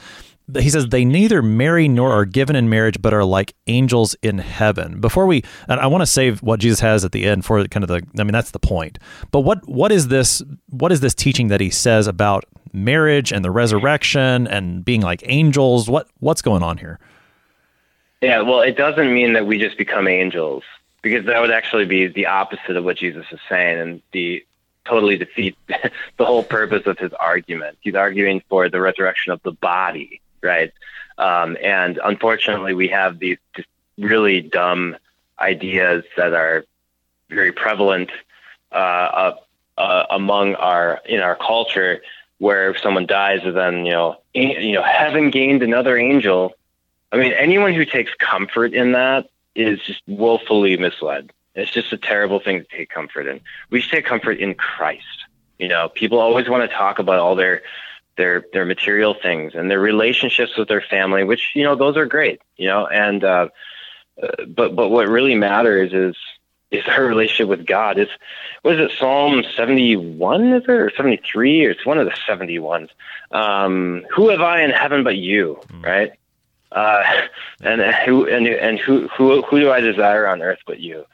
he 0.59 0.71
says 0.71 0.89
they 0.89 1.05
neither 1.05 1.43
marry 1.43 1.89
nor 1.89 2.13
are 2.13 2.25
given 2.25 2.57
in 2.57 2.69
marriage 2.69 3.01
but 3.01 3.15
are 3.15 3.25
like 3.25 3.55
angels 3.67 4.15
in 4.23 4.39
heaven. 4.39 5.01
Before 5.01 5.27
we 5.27 5.43
i 5.69 5.87
want 5.87 6.03
to 6.03 6.07
save 6.07 6.43
what 6.43 6.61
jesus 6.61 6.81
has 6.81 7.05
at 7.05 7.13
the 7.13 7.25
end 7.25 7.45
for 7.45 7.65
kind 7.69 7.85
of 7.85 7.89
the 7.89 8.03
i 8.19 8.25
mean 8.25 8.33
that's 8.33 8.51
the 8.51 8.59
point. 8.59 8.99
But 9.31 9.41
what 9.41 9.67
what 9.69 9.93
is 9.93 10.09
this 10.09 10.43
what 10.69 10.93
is 10.93 11.01
this 11.01 11.15
teaching 11.15 11.49
that 11.49 11.61
he 11.61 11.71
says 11.71 12.07
about 12.07 12.45
marriage 12.73 13.33
and 13.33 13.45
the 13.45 13.51
resurrection 13.51 14.47
and 14.47 14.85
being 14.85 15.01
like 15.01 15.23
angels? 15.27 15.89
What 15.89 16.09
what's 16.21 16.43
going 16.43 16.63
on 16.63 16.79
here? 16.79 16.99
Yeah 18.21 18.43
well 18.43 18.61
it 18.61 18.77
doesn't 18.77 19.13
mean 19.13 19.35
that 19.35 19.47
we 19.47 19.59
just 19.59 19.79
become 19.79 20.09
angels 20.09 20.65
because 21.03 21.27
that 21.27 21.41
would 21.41 21.51
actually 21.51 21.87
be 21.87 22.07
the 22.07 22.27
opposite 22.27 22.77
of 22.77 22.85
what 22.85 22.97
jesus 22.97 23.25
is 23.33 23.41
saying 23.49 23.79
and 23.79 24.03
the 24.13 24.45
totally 24.85 25.17
defeat 25.17 25.57
the 25.69 26.25
whole 26.25 26.43
purpose 26.43 26.87
of 26.87 26.99
his 26.99 27.13
argument. 27.15 27.79
He's 27.81 27.95
arguing 27.95 28.43
for 28.49 28.69
the 28.69 28.81
resurrection 28.81 29.33
of 29.33 29.43
the 29.43 29.53
body 29.53 30.21
right? 30.43 30.73
Um, 31.19 31.57
and 31.63 32.01
unfortunately, 32.03 32.75
we 32.75 32.89
have 32.89 33.19
these 33.19 33.39
really 33.99 34.41
dumb 34.41 34.97
ideas 35.39 36.05
that 36.17 36.33
are 36.33 36.65
very 37.29 37.53
prevalent 37.53 38.11
uh, 38.73 39.33
uh, 39.77 40.05
among 40.11 40.55
our 40.57 41.01
in 41.07 41.21
our 41.21 41.37
culture, 41.37 42.03
where 42.39 42.71
if 42.71 42.81
someone 42.81 43.07
dies, 43.07 43.41
then 43.45 43.85
you 43.87 43.93
know, 43.93 44.17
you 44.35 44.73
know, 44.73 44.83
heaven 44.83 45.31
gained 45.31 45.63
another 45.63 45.97
angel. 45.97 46.55
I 47.13 47.17
mean, 47.17 47.33
anyone 47.33 47.75
who 47.75 47.85
takes 47.85 48.13
comfort 48.15 48.73
in 48.73 48.93
that 48.93 49.29
is 49.55 49.81
just 49.81 50.03
woefully 50.07 50.77
misled. 50.77 51.33
It's 51.55 51.73
just 51.73 51.93
a 51.93 51.99
terrible 51.99 52.39
thing 52.39 52.61
to 52.61 52.67
take 52.77 52.91
comfort 52.91 53.27
in. 53.27 53.41
We 53.71 53.81
should 53.81 53.91
take 53.91 54.07
comfort 54.07 54.39
in 54.39 54.55
Christ. 54.55 55.05
You 55.59 55.69
know, 55.69 55.89
people 55.89 56.19
always 56.19 56.49
want 56.49 56.69
to 56.69 56.75
talk 56.75 56.99
about 56.99 57.19
all 57.19 57.35
their 57.35 57.63
their 58.17 58.45
their 58.53 58.65
material 58.65 59.15
things 59.15 59.53
and 59.55 59.71
their 59.71 59.81
relationships 59.81 60.57
with 60.57 60.69
their 60.69 60.83
family, 60.83 61.25
which 61.25 61.53
you 61.55 61.65
know 61.65 61.75
those 61.75 61.97
are 61.97 62.07
great. 62.07 62.41
You 62.57 62.69
know, 62.69 62.87
and 62.87 63.25
uh, 63.25 63.49
uh, 64.23 64.45
but 64.47 64.75
but 64.75 64.89
what 64.89 65.09
really 65.09 65.35
matters 65.35 65.93
is 65.93 66.17
is 66.71 66.85
our 66.87 67.05
relationship 67.05 67.49
with 67.49 67.67
God. 67.67 67.99
Is 67.99 68.09
what 68.63 68.79
is 68.79 68.91
it? 68.91 68.99
Psalm 68.99 69.45
seventy 69.57 69.97
one 69.97 70.53
is 70.53 70.65
it 70.65 70.71
or 70.71 70.91
seventy 70.97 71.21
three? 71.31 71.67
Or 71.67 71.71
it's 71.71 71.87
one 71.87 71.99
of 71.99 72.07
the 72.07 72.17
seventy 72.27 72.59
ones. 72.59 72.91
Um, 73.31 74.05
who 74.15 74.29
have 74.29 74.41
I 74.41 74.63
in 74.63 74.71
heaven 74.71 75.05
but 75.05 75.17
you? 75.17 75.61
Mm. 75.69 75.85
Right. 75.85 76.13
Uh, 76.73 77.03
and 77.63 77.81
who 78.07 78.27
and 78.27 78.47
and 78.47 78.79
who 78.79 79.09
who 79.09 79.43
who 79.43 79.61
do 79.61 79.71
I 79.71 79.81
desire 79.81 80.27
on 80.27 80.43
earth 80.43 80.61
but 80.67 80.81
you? 80.81 81.05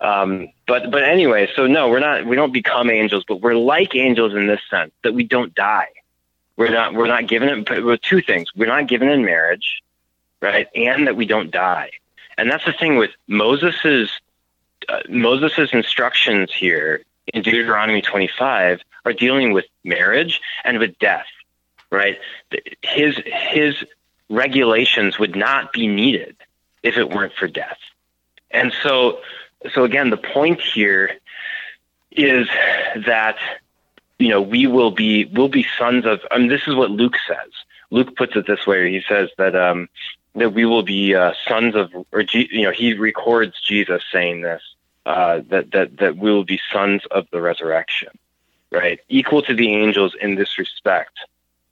Um, 0.00 0.48
but 0.66 0.90
but 0.90 1.04
anyway, 1.04 1.48
so 1.56 1.66
no, 1.66 1.88
we're 1.88 2.00
not. 2.00 2.26
We 2.26 2.36
don't 2.36 2.52
become 2.52 2.90
angels, 2.90 3.24
but 3.26 3.40
we're 3.40 3.54
like 3.54 3.94
angels 3.94 4.34
in 4.34 4.46
this 4.46 4.60
sense 4.70 4.92
that 5.02 5.14
we 5.14 5.24
don't 5.24 5.54
die. 5.54 5.88
We're 6.56 6.70
not. 6.70 6.94
We're 6.94 7.06
not 7.06 7.26
given 7.28 7.48
it. 7.48 7.66
But 7.66 8.02
two 8.02 8.22
things: 8.22 8.48
we're 8.56 8.66
not 8.66 8.88
given 8.88 9.08
in 9.08 9.24
marriage, 9.24 9.82
right, 10.40 10.68
and 10.74 11.06
that 11.06 11.16
we 11.16 11.26
don't 11.26 11.50
die. 11.50 11.90
And 12.38 12.50
that's 12.50 12.64
the 12.64 12.72
thing 12.72 12.96
with 12.96 13.10
Moses's 13.26 14.10
uh, 14.88 15.00
Moses's 15.08 15.70
instructions 15.72 16.52
here 16.52 17.02
in 17.32 17.42
Deuteronomy 17.42 18.02
25 18.02 18.80
are 19.04 19.12
dealing 19.12 19.52
with 19.52 19.64
marriage 19.84 20.40
and 20.64 20.78
with 20.78 20.98
death, 20.98 21.26
right? 21.90 22.18
His 22.82 23.20
his 23.26 23.84
regulations 24.28 25.18
would 25.18 25.36
not 25.36 25.72
be 25.72 25.86
needed 25.86 26.36
if 26.82 26.96
it 26.96 27.10
weren't 27.10 27.32
for 27.34 27.48
death. 27.48 27.78
And 28.50 28.72
so 28.82 29.20
so 29.72 29.84
again, 29.84 30.10
the 30.10 30.16
point 30.16 30.60
here 30.60 31.18
is 32.10 32.48
that 33.06 33.36
you 34.18 34.28
know 34.28 34.40
we 34.40 34.66
will 34.66 34.90
be 34.90 35.24
will 35.26 35.48
be 35.48 35.66
sons 35.78 36.06
of. 36.06 36.20
Mean, 36.36 36.48
this 36.48 36.66
is 36.66 36.74
what 36.74 36.90
Luke 36.90 37.16
says. 37.26 37.52
Luke 37.90 38.16
puts 38.16 38.36
it 38.36 38.46
this 38.46 38.66
way. 38.66 38.90
He 38.90 39.02
says 39.08 39.30
that 39.38 39.54
um, 39.54 39.88
that 40.34 40.52
we 40.52 40.64
will 40.64 40.82
be 40.82 41.14
uh, 41.14 41.32
sons 41.46 41.74
of, 41.74 41.92
or 42.12 42.22
you 42.32 42.62
know, 42.62 42.70
he 42.70 42.94
records 42.94 43.60
Jesus 43.60 44.02
saying 44.12 44.42
this 44.42 44.62
uh, 45.06 45.40
that 45.48 45.70
that 45.72 45.96
that 45.98 46.16
we 46.16 46.30
will 46.30 46.44
be 46.44 46.60
sons 46.72 47.02
of 47.10 47.26
the 47.30 47.40
resurrection, 47.40 48.10
right? 48.70 49.00
Equal 49.08 49.42
to 49.42 49.54
the 49.54 49.72
angels 49.74 50.14
in 50.20 50.34
this 50.34 50.58
respect, 50.58 51.18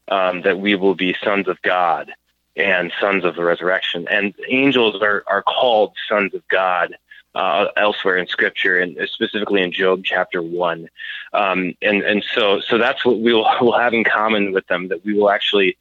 um, 0.09 0.43
that 0.43 0.59
we 0.59 0.75
will 0.75 0.95
be 0.95 1.15
sons 1.23 1.49
of 1.49 1.61
God 1.63 2.13
and 2.57 2.93
sons 3.01 3.25
of 3.25 3.35
the 3.35 3.45
resurrection. 3.45 4.07
And 4.09 4.35
angels 4.49 5.03
are 5.03 5.25
are 5.27 5.43
called 5.43 5.95
sons 6.09 6.35
of 6.35 6.47
God 6.49 6.97
uh, 7.35 7.67
elsewhere 7.77 8.17
in 8.17 8.27
Scripture, 8.27 8.79
and 8.79 8.97
specifically 9.07 9.63
in 9.63 9.73
Job 9.73 10.03
chapter 10.05 10.43
one. 10.43 10.89
Um, 11.33 11.75
and 11.83 12.03
and 12.03 12.25
so 12.35 12.61
so 12.61 12.79
that's 12.79 13.05
what 13.05 13.21
we'll 13.21 13.47
we'll 13.61 13.79
have 13.79 13.95
in 13.95 14.05
common 14.05 14.53
with 14.53 14.67
them 14.67 14.89
that 14.89 15.05
we 15.05 15.15
will 15.15 15.31
actually 15.31 15.77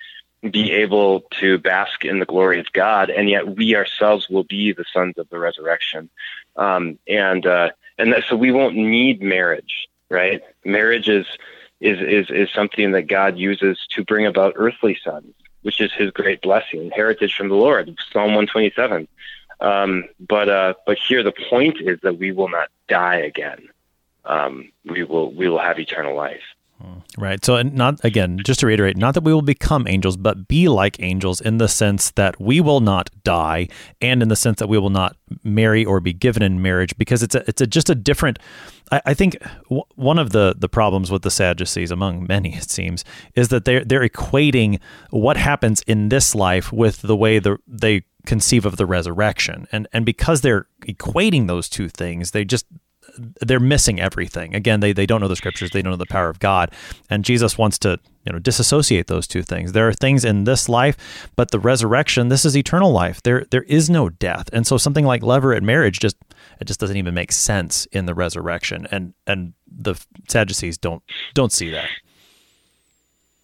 be 0.52 0.72
able 0.72 1.22
to 1.40 1.58
bask 1.58 2.04
in 2.04 2.20
the 2.20 2.26
glory 2.26 2.60
of 2.60 2.72
God, 2.74 3.10
and 3.10 3.30
yet 3.30 3.56
we 3.56 3.76
ourselves 3.76 4.30
will 4.30 4.44
be 4.44 4.74
the 4.74 4.86
sons 4.92 5.18
of 5.18 5.30
the 5.30 5.40
resurrection. 5.40 6.10
Um, 6.56 7.00
and 7.08 7.46
uh, 7.46 7.70
and 7.98 8.14
that, 8.14 8.24
so 8.28 8.36
we 8.36 8.52
won't 8.52 8.76
need 8.76 9.22
marriage, 9.22 9.88
right? 10.10 10.42
Marriage 10.66 11.08
is 11.08 11.26
is 11.80 12.00
is 12.02 12.30
is 12.30 12.50
something 12.54 12.92
that 12.92 13.04
God 13.04 13.38
uses 13.38 13.80
to 13.92 14.04
bring 14.04 14.26
about 14.26 14.54
earthly 14.56 14.98
sons, 15.04 15.34
which 15.62 15.80
is 15.80 15.92
His 15.94 16.12
great 16.12 16.42
blessing, 16.42 16.92
heritage 16.92 17.36
from 17.36 17.50
the 17.50 17.56
Lord. 17.56 17.96
Psalm 18.12 18.36
one 18.36 18.48
twenty 18.48 18.72
seven. 18.76 19.08
Um, 19.60 20.06
but 20.20 20.50
uh, 20.50 20.74
but 20.86 20.98
here 20.98 21.24
the 21.24 21.34
point 21.50 21.78
is 21.82 22.00
that 22.02 22.18
we 22.18 22.32
will 22.32 22.50
not 22.50 22.70
die 22.88 23.18
again. 23.18 23.70
Um, 24.26 24.72
we 24.86 25.04
will 25.04 25.32
we 25.34 25.48
will 25.48 25.60
have 25.60 25.80
eternal 25.80 26.16
life. 26.16 26.44
Right. 27.18 27.44
So, 27.46 27.62
not 27.62 28.04
again, 28.04 28.40
just 28.44 28.60
to 28.62 28.66
reiterate, 28.66 28.98
not 28.98 29.14
that 29.14 29.24
we 29.24 29.34
will 29.34 29.44
become 29.44 29.88
angels, 29.88 30.18
but 30.18 30.48
be 30.48 30.68
like 30.68 31.00
angels 31.00 31.40
in 31.40 31.60
the 31.60 31.68
sense 31.68 32.12
that 32.12 32.42
we 32.42 32.60
will 32.60 32.80
not 32.80 33.10
die, 33.24 33.68
and 34.02 34.24
in 34.24 34.30
the 34.30 34.36
sense 34.36 34.60
that 34.60 34.68
we 34.68 34.80
will 34.80 34.90
not 34.90 35.16
marry 35.44 35.86
or 35.86 36.00
be 36.00 36.12
given 36.12 36.42
in 36.42 36.62
marriage, 36.62 36.98
because 36.98 37.22
it's 37.22 37.36
a 37.36 37.44
it's 37.48 37.62
a 37.62 37.68
just 37.68 37.90
a 37.90 37.96
different. 37.96 38.40
I, 38.92 39.02
I 39.06 39.14
think 39.14 39.38
w- 39.66 39.84
one 39.96 40.18
of 40.18 40.32
the 40.32 40.56
the 40.58 40.68
problems 40.68 41.12
with 41.12 41.22
the 41.22 41.30
Sadducees, 41.30 41.92
among 41.92 42.26
many, 42.28 42.56
it 42.56 42.72
seems, 42.72 43.06
is 43.36 43.50
that 43.50 43.66
they're 43.66 43.86
they're 43.86 44.08
equating 44.08 44.80
what 45.12 45.38
happens 45.38 45.84
in 45.84 46.10
this 46.10 46.34
life 46.34 46.74
with 46.74 47.04
the 47.04 47.16
way 47.16 47.38
the 47.38 47.60
they 47.68 48.02
conceive 48.26 48.66
of 48.66 48.78
the 48.78 48.86
resurrection. 48.86 49.68
And 49.72 49.88
and 49.94 50.06
because 50.06 50.42
they're 50.42 50.68
equating 50.82 51.48
those 51.48 51.70
two 51.70 51.90
things 51.90 52.32
they 52.32 52.46
just 52.46 52.66
they're 53.42 53.60
missing 53.60 54.00
everything. 54.00 54.56
Again 54.56 54.80
they, 54.80 54.94
they 54.94 55.06
don't 55.06 55.22
know 55.22 55.28
the 55.28 55.36
scriptures. 55.36 55.72
They 55.72 55.82
don't 55.82 55.92
know 55.92 55.98
the 55.98 56.06
power 56.06 56.30
of 56.30 56.40
god. 56.40 56.72
And 57.10 57.26
jesus 57.26 57.58
wants 57.58 57.78
to 57.80 58.00
you 58.26 58.32
know 58.32 58.40
disassociate 58.40 59.08
those 59.08 59.28
two 59.28 59.44
things. 59.44 59.74
There 59.74 59.88
are 59.88 59.94
things 59.94 60.24
in 60.26 60.46
this 60.46 60.70
life 60.70 61.30
but 61.36 61.52
the 61.52 61.60
resurrection 61.60 62.30
this 62.30 62.46
is 62.46 62.56
eternal 62.56 62.92
life. 62.92 63.22
There 63.24 63.46
there 63.52 63.64
is 63.64 63.90
no 63.90 64.10
death. 64.10 64.50
And 64.54 64.66
so 64.66 64.78
something 64.78 65.06
like 65.06 65.22
levirate 65.22 65.64
marriage 65.64 66.00
just 66.00 66.18
it 66.60 66.66
just 66.66 66.80
doesn't 66.80 66.98
even 66.98 67.14
make 67.14 67.32
sense 67.32 67.86
in 67.88 68.06
the 68.06 68.14
resurrection. 68.14 68.88
And 68.92 69.14
and 69.28 69.54
the 69.68 69.96
sadducees 70.28 70.78
don't 70.78 71.04
don't 71.34 71.52
see 71.52 71.72
that. 71.72 71.90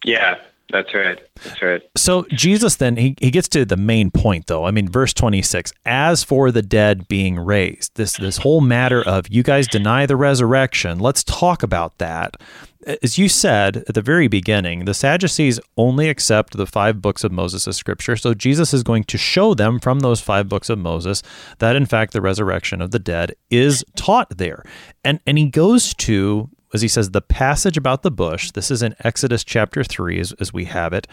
Yeah 0.04 0.38
that's 0.72 0.94
right. 0.94 1.18
That's 1.44 1.62
right. 1.62 1.82
So 1.96 2.26
Jesus 2.30 2.76
then 2.76 2.96
he, 2.96 3.16
he 3.20 3.30
gets 3.30 3.48
to 3.48 3.64
the 3.64 3.76
main 3.76 4.10
point 4.10 4.46
though. 4.46 4.64
I 4.64 4.70
mean 4.70 4.88
verse 4.88 5.12
26. 5.12 5.72
As 5.84 6.22
for 6.22 6.50
the 6.50 6.62
dead 6.62 7.08
being 7.08 7.38
raised. 7.38 7.94
This 7.96 8.16
this 8.16 8.38
whole 8.38 8.60
matter 8.60 9.02
of 9.02 9.26
you 9.28 9.42
guys 9.42 9.66
deny 9.66 10.06
the 10.06 10.16
resurrection. 10.16 10.98
Let's 10.98 11.24
talk 11.24 11.62
about 11.62 11.98
that. 11.98 12.36
As 13.02 13.18
you 13.18 13.28
said 13.28 13.84
at 13.88 13.94
the 13.94 14.00
very 14.00 14.26
beginning, 14.26 14.86
the 14.86 14.94
Sadducees 14.94 15.60
only 15.76 16.08
accept 16.08 16.56
the 16.56 16.66
five 16.66 17.02
books 17.02 17.24
of 17.24 17.30
Moses 17.30 17.68
as 17.68 17.76
scripture. 17.76 18.16
So 18.16 18.32
Jesus 18.32 18.72
is 18.72 18.82
going 18.82 19.04
to 19.04 19.18
show 19.18 19.52
them 19.52 19.80
from 19.80 20.00
those 20.00 20.22
five 20.22 20.48
books 20.48 20.70
of 20.70 20.78
Moses 20.78 21.22
that 21.58 21.76
in 21.76 21.84
fact 21.84 22.14
the 22.14 22.22
resurrection 22.22 22.80
of 22.80 22.90
the 22.90 22.98
dead 22.98 23.34
is 23.50 23.84
taught 23.96 24.38
there. 24.38 24.64
And 25.04 25.20
and 25.26 25.36
he 25.36 25.46
goes 25.46 25.94
to 25.94 26.48
as 26.72 26.82
he 26.82 26.88
says, 26.88 27.10
the 27.10 27.20
passage 27.20 27.76
about 27.76 28.02
the 28.02 28.10
bush. 28.10 28.50
This 28.52 28.70
is 28.70 28.82
in 28.82 28.94
Exodus 29.00 29.44
chapter 29.44 29.82
three, 29.82 30.20
as, 30.20 30.32
as 30.34 30.52
we 30.52 30.66
have 30.66 30.92
it, 30.92 31.06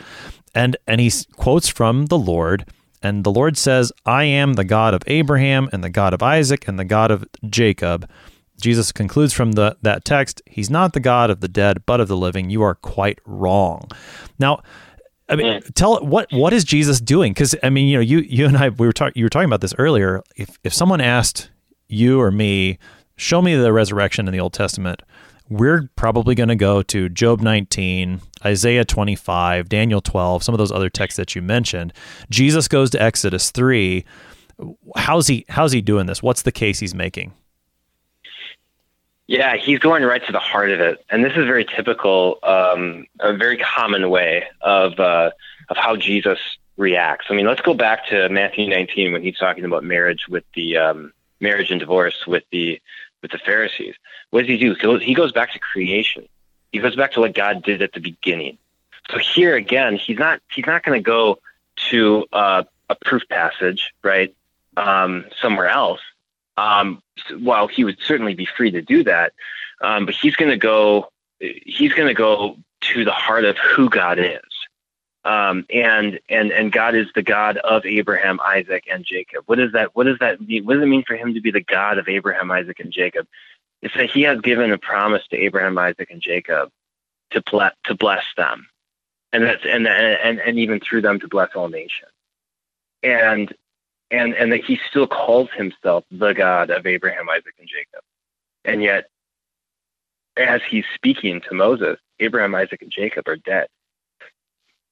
and 0.53 0.77
and 0.87 1.01
he 1.01 1.11
quotes 1.35 1.67
from 1.67 2.07
the 2.07 2.17
Lord. 2.17 2.65
And 3.03 3.23
the 3.23 3.31
Lord 3.31 3.57
says, 3.57 3.91
I 4.07 4.23
am 4.23 4.53
the 4.53 4.63
God 4.63 4.95
of 4.95 5.03
Abraham 5.05 5.69
and 5.71 5.83
the 5.83 5.89
God 5.89 6.15
of 6.15 6.23
Isaac 6.23 6.67
and 6.67 6.79
the 6.79 6.85
God 6.85 7.11
of 7.11 7.25
Jacob. 7.47 8.09
Jesus 8.59 8.91
concludes 8.91 9.33
from 9.33 9.51
the, 9.51 9.77
that 9.83 10.03
text, 10.03 10.41
He's 10.47 10.69
not 10.69 10.93
the 10.93 10.99
God 10.99 11.29
of 11.29 11.41
the 11.41 11.47
dead, 11.47 11.85
but 11.85 12.01
of 12.01 12.07
the 12.07 12.17
living. 12.17 12.49
You 12.49 12.63
are 12.63 12.73
quite 12.73 13.19
wrong. 13.23 13.87
Now, 14.39 14.63
I 15.29 15.35
mean, 15.35 15.61
mm. 15.61 15.73
tell 15.73 16.03
what 16.05 16.31
what 16.31 16.53
is 16.53 16.63
Jesus 16.63 17.01
doing? 17.01 17.33
Because 17.33 17.53
I 17.61 17.69
mean, 17.69 17.87
you 17.87 17.97
know, 17.97 18.01
you 18.01 18.19
you 18.19 18.45
and 18.45 18.57
I 18.57 18.69
we 18.69 18.87
were 18.87 18.93
talking 18.93 19.13
you 19.15 19.25
were 19.25 19.29
talking 19.29 19.49
about 19.49 19.61
this 19.61 19.75
earlier. 19.77 20.23
If 20.35 20.57
if 20.63 20.73
someone 20.73 21.01
asked 21.01 21.49
you 21.87 22.19
or 22.21 22.31
me, 22.31 22.79
show 23.17 23.41
me 23.41 23.55
the 23.55 23.73
resurrection 23.73 24.27
in 24.27 24.31
the 24.31 24.39
Old 24.39 24.53
Testament, 24.53 25.01
we're 25.49 25.89
probably 25.95 26.35
going 26.35 26.49
to 26.49 26.55
go 26.55 26.81
to 26.83 27.09
Job 27.09 27.41
19, 27.41 28.21
Isaiah 28.45 28.85
25, 28.85 29.69
Daniel 29.69 30.01
12, 30.01 30.43
some 30.43 30.53
of 30.53 30.59
those 30.59 30.71
other 30.71 30.89
texts 30.89 31.17
that 31.17 31.35
you 31.35 31.41
mentioned. 31.41 31.93
Jesus 32.29 32.67
goes 32.67 32.89
to 32.91 33.01
Exodus 33.01 33.51
3. 33.51 34.05
How's 34.95 35.27
he 35.27 35.45
how's 35.49 35.71
he 35.71 35.81
doing 35.81 36.07
this? 36.07 36.23
What's 36.23 36.41
the 36.41 36.51
case 36.51 36.79
he's 36.79 36.95
making? 36.95 37.33
Yeah, 39.27 39.55
he's 39.55 39.77
going 39.79 40.03
right 40.03 40.25
to 40.25 40.31
the 40.31 40.39
heart 40.39 40.71
of 40.71 40.79
it, 40.79 41.05
and 41.09 41.23
this 41.23 41.33
is 41.33 41.45
very 41.45 41.65
typical, 41.65 42.39
um, 42.43 43.05
a 43.19 43.35
very 43.35 43.57
common 43.57 44.09
way 44.09 44.45
of 44.61 44.99
uh, 44.99 45.31
of 45.69 45.77
how 45.77 45.95
Jesus 45.95 46.39
reacts. 46.77 47.27
I 47.29 47.35
mean, 47.35 47.45
let's 47.45 47.61
go 47.61 47.73
back 47.73 48.07
to 48.07 48.29
Matthew 48.29 48.67
19 48.67 49.11
when 49.11 49.21
he's 49.21 49.37
talking 49.37 49.65
about 49.65 49.83
marriage 49.83 50.27
with 50.27 50.45
the 50.55 50.77
um, 50.77 51.13
marriage 51.39 51.71
and 51.71 51.79
divorce 51.79 52.25
with 52.25 52.43
the 52.51 52.81
with 53.31 53.39
the 53.39 53.45
Pharisees. 53.45 53.95
What 54.29 54.41
does 54.41 54.49
he 54.49 54.57
do? 54.57 54.97
He 54.97 55.13
goes 55.13 55.31
back 55.31 55.53
to 55.53 55.59
creation. 55.59 56.27
He 56.71 56.79
goes 56.79 56.95
back 56.95 57.13
to 57.13 57.21
what 57.21 57.33
God 57.33 57.63
did 57.63 57.81
at 57.81 57.93
the 57.93 57.99
beginning. 57.99 58.57
So 59.11 59.17
here 59.17 59.55
again, 59.55 59.95
he's 59.95 60.17
not 60.17 60.41
he's 60.51 60.65
not 60.65 60.83
going 60.83 60.99
to 60.99 61.03
go 61.03 61.39
to 61.89 62.25
uh, 62.33 62.63
a 62.89 62.95
proof 62.95 63.23
passage, 63.29 63.93
right? 64.03 64.35
Um, 64.75 65.25
somewhere 65.41 65.69
else. 65.69 66.01
Um, 66.57 67.01
while 67.39 67.67
he 67.67 67.83
would 67.83 67.97
certainly 68.01 68.33
be 68.33 68.45
free 68.45 68.71
to 68.71 68.81
do 68.81 69.03
that, 69.03 69.33
um, 69.81 70.05
but 70.05 70.15
he's 70.15 70.35
going 70.35 70.51
to 70.51 70.57
go 70.57 71.09
he's 71.39 71.93
going 71.93 72.07
to 72.07 72.13
go 72.13 72.57
to 72.81 73.05
the 73.05 73.11
heart 73.11 73.45
of 73.45 73.57
who 73.57 73.89
God 73.89 74.19
is. 74.19 74.41
Um, 75.27 75.65
and 75.69 76.21
and 76.29 76.53
and 76.53 76.71
God 76.71 76.95
is 76.95 77.07
the 77.13 77.21
God 77.21 77.57
of 77.57 77.85
Abraham, 77.85 78.39
Isaac, 78.39 78.85
and 78.89 79.03
Jacob. 79.03 79.43
What 79.45 79.57
does 79.57 79.73
that? 79.73 79.93
What 79.93 80.05
does 80.05 80.19
that 80.19 80.39
mean? 80.39 80.65
What 80.65 80.75
does 80.75 80.83
it 80.83 80.87
mean 80.87 81.03
for 81.05 81.17
him 81.17 81.33
to 81.33 81.41
be 81.41 81.51
the 81.51 81.59
God 81.59 81.97
of 81.97 82.07
Abraham, 82.07 82.49
Isaac, 82.49 82.79
and 82.79 82.93
Jacob? 82.93 83.27
It's 83.81 83.93
that 83.95 84.09
He 84.09 84.21
has 84.21 84.39
given 84.39 84.71
a 84.71 84.77
promise 84.77 85.27
to 85.27 85.37
Abraham, 85.37 85.77
Isaac, 85.77 86.09
and 86.11 86.21
Jacob 86.21 86.71
to 87.31 87.43
bless 87.51 87.73
to 87.83 87.93
bless 87.93 88.23
them, 88.37 88.67
and 89.33 89.43
that's 89.43 89.65
and 89.65 89.85
and 89.85 90.39
and 90.39 90.59
even 90.59 90.79
through 90.79 91.01
them 91.01 91.19
to 91.19 91.27
bless 91.27 91.49
all 91.55 91.67
nations. 91.67 92.11
And 93.03 93.53
and 94.09 94.33
and 94.33 94.53
that 94.53 94.63
he 94.63 94.79
still 94.89 95.07
calls 95.07 95.49
himself 95.57 96.05
the 96.09 96.31
God 96.31 96.69
of 96.69 96.85
Abraham, 96.85 97.29
Isaac, 97.29 97.55
and 97.59 97.67
Jacob. 97.67 98.01
And 98.63 98.81
yet, 98.81 99.09
as 100.37 100.61
he's 100.69 100.85
speaking 100.95 101.41
to 101.49 101.53
Moses, 101.53 101.97
Abraham, 102.21 102.55
Isaac, 102.55 102.81
and 102.81 102.91
Jacob 102.91 103.27
are 103.27 103.35
dead. 103.35 103.67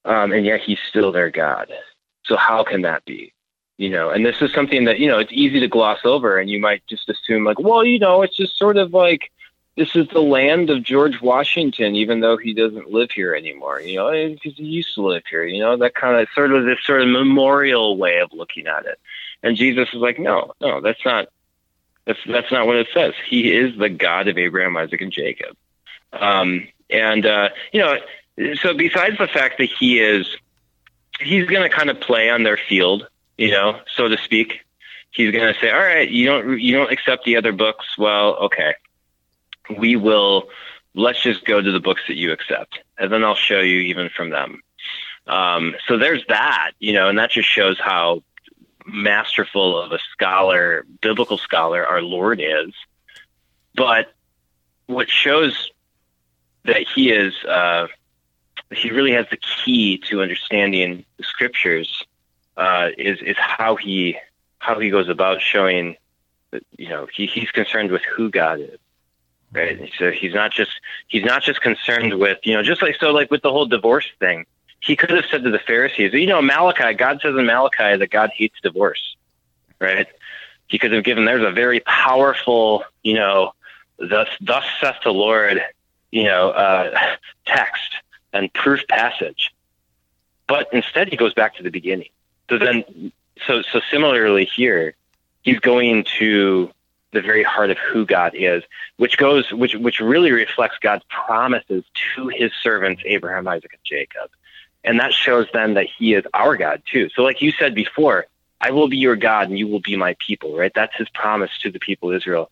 Um, 0.05 0.31
and 0.31 0.45
yet 0.45 0.61
he's 0.61 0.79
still 0.87 1.11
their 1.11 1.29
God. 1.29 1.71
So 2.25 2.37
how 2.37 2.63
can 2.63 2.83
that 2.83 3.03
be? 3.05 3.33
You 3.77 3.89
know, 3.89 4.09
and 4.09 4.25
this 4.25 4.41
is 4.41 4.53
something 4.53 4.85
that, 4.85 4.99
you 4.99 5.07
know, 5.07 5.19
it's 5.19 5.33
easy 5.33 5.59
to 5.59 5.67
gloss 5.67 5.99
over 6.05 6.37
and 6.37 6.49
you 6.49 6.61
might 6.61 6.85
just 6.87 7.09
assume 7.09 7.43
like, 7.43 7.59
well, 7.59 7.83
you 7.83 7.99
know, 7.99 8.21
it's 8.21 8.37
just 8.37 8.57
sort 8.57 8.77
of 8.77 8.93
like 8.93 9.31
this 9.75 9.95
is 9.95 10.07
the 10.07 10.21
land 10.21 10.69
of 10.69 10.83
George 10.83 11.21
Washington, 11.21 11.95
even 11.95 12.21
though 12.21 12.37
he 12.37 12.53
doesn't 12.53 12.91
live 12.91 13.11
here 13.11 13.35
anymore. 13.35 13.81
You 13.81 13.97
know, 13.97 14.29
because 14.29 14.57
he 14.57 14.63
used 14.63 14.95
to 14.95 15.01
live 15.01 15.23
here. 15.29 15.43
You 15.43 15.61
know, 15.61 15.77
that 15.77 15.95
kind 15.95 16.15
of 16.15 16.27
sort 16.33 16.53
of 16.53 16.63
this 16.65 16.79
sort 16.85 17.01
of 17.01 17.09
memorial 17.09 17.97
way 17.97 18.19
of 18.19 18.31
looking 18.31 18.67
at 18.67 18.85
it. 18.85 18.99
And 19.43 19.57
Jesus 19.57 19.89
is 19.89 19.99
like, 19.99 20.19
no, 20.19 20.53
no, 20.61 20.79
that's 20.81 21.03
not. 21.03 21.27
That's 22.05 22.19
that's 22.27 22.51
not 22.51 22.67
what 22.67 22.77
it 22.77 22.87
says. 22.93 23.13
He 23.27 23.51
is 23.51 23.77
the 23.77 23.89
God 23.89 24.27
of 24.27 24.37
Abraham, 24.37 24.77
Isaac, 24.77 25.01
and 25.01 25.11
Jacob. 25.11 25.57
Um, 26.13 26.67
and 26.89 27.25
uh, 27.25 27.49
you 27.73 27.81
know, 27.81 27.97
so 28.61 28.73
besides 28.73 29.17
the 29.17 29.27
fact 29.27 29.57
that 29.59 29.69
he 29.69 29.99
is, 29.99 30.27
he's 31.19 31.45
going 31.45 31.63
to 31.63 31.69
kind 31.69 31.89
of 31.89 31.99
play 31.99 32.29
on 32.29 32.43
their 32.43 32.57
field, 32.57 33.07
you 33.37 33.51
know, 33.51 33.79
so 33.95 34.07
to 34.07 34.17
speak. 34.17 34.61
He's 35.11 35.31
going 35.31 35.53
to 35.53 35.59
say, 35.59 35.71
all 35.71 35.79
right, 35.79 36.09
you 36.09 36.25
don't 36.25 36.59
you 36.59 36.75
don't 36.75 36.91
accept 36.91 37.23
the 37.23 37.37
other 37.37 37.53
books. 37.53 37.97
Well, 37.97 38.35
okay 38.35 38.73
we 39.69 39.95
will 39.95 40.49
let's 40.93 41.21
just 41.21 41.45
go 41.45 41.61
to 41.61 41.71
the 41.71 41.79
books 41.79 42.01
that 42.07 42.15
you 42.15 42.31
accept 42.31 42.79
and 42.97 43.11
then 43.11 43.23
i'll 43.23 43.35
show 43.35 43.59
you 43.59 43.79
even 43.79 44.09
from 44.09 44.29
them 44.29 44.61
um, 45.27 45.73
so 45.87 45.97
there's 45.97 46.23
that 46.27 46.71
you 46.79 46.93
know 46.93 47.09
and 47.09 47.17
that 47.17 47.31
just 47.31 47.49
shows 47.49 47.79
how 47.79 48.21
masterful 48.85 49.81
of 49.81 49.91
a 49.91 49.99
scholar 50.11 50.85
biblical 51.01 51.37
scholar 51.37 51.85
our 51.85 52.01
lord 52.01 52.39
is 52.39 52.73
but 53.73 54.13
what 54.85 55.09
shows 55.09 55.71
that 56.65 56.85
he 56.87 57.09
is 57.09 57.33
uh, 57.45 57.87
he 58.71 58.91
really 58.91 59.11
has 59.13 59.25
the 59.29 59.37
key 59.37 59.97
to 60.09 60.21
understanding 60.21 61.05
the 61.17 61.23
scriptures 61.23 62.05
uh, 62.57 62.89
is 62.97 63.19
is 63.21 63.37
how 63.37 63.75
he 63.75 64.17
how 64.59 64.79
he 64.79 64.89
goes 64.89 65.09
about 65.09 65.41
showing 65.41 65.95
that 66.51 66.63
you 66.77 66.89
know 66.89 67.07
he, 67.13 67.25
he's 67.27 67.51
concerned 67.51 67.91
with 67.91 68.03
who 68.03 68.29
God 68.29 68.59
is 68.59 68.79
right? 69.55 69.89
So 69.97 70.11
he's 70.11 70.33
not 70.33 70.51
just 70.51 70.71
he's 71.07 71.23
not 71.23 71.41
just 71.41 71.61
concerned 71.61 72.19
with 72.19 72.39
you 72.43 72.53
know 72.53 72.63
just 72.63 72.81
like 72.81 72.95
so 72.99 73.11
like 73.11 73.31
with 73.31 73.41
the 73.41 73.51
whole 73.51 73.65
divorce 73.65 74.07
thing. 74.19 74.45
He 74.81 74.95
could 74.95 75.09
have 75.09 75.25
said 75.31 75.43
to 75.43 75.49
the 75.49 75.59
Pharisees, 75.59 76.13
you 76.13 76.27
know, 76.27 76.41
Malachi, 76.43 76.93
God 76.93 77.19
says 77.21 77.35
in 77.35 77.45
Malachi 77.47 77.97
that 77.97 78.11
God 78.11 78.29
hates 78.35 78.55
divorce, 78.61 79.15
right? 79.79 80.05
He 80.67 80.77
could 80.77 80.91
have 80.91 81.03
given 81.03 81.25
there's 81.25 81.43
a 81.43 81.51
very 81.51 81.79
powerful, 81.79 82.83
you 83.01 83.15
know, 83.15 83.53
thus 83.97 84.27
thus 84.41 84.65
saith 84.79 84.97
the 85.03 85.11
Lord, 85.11 85.59
you 86.11 86.25
know, 86.25 86.49
uh, 86.49 87.15
text 87.47 87.95
and 88.35 88.53
proof 88.53 88.81
passage. 88.87 89.51
But 90.47 90.67
instead, 90.71 91.09
he 91.09 91.15
goes 91.15 91.33
back 91.33 91.55
to 91.55 91.63
the 91.63 91.71
beginning. 91.71 92.09
So 92.49 92.59
then, 92.59 93.11
so 93.47 93.63
so 93.63 93.81
similarly 93.89 94.45
here, 94.45 94.95
he's 95.41 95.59
going 95.59 96.05
to 96.19 96.69
the 97.13 97.21
very 97.21 97.43
heart 97.43 97.71
of 97.71 97.77
who 97.77 98.05
God 98.05 98.33
is, 98.35 98.61
which 98.97 99.17
goes, 99.17 99.51
which 99.51 99.73
which 99.73 99.99
really 99.99 100.31
reflects 100.31 100.77
God's 100.79 101.03
promises 101.09 101.83
to 102.15 102.27
His 102.27 102.51
servants 102.61 103.01
Abraham, 103.05 103.47
Isaac, 103.47 103.71
and 103.73 103.81
Jacob, 103.83 104.29
and 104.83 104.99
that 104.99 105.13
shows 105.13 105.47
then 105.53 105.73
that 105.75 105.87
He 105.97 106.13
is 106.13 106.25
our 106.33 106.55
God 106.57 106.83
too. 106.91 107.09
So, 107.15 107.23
like 107.23 107.41
you 107.41 107.51
said 107.51 107.73
before, 107.73 108.27
I 108.61 108.71
will 108.71 108.89
be 108.89 108.97
your 108.97 109.15
God, 109.15 109.49
and 109.49 109.57
you 109.57 109.67
will 109.67 109.79
be 109.79 109.95
my 109.95 110.15
people. 110.25 110.55
Right? 110.55 110.73
That's 110.75 110.95
His 110.95 111.09
promise 111.09 111.51
to 111.63 111.71
the 111.71 111.79
people 111.79 112.11
of 112.11 112.17
Israel, 112.17 112.51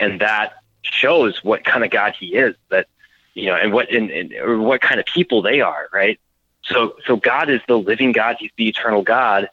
and 0.00 0.20
that 0.22 0.54
shows 0.80 1.42
what 1.42 1.64
kind 1.64 1.84
of 1.84 1.90
God 1.90 2.14
He 2.18 2.34
is. 2.34 2.54
That 2.70 2.86
you 3.34 3.46
know, 3.46 3.56
and 3.56 3.72
what 3.72 3.90
and, 3.90 4.10
and 4.10 4.32
or 4.34 4.58
what 4.58 4.80
kind 4.80 5.00
of 5.00 5.06
people 5.06 5.42
they 5.42 5.60
are. 5.60 5.88
Right? 5.92 6.18
So, 6.64 6.96
so 7.06 7.16
God 7.16 7.50
is 7.50 7.60
the 7.68 7.78
living 7.78 8.12
God. 8.12 8.36
He's 8.38 8.50
the 8.56 8.68
eternal 8.68 9.02
God. 9.02 9.48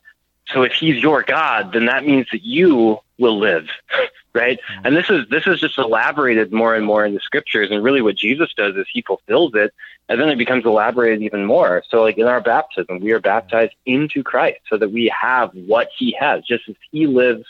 So, 0.48 0.64
if 0.64 0.74
He's 0.74 1.02
your 1.02 1.24
God, 1.24 1.74
then 1.74 1.86
that 1.86 2.06
means 2.06 2.28
that 2.32 2.44
you 2.44 3.00
will 3.22 3.38
live 3.38 3.68
right 4.34 4.60
mm-hmm. 4.60 4.88
and 4.88 4.96
this 4.96 5.10
is 5.10 5.28
this 5.30 5.46
is 5.46 5.60
just 5.60 5.78
elaborated 5.78 6.52
more 6.52 6.76
and 6.76 6.86
more 6.86 7.06
in 7.06 7.14
the 7.14 7.20
scriptures 7.20 7.70
and 7.72 7.84
really 7.84 8.02
what 8.02 8.16
jesus 8.16 8.50
does 8.58 8.76
is 8.76 8.86
he 8.92 9.02
fulfills 9.02 9.54
it 9.54 9.74
and 10.10 10.20
then 10.20 10.30
it 10.30 10.38
becomes 10.38 10.66
elaborated 10.66 11.22
even 11.22 11.46
more 11.46 11.84
so 11.90 12.02
like 12.02 12.18
in 12.18 12.26
our 12.26 12.42
baptism 12.42 13.00
we 13.00 13.12
are 13.12 13.20
baptized 13.20 13.74
into 13.86 14.24
christ 14.24 14.60
so 14.70 14.78
that 14.78 14.92
we 14.92 15.14
have 15.18 15.52
what 15.54 15.90
he 15.98 16.16
has 16.20 16.44
just 16.44 16.68
as 16.68 16.76
he 16.92 17.08
lives 17.08 17.46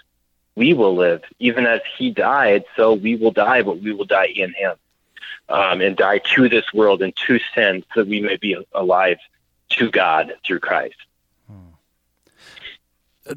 we 0.56 0.74
will 0.74 0.96
live 0.96 1.24
even 1.40 1.66
as 1.66 1.82
he 1.98 2.12
died 2.12 2.66
so 2.76 2.94
we 2.94 3.16
will 3.16 3.32
die 3.32 3.62
but 3.62 3.80
we 3.82 3.94
will 3.94 4.06
die 4.06 4.32
in 4.36 4.54
him 4.54 4.76
um, 5.50 5.82
and 5.82 5.96
die 5.98 6.20
to 6.20 6.50
this 6.50 6.66
world 6.74 7.02
and 7.02 7.16
to 7.28 7.40
sin 7.54 7.84
so 7.94 8.02
that 8.02 8.10
we 8.10 8.22
may 8.22 8.38
be 8.38 8.56
alive 8.74 9.18
to 9.70 9.90
god 9.90 10.34
through 10.46 10.60
christ. 10.60 10.96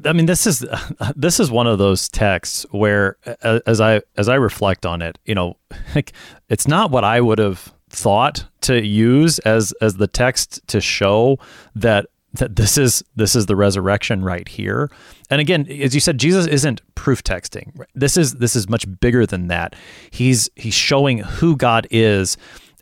I 0.03 0.13
mean, 0.13 0.25
this 0.25 0.47
is 0.47 0.65
this 1.15 1.39
is 1.39 1.51
one 1.51 1.67
of 1.67 1.77
those 1.77 2.09
texts 2.09 2.65
where, 2.71 3.17
as 3.43 3.79
I 3.79 4.01
as 4.17 4.27
I 4.29 4.35
reflect 4.35 4.85
on 4.85 5.01
it, 5.01 5.17
you 5.25 5.35
know, 5.35 5.57
like 5.95 6.13
it's 6.49 6.67
not 6.67 6.91
what 6.91 7.03
I 7.03 7.21
would 7.21 7.39
have 7.39 7.73
thought 7.89 8.45
to 8.61 8.83
use 8.83 9.39
as 9.39 9.73
as 9.81 9.97
the 9.97 10.07
text 10.07 10.67
to 10.67 10.81
show 10.81 11.39
that 11.75 12.07
that 12.35 12.55
this 12.55 12.77
is 12.77 13.03
this 13.15 13.35
is 13.35 13.45
the 13.45 13.55
resurrection 13.55 14.23
right 14.23 14.47
here. 14.47 14.89
And 15.29 15.41
again, 15.41 15.67
as 15.69 15.93
you 15.93 16.01
said, 16.01 16.17
Jesus 16.17 16.47
isn't 16.47 16.81
proof 16.95 17.23
texting. 17.23 17.71
This 17.93 18.17
is 18.17 18.35
this 18.35 18.55
is 18.55 18.69
much 18.69 18.85
bigger 18.99 19.25
than 19.25 19.47
that. 19.47 19.75
He's 20.11 20.49
he's 20.55 20.73
showing 20.73 21.19
who 21.19 21.55
God 21.55 21.87
is 21.91 22.37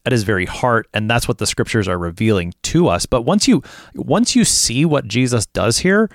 at 0.06 0.12
his 0.12 0.24
very 0.24 0.46
heart 0.46 0.88
and 0.94 1.10
that's 1.10 1.30
what 1.30 1.38
the 1.38 1.48
scriptures 1.48 1.88
are 1.88 1.98
revealing 1.98 2.54
to 2.62 2.90
us 2.90 3.06
but 3.06 3.22
once 3.22 3.48
you 3.48 3.64
once 3.96 4.36
you 4.36 4.44
see 4.44 4.84
what 4.84 5.08
jesus 5.08 5.46
does 5.46 5.78
here 5.78 6.10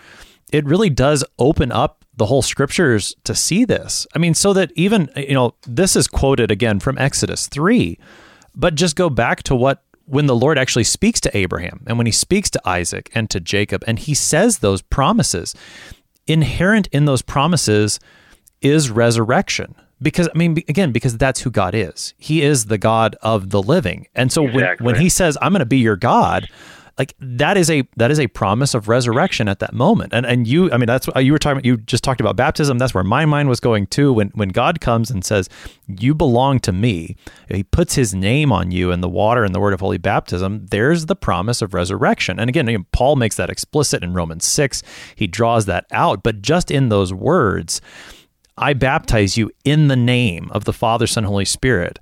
it 0.52 0.66
really 0.66 0.90
does 0.90 1.24
open 1.38 1.72
up 1.72 2.04
the 2.18 2.26
whole 2.26 2.42
scriptures 2.42 3.14
to 3.24 3.34
see 3.34 3.64
this. 3.64 4.06
I 4.14 4.18
mean, 4.18 4.34
so 4.34 4.52
that 4.52 4.72
even, 4.74 5.08
you 5.16 5.34
know, 5.34 5.54
this 5.66 5.94
is 5.94 6.08
quoted 6.08 6.50
again 6.50 6.80
from 6.80 6.98
Exodus 6.98 7.46
3, 7.46 7.98
but 8.54 8.74
just 8.74 8.96
go 8.96 9.08
back 9.08 9.44
to 9.44 9.54
what 9.54 9.84
when 10.08 10.26
the 10.26 10.36
Lord 10.36 10.58
actually 10.58 10.84
speaks 10.84 11.20
to 11.20 11.36
Abraham 11.36 11.84
and 11.86 11.98
when 11.98 12.06
he 12.06 12.12
speaks 12.12 12.50
to 12.50 12.68
Isaac 12.68 13.10
and 13.14 13.28
to 13.30 13.40
Jacob 13.40 13.84
and 13.86 13.98
he 13.98 14.14
says 14.14 14.58
those 14.58 14.82
promises, 14.82 15.54
inherent 16.26 16.86
in 16.88 17.04
those 17.04 17.22
promises 17.22 18.00
is 18.60 18.90
resurrection. 18.90 19.74
Because 20.00 20.28
I 20.32 20.38
mean, 20.38 20.56
again, 20.68 20.92
because 20.92 21.16
that's 21.16 21.40
who 21.40 21.50
God 21.50 21.74
is. 21.74 22.14
He 22.18 22.42
is 22.42 22.66
the 22.66 22.78
God 22.78 23.16
of 23.20 23.50
the 23.50 23.60
living, 23.60 24.06
and 24.14 24.30
so 24.30 24.44
exactly. 24.44 24.84
when 24.84 24.94
when 24.94 25.02
He 25.02 25.08
says, 25.08 25.36
"I'm 25.42 25.50
going 25.50 25.58
to 25.58 25.66
be 25.66 25.78
your 25.78 25.96
God," 25.96 26.46
like 26.98 27.14
that 27.20 27.56
is 27.56 27.70
a 27.70 27.84
that 27.96 28.10
is 28.10 28.18
a 28.18 28.26
promise 28.26 28.74
of 28.74 28.88
resurrection 28.88 29.48
at 29.48 29.60
that 29.60 29.72
moment. 29.72 30.12
And 30.12 30.26
and 30.26 30.46
you 30.46 30.70
i 30.72 30.76
mean 30.76 30.86
that's 30.86 31.06
what 31.06 31.24
you 31.24 31.32
were 31.32 31.38
talking 31.38 31.64
you 31.64 31.76
just 31.76 32.02
talked 32.02 32.20
about 32.20 32.36
baptism. 32.36 32.78
That's 32.78 32.92
where 32.92 33.04
my 33.04 33.24
mind 33.24 33.48
was 33.48 33.60
going 33.60 33.86
too 33.86 34.12
when 34.12 34.28
when 34.30 34.48
god 34.48 34.80
comes 34.80 35.10
and 35.10 35.24
says 35.24 35.48
you 35.86 36.14
belong 36.14 36.58
to 36.60 36.72
me. 36.72 37.16
He 37.48 37.62
puts 37.62 37.94
his 37.94 38.14
name 38.14 38.52
on 38.52 38.72
you 38.72 38.90
in 38.90 39.00
the 39.00 39.08
water 39.08 39.44
and 39.44 39.54
the 39.54 39.60
word 39.60 39.72
of 39.72 39.80
holy 39.80 39.98
baptism. 39.98 40.66
There's 40.66 41.06
the 41.06 41.16
promise 41.16 41.62
of 41.62 41.72
resurrection. 41.72 42.40
And 42.40 42.48
again 42.48 42.84
paul 42.92 43.16
makes 43.16 43.36
that 43.36 43.50
explicit 43.50 44.02
in 44.02 44.12
romans 44.12 44.44
6 44.44 44.82
he 45.14 45.26
draws 45.26 45.66
that 45.66 45.86
out. 45.92 46.22
But 46.22 46.42
just 46.42 46.70
in 46.70 46.88
those 46.88 47.14
words 47.14 47.80
i 48.56 48.72
baptize 48.72 49.36
you 49.36 49.50
in 49.64 49.86
the 49.86 49.96
name 49.96 50.50
of 50.52 50.64
the 50.64 50.72
father 50.72 51.06
son 51.06 51.24
holy 51.24 51.44
spirit 51.44 52.00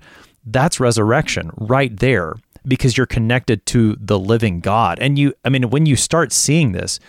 that's 0.49 0.79
resurrection 0.79 1.51
right 1.57 1.99
there 1.99 2.35
because 2.67 2.97
you're 2.97 3.05
connected 3.05 3.65
to 3.67 3.95
the 3.99 4.19
living 4.19 4.59
God. 4.59 4.99
And 4.99 5.17
you, 5.17 5.33
I 5.45 5.49
mean, 5.49 5.69
when 5.69 5.85
you 5.85 5.95
start 5.95 6.31
seeing 6.31 6.71
this, 6.71 6.99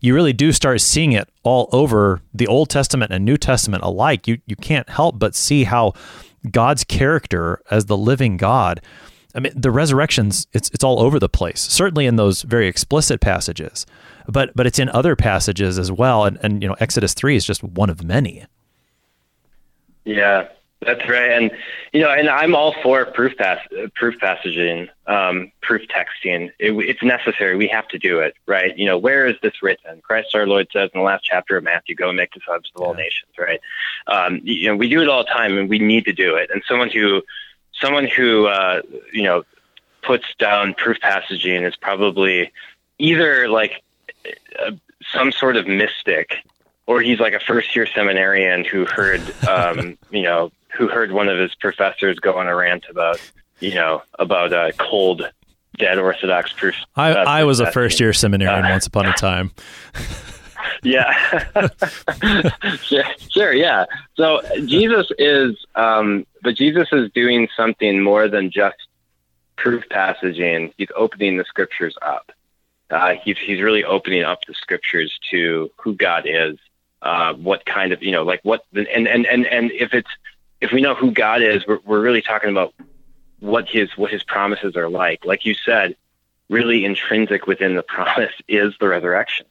you 0.00 0.14
really 0.14 0.32
do 0.32 0.52
start 0.52 0.80
seeing 0.80 1.12
it 1.12 1.28
all 1.42 1.68
over 1.72 2.20
the 2.32 2.46
Old 2.46 2.70
Testament 2.70 3.12
and 3.12 3.24
New 3.24 3.36
Testament 3.36 3.82
alike. 3.82 4.28
You 4.28 4.38
you 4.46 4.56
can't 4.56 4.88
help 4.88 5.18
but 5.18 5.34
see 5.34 5.64
how 5.64 5.94
God's 6.50 6.84
character 6.84 7.60
as 7.70 7.86
the 7.86 7.96
living 7.96 8.36
God. 8.36 8.80
I 9.34 9.40
mean, 9.40 9.52
the 9.54 9.70
resurrections 9.70 10.46
it's 10.52 10.70
it's 10.70 10.84
all 10.84 11.00
over 11.00 11.18
the 11.18 11.28
place. 11.28 11.60
Certainly 11.60 12.06
in 12.06 12.16
those 12.16 12.42
very 12.42 12.68
explicit 12.68 13.20
passages, 13.20 13.86
but 14.28 14.54
but 14.54 14.66
it's 14.66 14.78
in 14.78 14.88
other 14.90 15.16
passages 15.16 15.78
as 15.78 15.90
well. 15.90 16.24
And 16.24 16.38
and 16.42 16.62
you 16.62 16.68
know, 16.68 16.76
Exodus 16.80 17.14
three 17.14 17.36
is 17.36 17.44
just 17.44 17.62
one 17.62 17.90
of 17.90 18.04
many. 18.04 18.44
Yeah, 20.04 20.48
that's 20.80 21.08
right, 21.08 21.32
and 21.32 21.50
you 21.92 22.00
know, 22.00 22.10
and 22.10 22.28
I'm 22.28 22.54
all 22.54 22.72
for 22.82 23.04
proof 23.04 23.36
pass, 23.36 23.58
proof 23.96 24.14
passaging, 24.20 24.88
um, 25.08 25.50
proof 25.60 25.82
texting. 25.88 26.50
It, 26.60 26.72
it's 26.72 27.02
necessary. 27.02 27.56
We 27.56 27.66
have 27.66 27.88
to 27.88 27.98
do 27.98 28.20
it, 28.20 28.34
right? 28.46 28.76
You 28.78 28.86
know, 28.86 28.96
where 28.96 29.26
is 29.26 29.34
this 29.42 29.60
written? 29.60 30.00
Christ 30.02 30.36
our 30.36 30.46
Lord 30.46 30.68
says 30.72 30.90
in 30.94 31.00
the 31.00 31.04
last 31.04 31.24
chapter 31.24 31.56
of 31.56 31.64
Matthew, 31.64 31.96
"Go 31.96 32.08
and 32.08 32.16
make 32.16 32.30
disciples 32.30 32.70
of 32.76 32.82
all 32.82 32.94
nations." 32.94 33.32
Right? 33.36 33.60
Um, 34.06 34.40
you 34.44 34.68
know, 34.68 34.76
we 34.76 34.88
do 34.88 35.02
it 35.02 35.08
all 35.08 35.24
the 35.24 35.30
time, 35.30 35.58
and 35.58 35.68
we 35.68 35.80
need 35.80 36.04
to 36.04 36.12
do 36.12 36.36
it. 36.36 36.48
And 36.52 36.62
someone 36.68 36.90
who, 36.90 37.22
someone 37.72 38.06
who, 38.06 38.46
uh, 38.46 38.82
you 39.12 39.24
know, 39.24 39.42
puts 40.02 40.26
down 40.38 40.74
proof 40.74 40.98
passaging 41.00 41.64
is 41.64 41.74
probably 41.74 42.52
either 42.98 43.48
like 43.48 43.82
uh, 44.64 44.70
some 45.12 45.32
sort 45.32 45.56
of 45.56 45.66
mystic 45.66 46.36
or 46.86 47.02
he's 47.02 47.20
like 47.20 47.34
a 47.34 47.40
first 47.40 47.76
year 47.76 47.86
seminarian 47.86 48.64
who 48.64 48.86
heard, 48.86 49.20
um, 49.48 49.98
you 50.10 50.22
know, 50.22 50.50
who 50.76 50.88
heard 50.88 51.12
one 51.12 51.28
of 51.28 51.38
his 51.38 51.54
professors 51.54 52.18
go 52.18 52.38
on 52.38 52.46
a 52.46 52.54
rant 52.54 52.84
about, 52.90 53.20
you 53.60 53.74
know, 53.74 54.02
about 54.18 54.52
uh, 54.52 54.72
cold 54.72 55.28
dead 55.76 55.98
Orthodox 55.98 56.52
proof. 56.52 56.74
I, 56.96 57.12
I 57.12 57.44
was 57.44 57.60
a 57.60 57.70
first 57.70 58.00
year 58.00 58.12
seminarian 58.12 58.64
uh, 58.64 58.70
once 58.70 58.86
upon 58.86 59.06
a 59.06 59.12
time. 59.12 59.52
yeah, 60.82 61.44
sure, 62.82 63.04
sure, 63.30 63.52
yeah. 63.52 63.86
So 64.16 64.42
Jesus 64.66 65.06
is, 65.18 65.56
um, 65.74 66.26
but 66.42 66.56
Jesus 66.56 66.88
is 66.92 67.10
doing 67.12 67.48
something 67.56 68.02
more 68.02 68.28
than 68.28 68.50
just 68.50 68.76
proof 69.56 69.84
passaging. 69.90 70.72
He's 70.76 70.88
opening 70.96 71.36
the 71.36 71.44
scriptures 71.44 71.96
up. 72.02 72.32
Uh, 72.90 73.14
he's 73.22 73.36
he's 73.38 73.60
really 73.60 73.84
opening 73.84 74.22
up 74.22 74.40
the 74.46 74.54
scriptures 74.54 75.18
to 75.30 75.70
who 75.76 75.94
God 75.94 76.24
is, 76.26 76.56
uh, 77.02 77.34
what 77.34 77.66
kind 77.66 77.92
of 77.92 78.02
you 78.02 78.12
know 78.12 78.22
like 78.22 78.40
what 78.42 78.64
and 78.72 78.86
and 78.86 79.26
and 79.26 79.46
and 79.46 79.70
if 79.72 79.92
it's 79.92 80.10
if 80.60 80.72
we 80.72 80.80
know 80.80 80.94
who 80.94 81.10
God 81.10 81.42
is, 81.42 81.66
we're 81.66 81.80
we're 81.84 82.00
really 82.00 82.22
talking 82.22 82.50
about 82.50 82.74
what 83.40 83.68
his 83.68 83.96
what 83.96 84.10
his 84.10 84.22
promises 84.22 84.76
are 84.76 84.88
like. 84.88 85.24
Like 85.24 85.44
you 85.44 85.54
said, 85.54 85.96
really 86.48 86.84
intrinsic 86.84 87.46
within 87.46 87.76
the 87.76 87.82
promise 87.94 88.32
is 88.48 88.74
the 88.80 88.88
resurrection. 88.88 89.46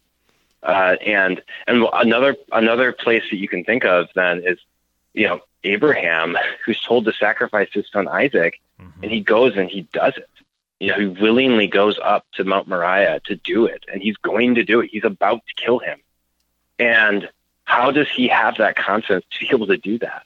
Uh, 0.63 0.95
and 1.05 1.41
and 1.67 1.85
another 1.93 2.35
another 2.51 2.91
place 2.91 3.23
that 3.29 3.37
you 3.37 3.47
can 3.47 3.63
think 3.63 3.85
of 3.85 4.07
then 4.15 4.41
is 4.43 4.59
you 5.13 5.27
know 5.27 5.41
Abraham, 5.63 6.37
who's 6.65 6.81
told 6.81 7.05
to 7.05 7.13
sacrifice 7.13 7.69
his 7.71 7.85
son 7.91 8.07
Isaac, 8.07 8.59
mm-hmm. 8.81 9.03
and 9.03 9.11
he 9.11 9.21
goes 9.21 9.55
and 9.55 9.69
he 9.69 9.83
does 9.93 10.13
it. 10.17 10.29
You 10.79 10.91
know, 10.91 10.99
he 10.99 11.05
willingly 11.07 11.67
goes 11.67 11.97
up 12.03 12.25
to 12.33 12.43
Mount 12.43 12.67
Moriah 12.67 13.19
to 13.25 13.35
do 13.35 13.65
it, 13.65 13.85
and 13.91 14.01
he's 14.01 14.17
going 14.17 14.55
to 14.55 14.63
do 14.63 14.81
it. 14.81 14.91
He's 14.91 15.03
about 15.03 15.41
to 15.47 15.63
kill 15.63 15.79
him. 15.79 15.99
And 16.77 17.29
how 17.63 17.89
does 17.89 18.07
he 18.09 18.27
have 18.27 18.57
that 18.57 18.75
confidence 18.75 19.25
to 19.31 19.39
be 19.39 19.49
able 19.49 19.67
to 19.67 19.77
do 19.77 19.97
that? 19.99 20.23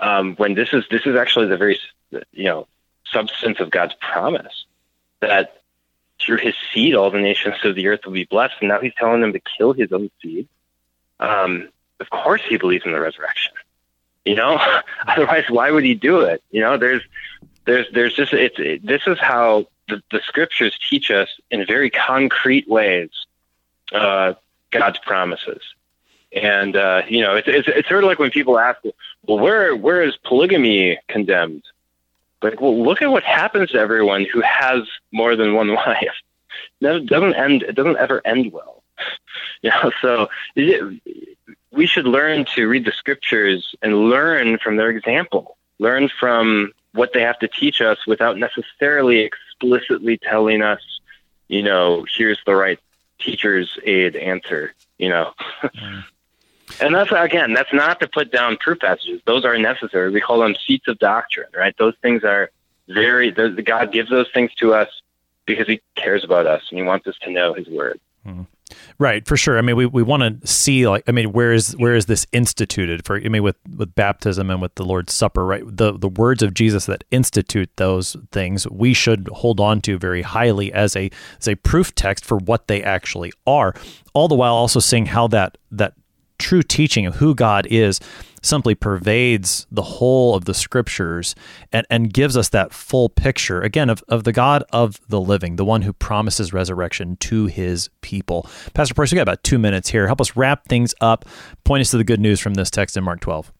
Um, 0.00 0.34
when 0.36 0.54
this 0.54 0.72
is 0.72 0.84
this 0.90 1.02
is 1.06 1.14
actually 1.14 1.46
the 1.46 1.56
very 1.56 1.78
you 2.32 2.44
know 2.44 2.66
substance 3.06 3.60
of 3.60 3.70
God's 3.70 3.94
promise 4.00 4.64
that 5.20 5.62
through 6.20 6.38
his 6.38 6.54
seed 6.72 6.94
all 6.94 7.10
the 7.10 7.20
nations 7.20 7.56
of 7.64 7.74
the 7.74 7.88
earth 7.88 8.00
will 8.04 8.12
be 8.12 8.24
blessed, 8.24 8.54
and 8.60 8.68
now 8.68 8.80
he's 8.80 8.94
telling 8.98 9.20
them 9.20 9.32
to 9.32 9.40
kill 9.40 9.72
his 9.72 9.92
own 9.92 10.10
seed. 10.22 10.48
Um, 11.18 11.68
of 11.98 12.10
course, 12.10 12.40
he 12.48 12.56
believes 12.56 12.84
in 12.86 12.92
the 12.92 13.00
resurrection. 13.00 13.52
You 14.24 14.34
know, 14.34 14.58
otherwise, 15.06 15.44
why 15.48 15.70
would 15.70 15.84
he 15.84 15.94
do 15.94 16.20
it? 16.20 16.42
You 16.50 16.60
know, 16.60 16.78
there's 16.78 17.02
there's 17.64 17.86
there's 17.92 18.14
just 18.14 18.32
it's 18.32 18.58
it, 18.58 18.86
this 18.86 19.02
is 19.06 19.18
how 19.18 19.66
the, 19.88 20.02
the 20.10 20.20
scriptures 20.24 20.78
teach 20.88 21.10
us 21.10 21.28
in 21.50 21.64
very 21.66 21.90
concrete 21.90 22.68
ways 22.68 23.10
uh, 23.92 24.34
God's 24.70 24.98
promises. 24.98 25.62
And 26.32 26.76
uh, 26.76 27.02
you 27.08 27.22
know, 27.22 27.34
it's, 27.34 27.48
it's 27.48 27.68
it's 27.68 27.88
sort 27.88 28.04
of 28.04 28.08
like 28.08 28.18
when 28.18 28.30
people 28.30 28.58
ask, 28.58 28.80
well, 29.26 29.38
where 29.38 29.74
where 29.74 30.02
is 30.02 30.16
polygamy 30.24 30.98
condemned? 31.08 31.64
Like, 32.42 32.60
well, 32.60 32.82
look 32.82 33.02
at 33.02 33.10
what 33.10 33.22
happens 33.22 33.70
to 33.70 33.78
everyone 33.78 34.24
who 34.32 34.40
has 34.40 34.82
more 35.12 35.36
than 35.36 35.54
one 35.54 35.74
wife. 35.74 36.14
It 36.80 37.06
doesn't 37.06 37.34
end. 37.34 37.62
It 37.62 37.74
doesn't 37.74 37.98
ever 37.98 38.20
end 38.24 38.52
well. 38.52 38.82
You 39.62 39.68
know, 39.70 39.92
so 40.00 40.28
it, 40.56 41.02
we 41.70 41.86
should 41.86 42.06
learn 42.06 42.46
to 42.54 42.66
read 42.66 42.86
the 42.86 42.92
scriptures 42.92 43.74
and 43.82 44.08
learn 44.08 44.56
from 44.56 44.76
their 44.76 44.88
example. 44.88 45.58
Learn 45.78 46.08
from 46.08 46.72
what 46.92 47.12
they 47.12 47.20
have 47.20 47.38
to 47.40 47.48
teach 47.48 47.80
us 47.82 47.98
without 48.06 48.38
necessarily 48.38 49.20
explicitly 49.20 50.16
telling 50.16 50.62
us, 50.62 50.80
you 51.48 51.62
know, 51.62 52.06
here's 52.16 52.38
the 52.46 52.54
right 52.54 52.78
teacher's 53.18 53.78
aid 53.84 54.16
answer, 54.16 54.74
you 54.98 55.08
know. 55.08 55.32
Mm. 55.62 56.04
And 56.80 56.94
that's 56.94 57.10
again, 57.12 57.52
that's 57.52 57.72
not 57.72 58.00
to 58.00 58.08
put 58.08 58.30
down 58.30 58.56
proof 58.58 58.80
passages. 58.80 59.20
Those 59.26 59.44
are 59.44 59.58
necessary. 59.58 60.10
We 60.10 60.20
call 60.20 60.40
them 60.40 60.54
seats 60.66 60.88
of 60.88 60.98
doctrine, 60.98 61.48
right? 61.54 61.74
Those 61.78 61.94
things 62.02 62.24
are 62.24 62.50
very 62.88 63.30
the 63.30 63.50
God 63.62 63.92
gives 63.92 64.10
those 64.10 64.28
things 64.32 64.52
to 64.54 64.74
us 64.74 64.88
because 65.46 65.66
he 65.66 65.80
cares 65.96 66.24
about 66.24 66.46
us 66.46 66.62
and 66.70 66.78
he 66.78 66.84
wants 66.84 67.06
us 67.06 67.16
to 67.22 67.30
know 67.30 67.54
his 67.54 67.68
word. 67.68 68.00
Mm. 68.26 68.46
Right, 68.98 69.26
for 69.26 69.36
sure. 69.36 69.58
I 69.58 69.62
mean, 69.62 69.76
we, 69.76 69.86
we 69.86 70.02
want 70.02 70.42
to 70.42 70.46
see 70.46 70.86
like 70.86 71.02
I 71.08 71.12
mean, 71.12 71.32
where 71.32 71.52
is 71.52 71.72
where 71.76 71.94
is 71.94 72.06
this 72.06 72.26
instituted 72.32 73.04
for? 73.04 73.16
I 73.16 73.28
mean, 73.28 73.42
with 73.42 73.56
with 73.76 73.94
baptism 73.94 74.50
and 74.50 74.60
with 74.60 74.74
the 74.74 74.84
Lord's 74.84 75.12
Supper, 75.12 75.44
right? 75.44 75.62
The 75.64 75.96
the 75.96 76.08
words 76.08 76.42
of 76.42 76.54
Jesus 76.54 76.86
that 76.86 77.04
institute 77.10 77.70
those 77.76 78.16
things, 78.30 78.68
we 78.68 78.94
should 78.94 79.28
hold 79.32 79.58
on 79.58 79.80
to 79.82 79.98
very 79.98 80.22
highly 80.22 80.72
as 80.72 80.96
a 80.96 81.10
as 81.38 81.48
a 81.48 81.54
proof 81.56 81.94
text 81.94 82.24
for 82.24 82.36
what 82.38 82.68
they 82.68 82.82
actually 82.82 83.32
are. 83.46 83.74
All 84.12 84.28
the 84.28 84.34
while 84.34 84.54
also 84.54 84.80
seeing 84.80 85.06
how 85.06 85.28
that 85.28 85.58
that 85.70 85.94
true 86.40 86.62
teaching 86.62 87.06
of 87.06 87.16
who 87.16 87.34
God 87.34 87.66
is 87.70 88.00
simply 88.42 88.74
pervades 88.74 89.66
the 89.70 89.82
whole 89.82 90.34
of 90.34 90.46
the 90.46 90.54
scriptures 90.54 91.34
and, 91.72 91.86
and 91.90 92.12
gives 92.12 92.36
us 92.36 92.48
that 92.50 92.72
full 92.72 93.08
picture, 93.08 93.60
again, 93.60 93.90
of, 93.90 94.02
of 94.08 94.24
the 94.24 94.32
God 94.32 94.64
of 94.72 95.00
the 95.08 95.20
living, 95.20 95.56
the 95.56 95.64
one 95.64 95.82
who 95.82 95.92
promises 95.92 96.52
resurrection 96.52 97.16
to 97.16 97.46
his 97.46 97.90
people. 98.00 98.48
Pastor 98.74 98.94
Preus, 98.94 99.12
we 99.12 99.16
got 99.16 99.22
about 99.22 99.44
two 99.44 99.58
minutes 99.58 99.90
here. 99.90 100.06
Help 100.06 100.20
us 100.20 100.36
wrap 100.36 100.66
things 100.68 100.94
up. 101.00 101.26
Point 101.64 101.82
us 101.82 101.90
to 101.90 101.98
the 101.98 102.04
good 102.04 102.20
news 102.20 102.40
from 102.40 102.54
this 102.54 102.70
text 102.70 102.96
in 102.96 103.04
Mark 103.04 103.20
12. 103.20 103.52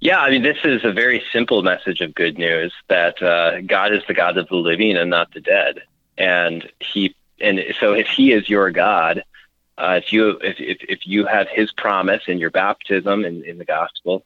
Yeah, 0.00 0.20
I 0.20 0.30
mean, 0.30 0.42
this 0.42 0.58
is 0.64 0.84
a 0.84 0.92
very 0.92 1.22
simple 1.32 1.62
message 1.62 2.00
of 2.00 2.14
good 2.14 2.38
news 2.38 2.72
that 2.88 3.20
uh, 3.22 3.60
God 3.62 3.92
is 3.92 4.02
the 4.06 4.14
God 4.14 4.36
of 4.36 4.48
the 4.48 4.56
living 4.56 4.96
and 4.96 5.10
not 5.10 5.32
the 5.32 5.40
dead. 5.40 5.80
And 6.16 6.70
he, 6.80 7.14
and 7.40 7.60
so 7.80 7.92
if 7.92 8.06
he 8.06 8.32
is 8.32 8.48
your 8.48 8.70
God, 8.70 9.24
uh, 9.78 10.00
if 10.02 10.12
you 10.12 10.30
if, 10.42 10.58
if, 10.58 10.78
if 10.82 11.06
you 11.06 11.24
have 11.26 11.48
His 11.48 11.70
promise 11.72 12.24
in 12.26 12.38
your 12.38 12.50
baptism 12.50 13.24
in, 13.24 13.44
in 13.44 13.58
the 13.58 13.64
gospel, 13.64 14.24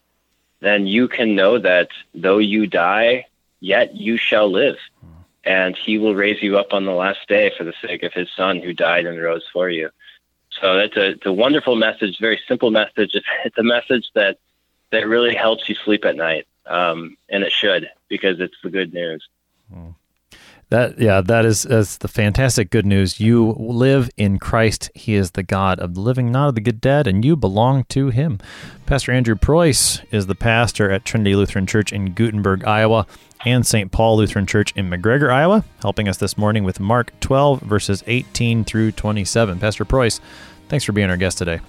then 0.60 0.86
you 0.86 1.08
can 1.08 1.34
know 1.34 1.58
that 1.58 1.88
though 2.14 2.38
you 2.38 2.66
die, 2.66 3.26
yet 3.60 3.94
you 3.94 4.16
shall 4.16 4.50
live, 4.50 4.78
and 5.44 5.76
He 5.76 5.98
will 5.98 6.14
raise 6.14 6.42
you 6.42 6.58
up 6.58 6.72
on 6.72 6.86
the 6.86 6.92
last 6.92 7.28
day 7.28 7.52
for 7.56 7.64
the 7.64 7.74
sake 7.82 8.02
of 8.02 8.14
His 8.14 8.28
Son 8.34 8.60
who 8.60 8.72
died 8.72 9.04
and 9.04 9.20
rose 9.20 9.44
for 9.52 9.68
you. 9.68 9.90
So 10.60 10.76
that's 10.76 10.96
a, 10.96 11.10
it's 11.10 11.26
a 11.26 11.32
wonderful 11.32 11.76
message, 11.76 12.18
very 12.18 12.40
simple 12.48 12.70
message. 12.70 13.14
It's, 13.44 13.58
a 13.58 13.62
message 13.62 14.08
that 14.14 14.38
that 14.90 15.06
really 15.06 15.34
helps 15.34 15.68
you 15.68 15.74
sleep 15.74 16.04
at 16.04 16.16
night, 16.16 16.46
um, 16.66 17.16
and 17.28 17.44
it 17.44 17.52
should 17.52 17.90
because 18.08 18.40
it's 18.40 18.56
the 18.62 18.70
good 18.70 18.94
news. 18.94 19.26
Mm. 19.74 19.94
That 20.72 20.98
yeah, 20.98 21.20
that 21.20 21.44
is 21.44 21.66
is 21.66 21.98
the 21.98 22.08
fantastic 22.08 22.70
good 22.70 22.86
news. 22.86 23.20
You 23.20 23.54
live 23.58 24.08
in 24.16 24.38
Christ. 24.38 24.90
He 24.94 25.16
is 25.16 25.32
the 25.32 25.42
God 25.42 25.78
of 25.78 25.92
the 25.92 26.00
living, 26.00 26.32
not 26.32 26.48
of 26.48 26.54
the 26.54 26.62
good 26.62 26.80
dead, 26.80 27.06
and 27.06 27.22
you 27.22 27.36
belong 27.36 27.84
to 27.90 28.08
Him. 28.08 28.38
Pastor 28.86 29.12
Andrew 29.12 29.34
Preus 29.34 30.00
is 30.10 30.28
the 30.28 30.34
pastor 30.34 30.90
at 30.90 31.04
Trinity 31.04 31.36
Lutheran 31.36 31.66
Church 31.66 31.92
in 31.92 32.14
Guttenberg, 32.14 32.64
Iowa, 32.64 33.06
and 33.44 33.66
St. 33.66 33.92
Paul 33.92 34.16
Lutheran 34.16 34.46
Church 34.46 34.72
in 34.74 34.88
McGregor, 34.88 35.30
Iowa, 35.30 35.62
helping 35.82 36.08
us 36.08 36.16
this 36.16 36.38
morning 36.38 36.64
with 36.64 36.80
Mark 36.80 37.12
12 37.20 37.60
verses 37.60 38.02
18 38.06 38.64
through 38.64 38.92
27. 38.92 39.58
Pastor 39.58 39.84
Preus, 39.84 40.22
thanks 40.70 40.86
for 40.86 40.92
being 40.92 41.10
our 41.10 41.18
guest 41.18 41.36
today. 41.36 41.60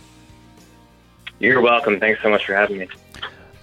You're 1.39 1.59
welcome. 1.59 1.99
Thanks 1.99 2.21
so 2.21 2.29
much 2.29 2.45
for 2.45 2.55
having 2.55 2.77
me. 2.77 2.87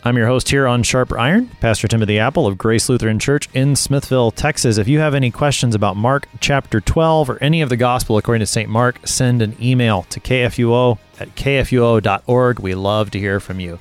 I'm 0.03 0.17
your 0.17 0.29
host 0.29 0.49
here 0.49 0.67
on 0.67 0.83
Sharper 0.83 1.19
Iron, 1.19 1.49
Pastor 1.61 1.87
Timothy 1.87 2.19
Appel 2.19 2.47
of 2.47 2.57
Grace 2.57 2.89
Lutheran 2.89 3.19
Church 3.19 3.51
in 3.53 3.77
Smithville, 3.77 4.31
Texas. 4.31 4.79
If 4.79 4.89
you 4.89 4.99
have 4.99 5.15
any 5.15 5.31
questions 5.31 5.75
about 5.75 5.95
Mark 5.95 6.27
chapter 6.41 6.81
12 6.81 7.29
or 7.29 7.39
any 7.43 7.61
of 7.61 7.69
the 7.69 7.77
gospel 7.77 8.17
according 8.17 8.41
to 8.41 8.47
St. 8.47 8.71
Mark, 8.71 9.07
send 9.07 9.43
an 9.43 9.55
email 9.61 10.05
to 10.05 10.19
kfuo 10.19 10.99
at 11.19 11.35
kfuo.org. 11.37 12.61
We 12.61 12.75
love 12.75 13.11
to 13.11 13.19
hear 13.19 13.41
from 13.41 13.61
you. 13.61 13.79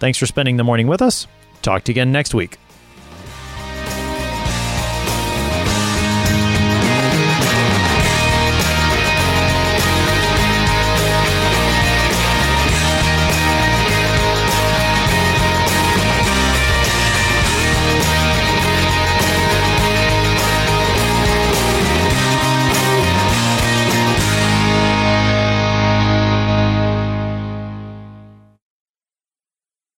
Thanks 0.00 0.18
for 0.18 0.26
spending 0.26 0.56
the 0.56 0.64
morning 0.64 0.88
with 0.88 1.00
us. 1.00 1.28
Talk 1.62 1.84
to 1.84 1.92
you 1.92 1.94
again 1.94 2.10
next 2.10 2.34
week. 2.34 2.58